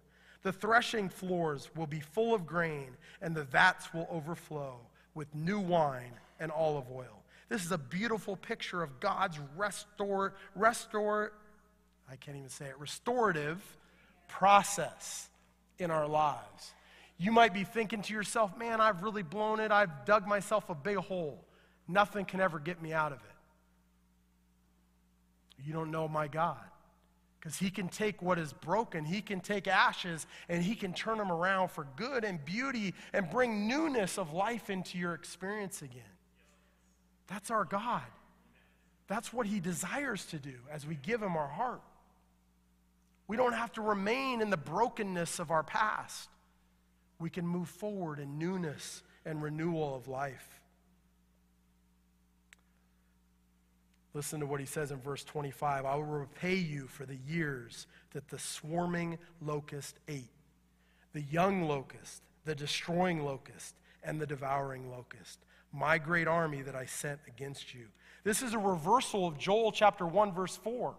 The 0.43 0.53
threshing 0.53 1.09
floors 1.09 1.71
will 1.77 1.87
be 1.87 2.01
full 2.01 2.35
of 2.35 2.47
grain, 2.47 2.97
and 3.21 3.35
the 3.35 3.45
vats 3.45 3.95
will 3.95 4.09
overflow 4.11 4.81
with 5.15 5.33
new 5.35 5.61
wine 5.61 6.15
and 6.41 6.51
olive 6.51 6.91
oil. 6.91 7.23
This 7.49 7.65
is 7.65 7.71
a 7.71 7.79
beautiful 7.79 8.35
picture 8.35 8.83
of 8.83 8.99
God's 8.99 9.39
restore, 9.57 10.35
restore, 10.57 11.33
I 12.13 12.17
can't 12.17 12.37
even 12.37 12.51
say 12.51 12.67
it, 12.67 12.79
restorative 12.79 13.59
process 14.29 15.31
in 15.79 15.91
our 15.91 16.07
lives. 16.07 16.75
You 17.17 17.33
might 17.33 17.55
be 17.55 17.65
thinking 17.65 18.03
to 18.03 18.13
yourself, 18.13 18.57
man, 18.59 18.83
I've 18.83 19.03
really 19.03 19.23
blown 19.23 19.61
it. 19.61 19.71
I've 19.71 20.05
dug 20.05 20.27
myself 20.27 20.69
a 20.69 20.75
big 20.75 20.99
hole. 20.99 21.43
Nothing 21.89 22.27
can 22.27 22.41
ever 22.41 22.59
get 22.59 22.83
me 22.83 22.93
out 22.93 23.13
of 23.13 23.19
it. 23.19 23.25
You 25.65 25.73
don't 25.73 25.91
know 25.91 26.07
my 26.07 26.29
God. 26.29 26.59
Because 27.41 27.57
he 27.57 27.71
can 27.71 27.89
take 27.89 28.21
what 28.21 28.39
is 28.39 28.53
broken, 28.53 29.05
he 29.05 29.23
can 29.23 29.41
take 29.41 29.67
ashes, 29.67 30.27
and 30.49 30.63
he 30.63 30.75
can 30.75 30.93
turn 30.93 31.19
them 31.19 31.33
around 31.33 31.71
for 31.71 31.87
good 31.97 32.25
and 32.25 32.45
beauty 32.45 32.95
and 33.13 33.29
bring 33.31 33.67
newness 33.67 34.19
of 34.19 34.33
life 34.33 34.69
into 34.69 34.99
your 34.99 35.15
experience 35.15 35.81
again. 35.81 36.03
That's 37.27 37.51
our 37.51 37.65
God. 37.65 38.03
That's 39.09 39.33
what 39.33 39.47
he 39.47 39.61
desires 39.61 40.27
to 40.27 40.39
do 40.39 40.55
as 40.71 40.87
we 40.87 40.95
give 40.95 41.23
him 41.23 41.37
our 41.37 41.49
heart. 41.49 41.81
We 43.33 43.39
don't 43.39 43.55
have 43.55 43.72
to 43.72 43.80
remain 43.80 44.43
in 44.43 44.51
the 44.51 44.59
brokenness 44.59 45.39
of 45.39 45.51
our 45.51 45.62
past. 45.62 46.28
We 47.18 47.30
can 47.30 47.47
move 47.47 47.66
forward 47.66 48.18
in 48.18 48.39
newness 48.39 49.03
and 49.24 49.43
renewal 49.43 49.97
of 49.97 50.07
life. 50.07 50.61
Listen 54.12 54.39
to 54.41 54.45
what 54.45 54.61
he 54.61 54.66
says 54.66 54.91
in 54.91 55.01
verse 55.01 55.24
25 55.24 55.87
I 55.87 55.95
will 55.95 56.03
repay 56.03 56.57
you 56.57 56.87
for 56.89 57.07
the 57.07 57.16
years 57.26 57.87
that 58.12 58.28
the 58.28 58.39
swarming 58.39 59.16
locust 59.41 59.99
ate, 60.09 60.28
the 61.14 61.22
young 61.22 61.62
locust, 61.62 62.20
the 62.45 62.55
destroying 62.55 63.24
locust, 63.24 63.76
and 64.03 64.20
the 64.20 64.26
devouring 64.26 64.91
locust, 64.91 65.39
my 65.72 65.97
great 65.97 66.28
army 66.28 66.61
that 66.61 66.76
I 66.76 66.85
sent 66.85 67.20
against 67.26 67.72
you. 67.72 67.87
This 68.24 68.43
is 68.43 68.53
a 68.53 68.59
reversal 68.59 69.26
of 69.26 69.39
Joel 69.39 69.72
chapter 69.72 70.07
1, 70.07 70.35
verse 70.35 70.59
4. 70.59 70.95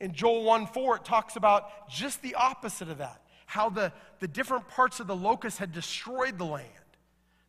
In 0.00 0.12
Joel 0.12 0.44
1 0.44 0.66
4, 0.68 0.96
it 0.96 1.04
talks 1.04 1.36
about 1.36 1.88
just 1.88 2.22
the 2.22 2.34
opposite 2.34 2.88
of 2.88 2.98
that 2.98 3.20
how 3.50 3.68
the, 3.68 3.92
the 4.20 4.28
different 4.28 4.68
parts 4.68 5.00
of 5.00 5.08
the 5.08 5.16
locust 5.16 5.58
had 5.58 5.72
destroyed 5.72 6.38
the 6.38 6.44
land. 6.44 6.68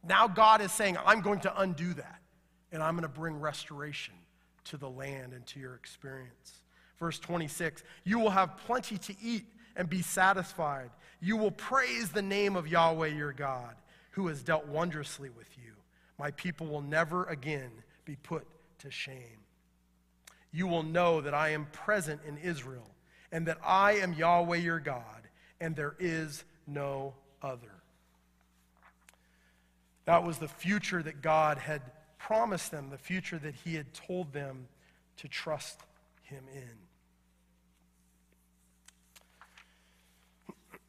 Now 0.03 0.27
God 0.27 0.59
is 0.61 0.71
saying, 0.71 0.97
I'm 1.05 1.21
going 1.21 1.41
to 1.41 1.61
undo 1.61 1.93
that, 1.93 2.21
and 2.71 2.81
I'm 2.81 2.95
going 2.95 3.03
to 3.03 3.19
bring 3.19 3.39
restoration 3.39 4.15
to 4.65 4.77
the 4.77 4.89
land 4.89 5.33
and 5.33 5.45
to 5.45 5.59
your 5.59 5.75
experience. 5.75 6.63
Verse 6.97 7.19
26 7.19 7.83
You 8.03 8.17
will 8.17 8.31
have 8.31 8.57
plenty 8.65 8.97
to 8.97 9.15
eat 9.21 9.45
and 9.75 9.87
be 9.87 10.01
satisfied. 10.01 10.89
You 11.21 11.37
will 11.37 11.51
praise 11.51 12.09
the 12.09 12.23
name 12.23 12.55
of 12.55 12.67
Yahweh 12.67 13.09
your 13.09 13.31
God, 13.31 13.75
who 14.09 14.25
has 14.25 14.41
dealt 14.41 14.65
wondrously 14.65 15.29
with 15.29 15.55
you. 15.63 15.73
My 16.17 16.31
people 16.31 16.65
will 16.65 16.81
never 16.81 17.25
again 17.25 17.69
be 18.05 18.15
put 18.15 18.47
to 18.79 18.89
shame 18.89 19.40
you 20.51 20.67
will 20.67 20.83
know 20.83 21.21
that 21.21 21.33
I 21.33 21.49
am 21.49 21.65
present 21.71 22.21
in 22.27 22.37
Israel, 22.37 22.89
and 23.31 23.47
that 23.47 23.57
I 23.63 23.93
am 23.93 24.13
Yahweh 24.13 24.57
your 24.57 24.79
God, 24.79 25.27
and 25.59 25.75
there 25.75 25.95
is 25.99 26.43
no 26.67 27.13
other. 27.41 27.71
That 30.05 30.23
was 30.23 30.37
the 30.39 30.47
future 30.47 31.01
that 31.03 31.21
God 31.21 31.57
had 31.57 31.81
promised 32.17 32.71
them, 32.71 32.89
the 32.89 32.97
future 32.97 33.37
that 33.39 33.55
He 33.55 33.75
had 33.75 33.93
told 33.93 34.33
them 34.33 34.67
to 35.17 35.27
trust 35.27 35.79
Him 36.23 36.43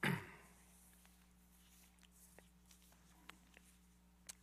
in. 0.03 0.11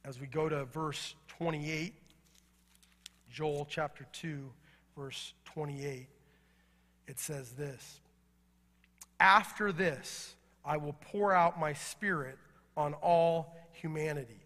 As 0.05 0.19
we 0.19 0.27
go 0.27 0.47
to 0.47 0.65
verse 0.65 1.15
28, 1.27 1.93
Joel 3.29 3.67
chapter 3.69 4.05
2 4.13 4.51
verse 4.99 5.33
28, 5.45 6.07
it 7.07 7.19
says 7.19 7.51
this 7.51 8.01
After 9.19 9.71
this, 9.71 10.35
I 10.65 10.77
will 10.77 10.95
pour 11.11 11.33
out 11.33 11.59
my 11.59 11.73
spirit 11.73 12.37
on 12.75 12.93
all 12.95 13.55
humanity. 13.71 14.41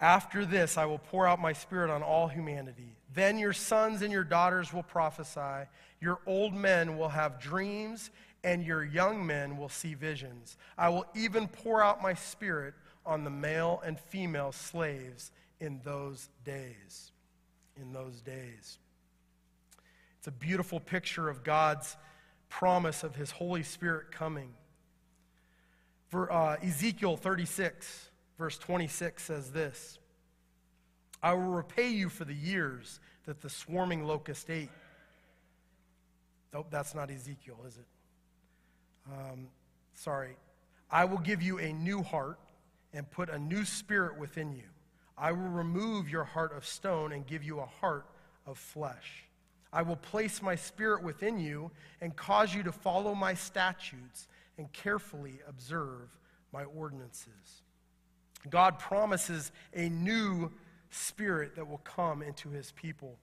After 0.00 0.44
this, 0.44 0.78
I 0.78 0.86
will 0.86 0.98
pour 0.98 1.26
out 1.26 1.40
my 1.40 1.52
spirit 1.52 1.90
on 1.90 2.02
all 2.02 2.28
humanity. 2.28 2.96
Then 3.12 3.38
your 3.38 3.52
sons 3.52 4.02
and 4.02 4.12
your 4.12 4.24
daughters 4.24 4.72
will 4.72 4.82
prophesy, 4.82 5.68
your 6.00 6.18
old 6.26 6.54
men 6.54 6.96
will 6.96 7.08
have 7.08 7.40
dreams, 7.40 8.10
and 8.44 8.64
your 8.64 8.84
young 8.84 9.26
men 9.26 9.56
will 9.56 9.68
see 9.68 9.94
visions. 9.94 10.56
I 10.78 10.88
will 10.90 11.06
even 11.14 11.48
pour 11.48 11.82
out 11.82 12.02
my 12.02 12.14
spirit 12.14 12.74
on 13.06 13.24
the 13.24 13.30
male 13.30 13.82
and 13.84 13.98
female 13.98 14.52
slaves 14.52 15.32
in 15.58 15.80
those 15.84 16.28
days. 16.44 17.12
In 17.80 17.92
those 17.92 18.20
days. 18.20 18.78
It's 20.18 20.28
a 20.28 20.32
beautiful 20.32 20.80
picture 20.80 21.28
of 21.28 21.44
God's 21.44 21.96
promise 22.48 23.02
of 23.02 23.16
his 23.16 23.30
Holy 23.30 23.62
Spirit 23.62 24.10
coming. 24.10 24.54
For, 26.08 26.32
uh, 26.32 26.56
Ezekiel 26.62 27.16
36, 27.16 28.10
verse 28.38 28.56
26 28.58 29.22
says 29.22 29.50
this 29.50 29.98
I 31.22 31.32
will 31.34 31.42
repay 31.42 31.88
you 31.88 32.08
for 32.08 32.24
the 32.24 32.34
years 32.34 33.00
that 33.26 33.40
the 33.40 33.48
swarming 33.48 34.04
locust 34.04 34.50
ate. 34.50 34.70
Nope, 36.52 36.68
that's 36.70 36.94
not 36.94 37.10
Ezekiel, 37.10 37.58
is 37.66 37.78
it? 37.78 37.86
Um, 39.10 39.48
sorry. 39.94 40.36
I 40.90 41.06
will 41.06 41.18
give 41.18 41.42
you 41.42 41.58
a 41.58 41.72
new 41.72 42.02
heart 42.02 42.38
and 42.92 43.10
put 43.10 43.28
a 43.28 43.38
new 43.38 43.64
spirit 43.64 44.18
within 44.18 44.52
you. 44.52 44.68
I 45.16 45.32
will 45.32 45.48
remove 45.48 46.08
your 46.08 46.24
heart 46.24 46.56
of 46.56 46.66
stone 46.66 47.12
and 47.12 47.26
give 47.26 47.44
you 47.44 47.60
a 47.60 47.66
heart 47.66 48.06
of 48.46 48.58
flesh. 48.58 49.24
I 49.72 49.82
will 49.82 49.96
place 49.96 50.40
my 50.40 50.54
spirit 50.54 51.02
within 51.02 51.38
you 51.38 51.70
and 52.00 52.14
cause 52.14 52.54
you 52.54 52.62
to 52.64 52.72
follow 52.72 53.14
my 53.14 53.34
statutes 53.34 54.28
and 54.56 54.72
carefully 54.72 55.40
observe 55.48 56.16
my 56.52 56.64
ordinances. 56.64 57.62
God 58.50 58.78
promises 58.78 59.50
a 59.72 59.88
new 59.88 60.52
spirit 60.90 61.56
that 61.56 61.68
will 61.68 61.78
come 61.78 62.22
into 62.22 62.50
his 62.50 62.72
people. 62.72 63.18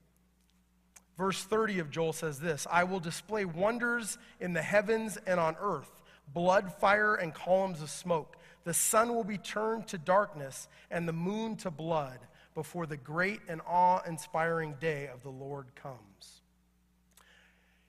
Verse 1.17 1.43
30 1.43 1.79
of 1.79 1.91
Joel 1.91 2.13
says 2.13 2.39
this 2.39 2.67
I 2.69 2.83
will 2.83 2.99
display 2.99 3.45
wonders 3.45 4.17
in 4.39 4.53
the 4.53 4.61
heavens 4.61 5.17
and 5.25 5.39
on 5.39 5.55
earth 5.61 6.01
blood, 6.33 6.73
fire, 6.73 7.15
and 7.15 7.33
columns 7.33 7.81
of 7.81 7.89
smoke. 7.89 8.37
The 8.63 8.73
sun 8.73 9.15
will 9.15 9.23
be 9.23 9.37
turned 9.37 9.87
to 9.87 9.97
darkness 9.97 10.67
and 10.89 11.07
the 11.07 11.13
moon 11.13 11.55
to 11.57 11.71
blood 11.71 12.19
before 12.53 12.85
the 12.85 12.97
great 12.97 13.39
and 13.47 13.61
awe 13.67 14.01
inspiring 14.07 14.75
day 14.79 15.07
of 15.07 15.23
the 15.23 15.29
Lord 15.29 15.67
comes. 15.75 16.41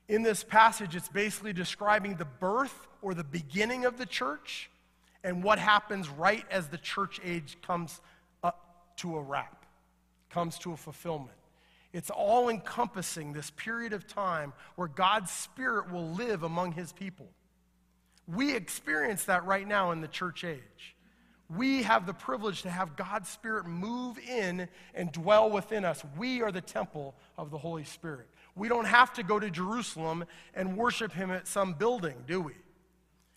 In 0.09 0.23
this 0.23 0.45
passage, 0.45 0.97
it's 0.97 1.09
basically 1.09 1.53
describing 1.53 2.16
the 2.16 2.25
birth 2.25 2.89
or 3.01 3.14
the 3.14 3.25
beginning 3.25 3.85
of 3.85 3.99
the 3.99 4.07
church 4.07 4.70
and 5.25 5.43
what 5.43 5.59
happens 5.59 6.09
right 6.09 6.45
as 6.51 6.68
the 6.68 6.79
church 6.79 7.20
age 7.25 7.57
comes 7.62 8.01
up 8.43 8.97
to 8.97 9.16
a 9.16 9.23
wrap, 9.23 9.64
comes 10.31 10.59
to 10.61 10.73
a 10.73 10.77
fulfillment. 10.77 11.37
It's 11.93 12.11
all 12.11 12.49
encompassing 12.49 13.33
this 13.33 13.51
period 13.51 13.93
of 13.93 14.07
time 14.07 14.53
where 14.77 14.89
God's 14.89 15.31
Spirit 15.31 15.93
will 15.93 16.09
live 16.09 16.43
among 16.43 16.73
His 16.73 16.93
people. 16.93 17.29
We 18.27 18.55
experience 18.55 19.25
that 19.25 19.45
right 19.45 19.66
now 19.66 19.91
in 19.91 20.01
the 20.01 20.09
church 20.09 20.45
age. 20.45 20.95
We 21.55 21.83
have 21.83 22.07
the 22.07 22.14
privilege 22.14 22.62
to 22.62 22.70
have 22.70 22.97
God's 22.97 23.29
Spirit 23.29 23.66
move 23.66 24.18
in 24.18 24.68
and 24.95 25.12
dwell 25.12 25.51
within 25.51 25.85
us. 25.85 26.03
We 26.16 26.41
are 26.41 26.53
the 26.53 26.62
temple 26.62 27.14
of 27.37 27.51
the 27.51 27.59
Holy 27.59 27.85
Spirit. 27.85 28.29
We 28.55 28.68
don't 28.68 28.87
have 28.87 29.12
to 29.14 29.23
go 29.23 29.39
to 29.39 29.51
Jerusalem 29.51 30.25
and 30.55 30.77
worship 30.77 31.12
Him 31.12 31.31
at 31.31 31.47
some 31.47 31.75
building, 31.75 32.25
do 32.27 32.41
we? 32.41 32.55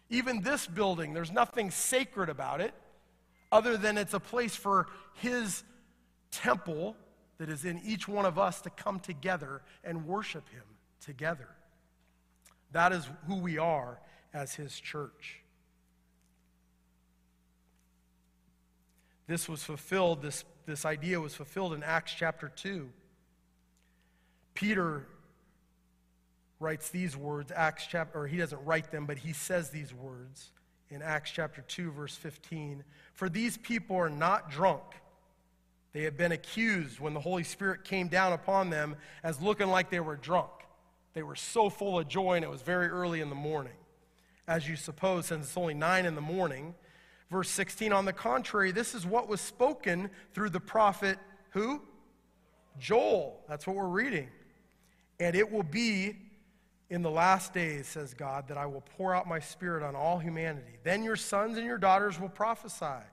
Even 0.10 0.42
this 0.42 0.68
building, 0.68 1.14
there's 1.14 1.32
nothing 1.32 1.72
sacred 1.72 2.30
about 2.30 2.62
it 2.62 2.74
other 3.52 3.76
than 3.76 3.98
it's 3.98 4.14
a 4.14 4.20
place 4.20 4.56
for 4.56 4.88
His 5.16 5.64
temple 6.32 6.96
that 7.38 7.50
is 7.50 7.66
in 7.66 7.82
each 7.84 8.08
one 8.08 8.26
of 8.26 8.40
us 8.40 8.62
to 8.62 8.70
come 8.70 9.00
together 9.00 9.62
and 9.84 10.06
worship 10.06 10.48
Him 10.50 10.64
together. 11.02 11.50
That 12.72 12.94
is 12.94 13.08
who 13.28 13.36
we 13.36 13.58
are 13.58 14.00
as 14.36 14.54
His 14.54 14.80
church. 14.80 15.40
This 19.28 19.50
was 19.50 19.64
fulfilled, 19.64 20.22
this, 20.22 20.44
this 20.68 20.86
idea 20.86 21.20
was 21.20 21.34
fulfilled 21.34 21.74
in 21.74 21.82
Acts 21.82 22.14
chapter 22.14 22.50
2. 22.50 22.90
Peter 24.54 25.08
writes 26.60 26.90
these 26.90 27.18
words, 27.18 27.52
Acts 27.56 27.88
chapter, 27.90 28.20
or 28.20 28.28
he 28.28 28.38
doesn't 28.38 28.64
write 28.64 28.92
them, 28.92 29.06
but 29.06 29.18
he 29.18 29.34
says 29.34 29.70
these 29.70 29.94
words 29.94 30.52
in 30.90 31.02
Acts 31.02 31.32
chapter 31.32 31.64
2, 31.68 31.92
verse 31.92 32.16
15. 32.16 32.84
For 33.14 33.30
these 33.30 33.58
people 33.58 33.96
are 33.96 34.10
not 34.10 34.52
drunk. 34.52 34.84
They 35.92 36.04
had 36.04 36.18
been 36.18 36.32
accused 36.32 37.00
when 37.00 37.14
the 37.14 37.20
Holy 37.20 37.44
Spirit 37.44 37.84
came 37.84 38.10
down 38.10 38.34
upon 38.34 38.70
them 38.70 38.96
as 39.24 39.42
looking 39.42 39.68
like 39.68 39.90
they 39.90 40.02
were 40.02 40.18
drunk. 40.18 40.52
They 41.14 41.24
were 41.24 41.36
so 41.36 41.70
full 41.70 41.98
of 41.98 42.08
joy, 42.08 42.34
and 42.36 42.44
it 42.44 42.50
was 42.50 42.62
very 42.62 42.88
early 42.88 43.22
in 43.22 43.30
the 43.30 43.36
morning. 43.36 43.74
As 44.48 44.68
you 44.68 44.76
suppose, 44.76 45.28
since 45.28 45.48
it's 45.48 45.58
only 45.58 45.74
nine 45.74 46.06
in 46.06 46.16
the 46.16 46.22
morning. 46.22 46.76
Verse 47.32 47.50
16, 47.50 47.92
on 47.92 48.06
the 48.06 48.14
contrary, 48.14 48.72
this 48.72 48.94
is 48.94 49.06
what 49.06 49.28
was 49.28 49.42
spoken 49.42 50.10
through 50.34 50.52
the 50.52 50.60
prophet 50.60 51.18
who? 51.52 51.82
Joel. 52.78 53.42
That's 53.48 53.66
what 53.66 53.76
we're 53.76 53.88
reading. 53.88 54.30
And 55.20 55.36
it 55.36 55.50
will 55.50 55.64
be 55.64 56.18
in 56.90 57.02
the 57.02 57.10
last 57.10 57.54
days, 57.54 57.88
says 57.88 58.14
God, 58.14 58.48
that 58.50 58.58
I 58.58 58.66
will 58.66 58.84
pour 58.98 59.16
out 59.16 59.28
my 59.28 59.40
spirit 59.40 59.82
on 59.82 59.96
all 59.96 60.20
humanity. 60.20 60.78
Then 60.84 61.04
your 61.04 61.16
sons 61.16 61.58
and 61.58 61.66
your 61.66 61.78
daughters 61.78 62.20
will 62.20 62.30
prophesy. 62.30 63.04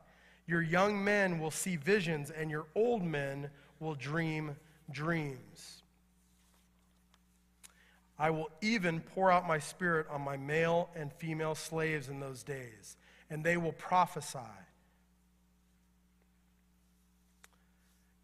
Your 0.47 0.61
young 0.61 1.03
men 1.03 1.39
will 1.39 1.51
see 1.51 1.77
visions, 1.77 2.31
and 2.31 2.51
your 2.51 2.67
old 2.75 3.03
men 3.03 3.49
will 3.81 3.95
dream 3.95 4.57
dreams. 4.91 5.82
I 8.23 8.31
will 8.31 8.51
even 8.61 9.01
pour 9.01 9.33
out 9.33 9.49
my 9.49 9.59
spirit 9.59 10.07
on 10.09 10.21
my 10.21 10.37
male 10.37 10.89
and 10.95 11.13
female 11.13 11.57
slaves 11.57 12.09
in 12.09 12.21
those 12.21 12.45
days, 12.45 12.97
and 13.29 13.43
they 13.43 13.57
will 13.57 13.73
prophesy. 13.73 14.39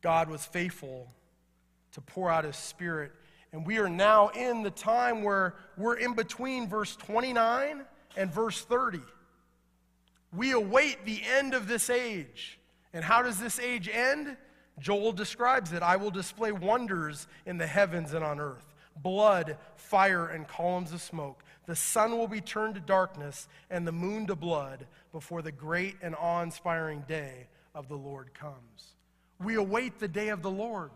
God 0.00 0.30
was 0.30 0.46
faithful 0.46 1.12
to 1.92 2.00
pour 2.00 2.30
out 2.30 2.44
his 2.44 2.56
spirit 2.56 3.10
and 3.52 3.66
we 3.66 3.78
are 3.78 3.88
now 3.88 4.28
in 4.28 4.62
the 4.62 4.70
time 4.70 5.22
where 5.22 5.54
we're 5.76 5.96
in 5.96 6.14
between 6.14 6.68
verse 6.68 6.94
29 6.96 7.82
and 8.16 8.32
verse 8.32 8.62
30. 8.62 9.00
We 10.34 10.52
await 10.52 11.06
the 11.06 11.22
end 11.36 11.54
of 11.54 11.66
this 11.66 11.88
age. 11.88 12.58
And 12.92 13.02
how 13.02 13.22
does 13.22 13.40
this 13.40 13.58
age 13.58 13.88
end? 13.90 14.36
Joel 14.78 15.12
describes 15.12 15.72
it 15.72 15.82
I 15.82 15.96
will 15.96 16.10
display 16.10 16.52
wonders 16.52 17.26
in 17.46 17.58
the 17.58 17.66
heavens 17.66 18.12
and 18.12 18.22
on 18.22 18.38
earth 18.38 18.74
blood, 19.02 19.56
fire, 19.76 20.26
and 20.26 20.46
columns 20.46 20.92
of 20.92 21.00
smoke. 21.00 21.42
The 21.66 21.76
sun 21.76 22.16
will 22.16 22.28
be 22.28 22.40
turned 22.40 22.74
to 22.74 22.80
darkness 22.80 23.48
and 23.70 23.86
the 23.86 23.92
moon 23.92 24.26
to 24.26 24.36
blood 24.36 24.86
before 25.12 25.42
the 25.42 25.52
great 25.52 25.96
and 26.02 26.14
awe 26.14 26.42
inspiring 26.42 27.04
day 27.06 27.48
of 27.74 27.88
the 27.88 27.96
Lord 27.96 28.32
comes. 28.34 28.94
We 29.42 29.54
await 29.54 29.98
the 29.98 30.08
day 30.08 30.28
of 30.28 30.42
the 30.42 30.50
Lord. 30.50 30.90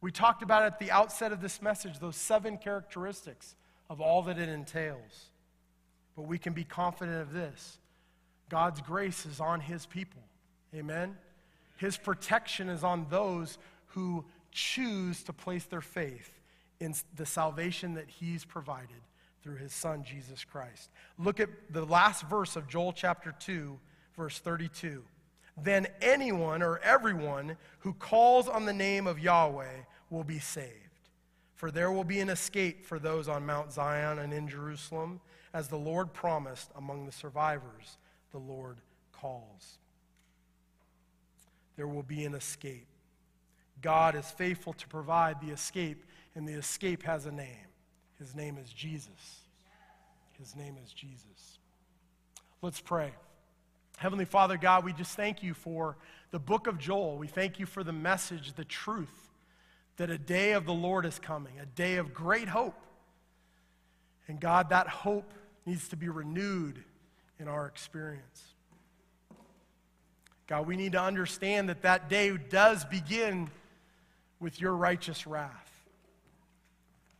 We 0.00 0.10
talked 0.10 0.42
about 0.42 0.62
at 0.62 0.78
the 0.78 0.90
outset 0.90 1.32
of 1.32 1.40
this 1.40 1.62
message 1.62 1.98
those 1.98 2.16
seven 2.16 2.58
characteristics 2.58 3.54
of 3.88 4.00
all 4.00 4.22
that 4.22 4.38
it 4.38 4.48
entails. 4.48 5.30
But 6.16 6.22
we 6.22 6.38
can 6.38 6.52
be 6.52 6.64
confident 6.64 7.20
of 7.20 7.32
this 7.32 7.78
God's 8.48 8.80
grace 8.80 9.26
is 9.26 9.40
on 9.40 9.60
his 9.60 9.86
people. 9.86 10.22
Amen? 10.74 11.16
His 11.76 11.96
protection 11.96 12.68
is 12.68 12.82
on 12.84 13.06
those 13.10 13.58
who 13.88 14.24
choose 14.50 15.22
to 15.24 15.32
place 15.32 15.64
their 15.64 15.80
faith 15.80 16.35
in 16.80 16.94
the 17.14 17.26
salvation 17.26 17.94
that 17.94 18.08
he's 18.08 18.44
provided 18.44 19.00
through 19.42 19.56
his 19.56 19.72
son, 19.72 20.04
Jesus 20.04 20.44
Christ. 20.44 20.90
Look 21.18 21.40
at 21.40 21.48
the 21.70 21.84
last 21.84 22.24
verse 22.24 22.56
of 22.56 22.68
Joel 22.68 22.92
chapter 22.92 23.34
2, 23.38 23.78
verse 24.16 24.38
32 24.38 25.02
then 25.56 25.86
anyone 26.02 26.62
or 26.62 26.78
everyone 26.78 27.56
who 27.80 27.94
calls 27.94 28.48
on 28.48 28.66
the 28.66 28.72
name 28.72 29.06
of 29.06 29.18
Yahweh 29.18 29.84
will 30.10 30.24
be 30.24 30.38
saved. 30.38 30.72
For 31.54 31.70
there 31.70 31.90
will 31.90 32.04
be 32.04 32.20
an 32.20 32.28
escape 32.28 32.84
for 32.84 32.98
those 32.98 33.28
on 33.28 33.46
Mount 33.46 33.72
Zion 33.72 34.18
and 34.18 34.32
in 34.32 34.48
Jerusalem, 34.48 35.20
as 35.54 35.68
the 35.68 35.78
Lord 35.78 36.12
promised 36.12 36.70
among 36.76 37.06
the 37.06 37.12
survivors, 37.12 37.96
the 38.32 38.38
Lord 38.38 38.76
calls. 39.12 39.78
There 41.76 41.88
will 41.88 42.02
be 42.02 42.24
an 42.26 42.34
escape. 42.34 42.86
God 43.80 44.14
is 44.14 44.30
faithful 44.30 44.74
to 44.74 44.88
provide 44.88 45.40
the 45.40 45.52
escape, 45.52 46.04
and 46.36 46.46
the 46.46 46.52
escape 46.52 47.02
has 47.02 47.26
a 47.26 47.32
name. 47.32 47.66
His 48.18 48.36
name 48.36 48.58
is 48.62 48.70
Jesus. 48.70 49.40
His 50.38 50.54
name 50.54 50.76
is 50.84 50.92
Jesus. 50.92 51.58
Let's 52.60 52.80
pray. 52.80 53.12
Heavenly 53.96 54.26
Father, 54.26 54.58
God, 54.58 54.84
we 54.84 54.92
just 54.92 55.16
thank 55.16 55.42
you 55.42 55.54
for 55.54 55.96
the 56.30 56.38
book 56.38 56.66
of 56.66 56.78
Joel. 56.78 57.16
We 57.16 57.26
thank 57.26 57.58
you 57.58 57.64
for 57.64 57.82
the 57.82 57.92
message, 57.92 58.52
the 58.52 58.64
truth 58.64 59.30
that 59.96 60.10
a 60.10 60.18
day 60.18 60.52
of 60.52 60.66
the 60.66 60.74
Lord 60.74 61.06
is 61.06 61.18
coming, 61.18 61.54
a 61.58 61.64
day 61.64 61.96
of 61.96 62.12
great 62.12 62.48
hope. 62.48 62.78
And 64.28 64.38
God, 64.38 64.68
that 64.68 64.88
hope 64.88 65.32
needs 65.64 65.88
to 65.88 65.96
be 65.96 66.10
renewed 66.10 66.84
in 67.40 67.48
our 67.48 67.66
experience. 67.66 68.42
God, 70.46 70.66
we 70.66 70.76
need 70.76 70.92
to 70.92 71.00
understand 71.00 71.70
that 71.70 71.82
that 71.82 72.10
day 72.10 72.36
does 72.36 72.84
begin 72.84 73.48
with 74.38 74.60
your 74.60 74.74
righteous 74.74 75.26
wrath. 75.26 75.75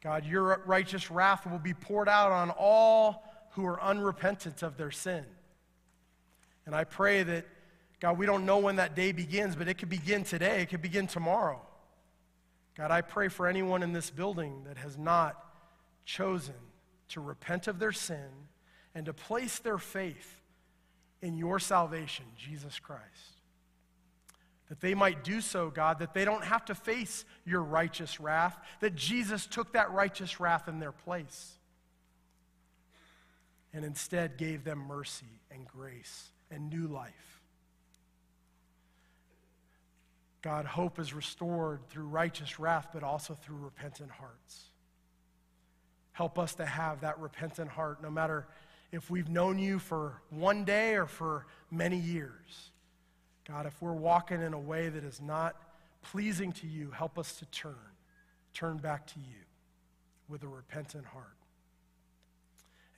God, 0.07 0.25
your 0.25 0.63
righteous 0.67 1.11
wrath 1.11 1.51
will 1.51 1.59
be 1.59 1.75
poured 1.75 2.09
out 2.09 2.31
on 2.31 2.51
all 2.51 3.25
who 3.55 3.67
are 3.67 3.83
unrepentant 3.83 4.63
of 4.63 4.77
their 4.77 4.93
sin. 4.93 5.25
And 6.65 6.77
I 6.77 6.85
pray 6.85 7.25
that, 7.25 7.45
God, 7.99 8.17
we 8.17 8.25
don't 8.25 8.47
know 8.47 8.59
when 8.59 8.77
that 8.77 8.95
day 8.95 9.11
begins, 9.11 9.57
but 9.57 9.67
it 9.67 9.79
could 9.79 9.89
begin 9.89 10.23
today, 10.23 10.63
it 10.63 10.67
could 10.67 10.81
begin 10.81 11.09
tomorrow. 11.09 11.61
God, 12.77 12.93
I 12.93 13.01
pray 13.01 13.27
for 13.27 13.49
anyone 13.49 13.83
in 13.83 13.93
this 13.93 14.11
building 14.11 14.63
that 14.69 14.77
has 14.77 14.97
not 14.97 15.45
chosen 16.05 16.55
to 17.09 17.21
repent 17.21 17.67
of 17.67 17.81
their 17.81 17.91
sin 17.91 18.31
and 18.95 19.07
to 19.07 19.13
place 19.13 19.59
their 19.59 19.77
faith 19.77 20.41
in 21.21 21.37
your 21.37 21.59
salvation, 21.59 22.27
Jesus 22.37 22.79
Christ. 22.79 23.36
That 24.69 24.81
they 24.81 24.95
might 24.95 25.23
do 25.23 25.41
so, 25.41 25.71
God, 25.71 26.01
that 26.01 26.13
they 26.13 26.25
don't 26.25 26.45
have 26.45 26.65
to 26.67 26.75
face 26.75 27.25
your 27.45 27.63
righteous 27.63 28.19
wrath, 28.19 28.59
that 28.81 28.97
Jesus 28.97 29.47
took 29.47 29.73
that 29.75 29.93
righteous 29.93 30.41
wrath 30.41 30.67
in 30.67 30.81
their 30.81 30.93
place 30.93 31.53
and 33.73 33.85
instead 33.85 34.39
gave 34.39 34.65
them 34.65 34.79
mercy 34.79 35.41
and 35.51 35.67
grace 35.67 36.31
and 36.51 36.71
new 36.71 36.87
life. 36.87 37.43
God, 40.41 40.65
hope 40.65 40.99
is 40.99 41.13
restored 41.13 41.87
through 41.89 42.07
righteous 42.07 42.59
wrath, 42.59 42.89
but 42.95 43.03
also 43.03 43.35
through 43.35 43.57
repentant 43.57 44.11
hearts. 44.11 44.71
Help 46.13 46.39
us 46.39 46.55
to 46.55 46.65
have 46.65 47.03
that 47.03 47.19
repentant 47.21 47.69
heart, 47.69 48.03
no 48.03 48.11
matter 48.11 48.47
if 48.93 49.11
we've 49.11 49.29
known 49.29 49.59
you 49.59 49.79
for 49.79 50.23
one 50.31 50.65
day 50.65 50.95
or 50.95 51.07
for 51.07 51.47
many 51.71 51.99
years. 51.99 52.71
God, 53.47 53.67
if 53.67 53.81
we're 53.81 53.93
walking 53.93 54.43
in 54.43 54.55
a 54.55 54.59
way 54.59 54.89
that 54.89 55.05
is 55.05 55.21
not 55.21 55.57
pleasing 56.03 56.53
to 56.53 56.67
you, 56.67 56.91
help 56.91 57.19
us 57.19 57.35
to 57.37 57.47
turn, 57.47 57.75
turn 58.55 58.79
back 58.79 59.07
to 59.09 59.21
you 59.21 59.45
with 60.29 60.43
a 60.43 60.49
repentant 60.49 61.05
heart. 61.07 61.27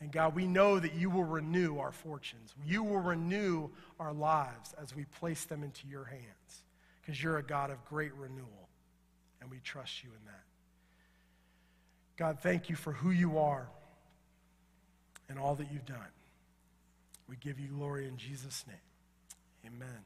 And 0.01 0.13
God, 0.13 0.35
we 0.35 0.47
know 0.47 0.79
that 0.79 0.95
you 0.95 1.11
will 1.11 1.25
renew 1.25 1.79
our 1.79 1.93
fortunes. 1.93 2.55
You 2.65 2.85
will 2.85 3.01
renew 3.01 3.69
our 3.99 4.13
lives 4.13 4.75
as 4.81 4.95
we 4.95 5.05
place 5.05 5.45
them 5.45 5.65
into 5.65 5.89
your 5.89 6.05
hands 6.05 6.63
because 7.01 7.23
you're 7.23 7.39
a 7.39 7.43
God 7.43 7.71
of 7.71 7.85
great 7.87 8.15
renewal, 8.15 8.69
and 9.41 9.51
we 9.51 9.59
trust 9.59 10.05
you 10.05 10.11
in 10.11 10.25
that. 10.27 10.45
God, 12.17 12.39
thank 12.41 12.69
you 12.69 12.77
for 12.77 12.93
who 12.93 13.11
you 13.11 13.39
are 13.39 13.69
and 15.29 15.39
all 15.39 15.55
that 15.57 15.73
you've 15.73 15.87
done. 15.87 15.99
We 17.29 17.37
give 17.37 17.59
you 17.59 17.69
glory 17.69 18.07
in 18.07 18.17
Jesus' 18.17 18.65
name. 18.67 18.77
Amen. 19.67 20.05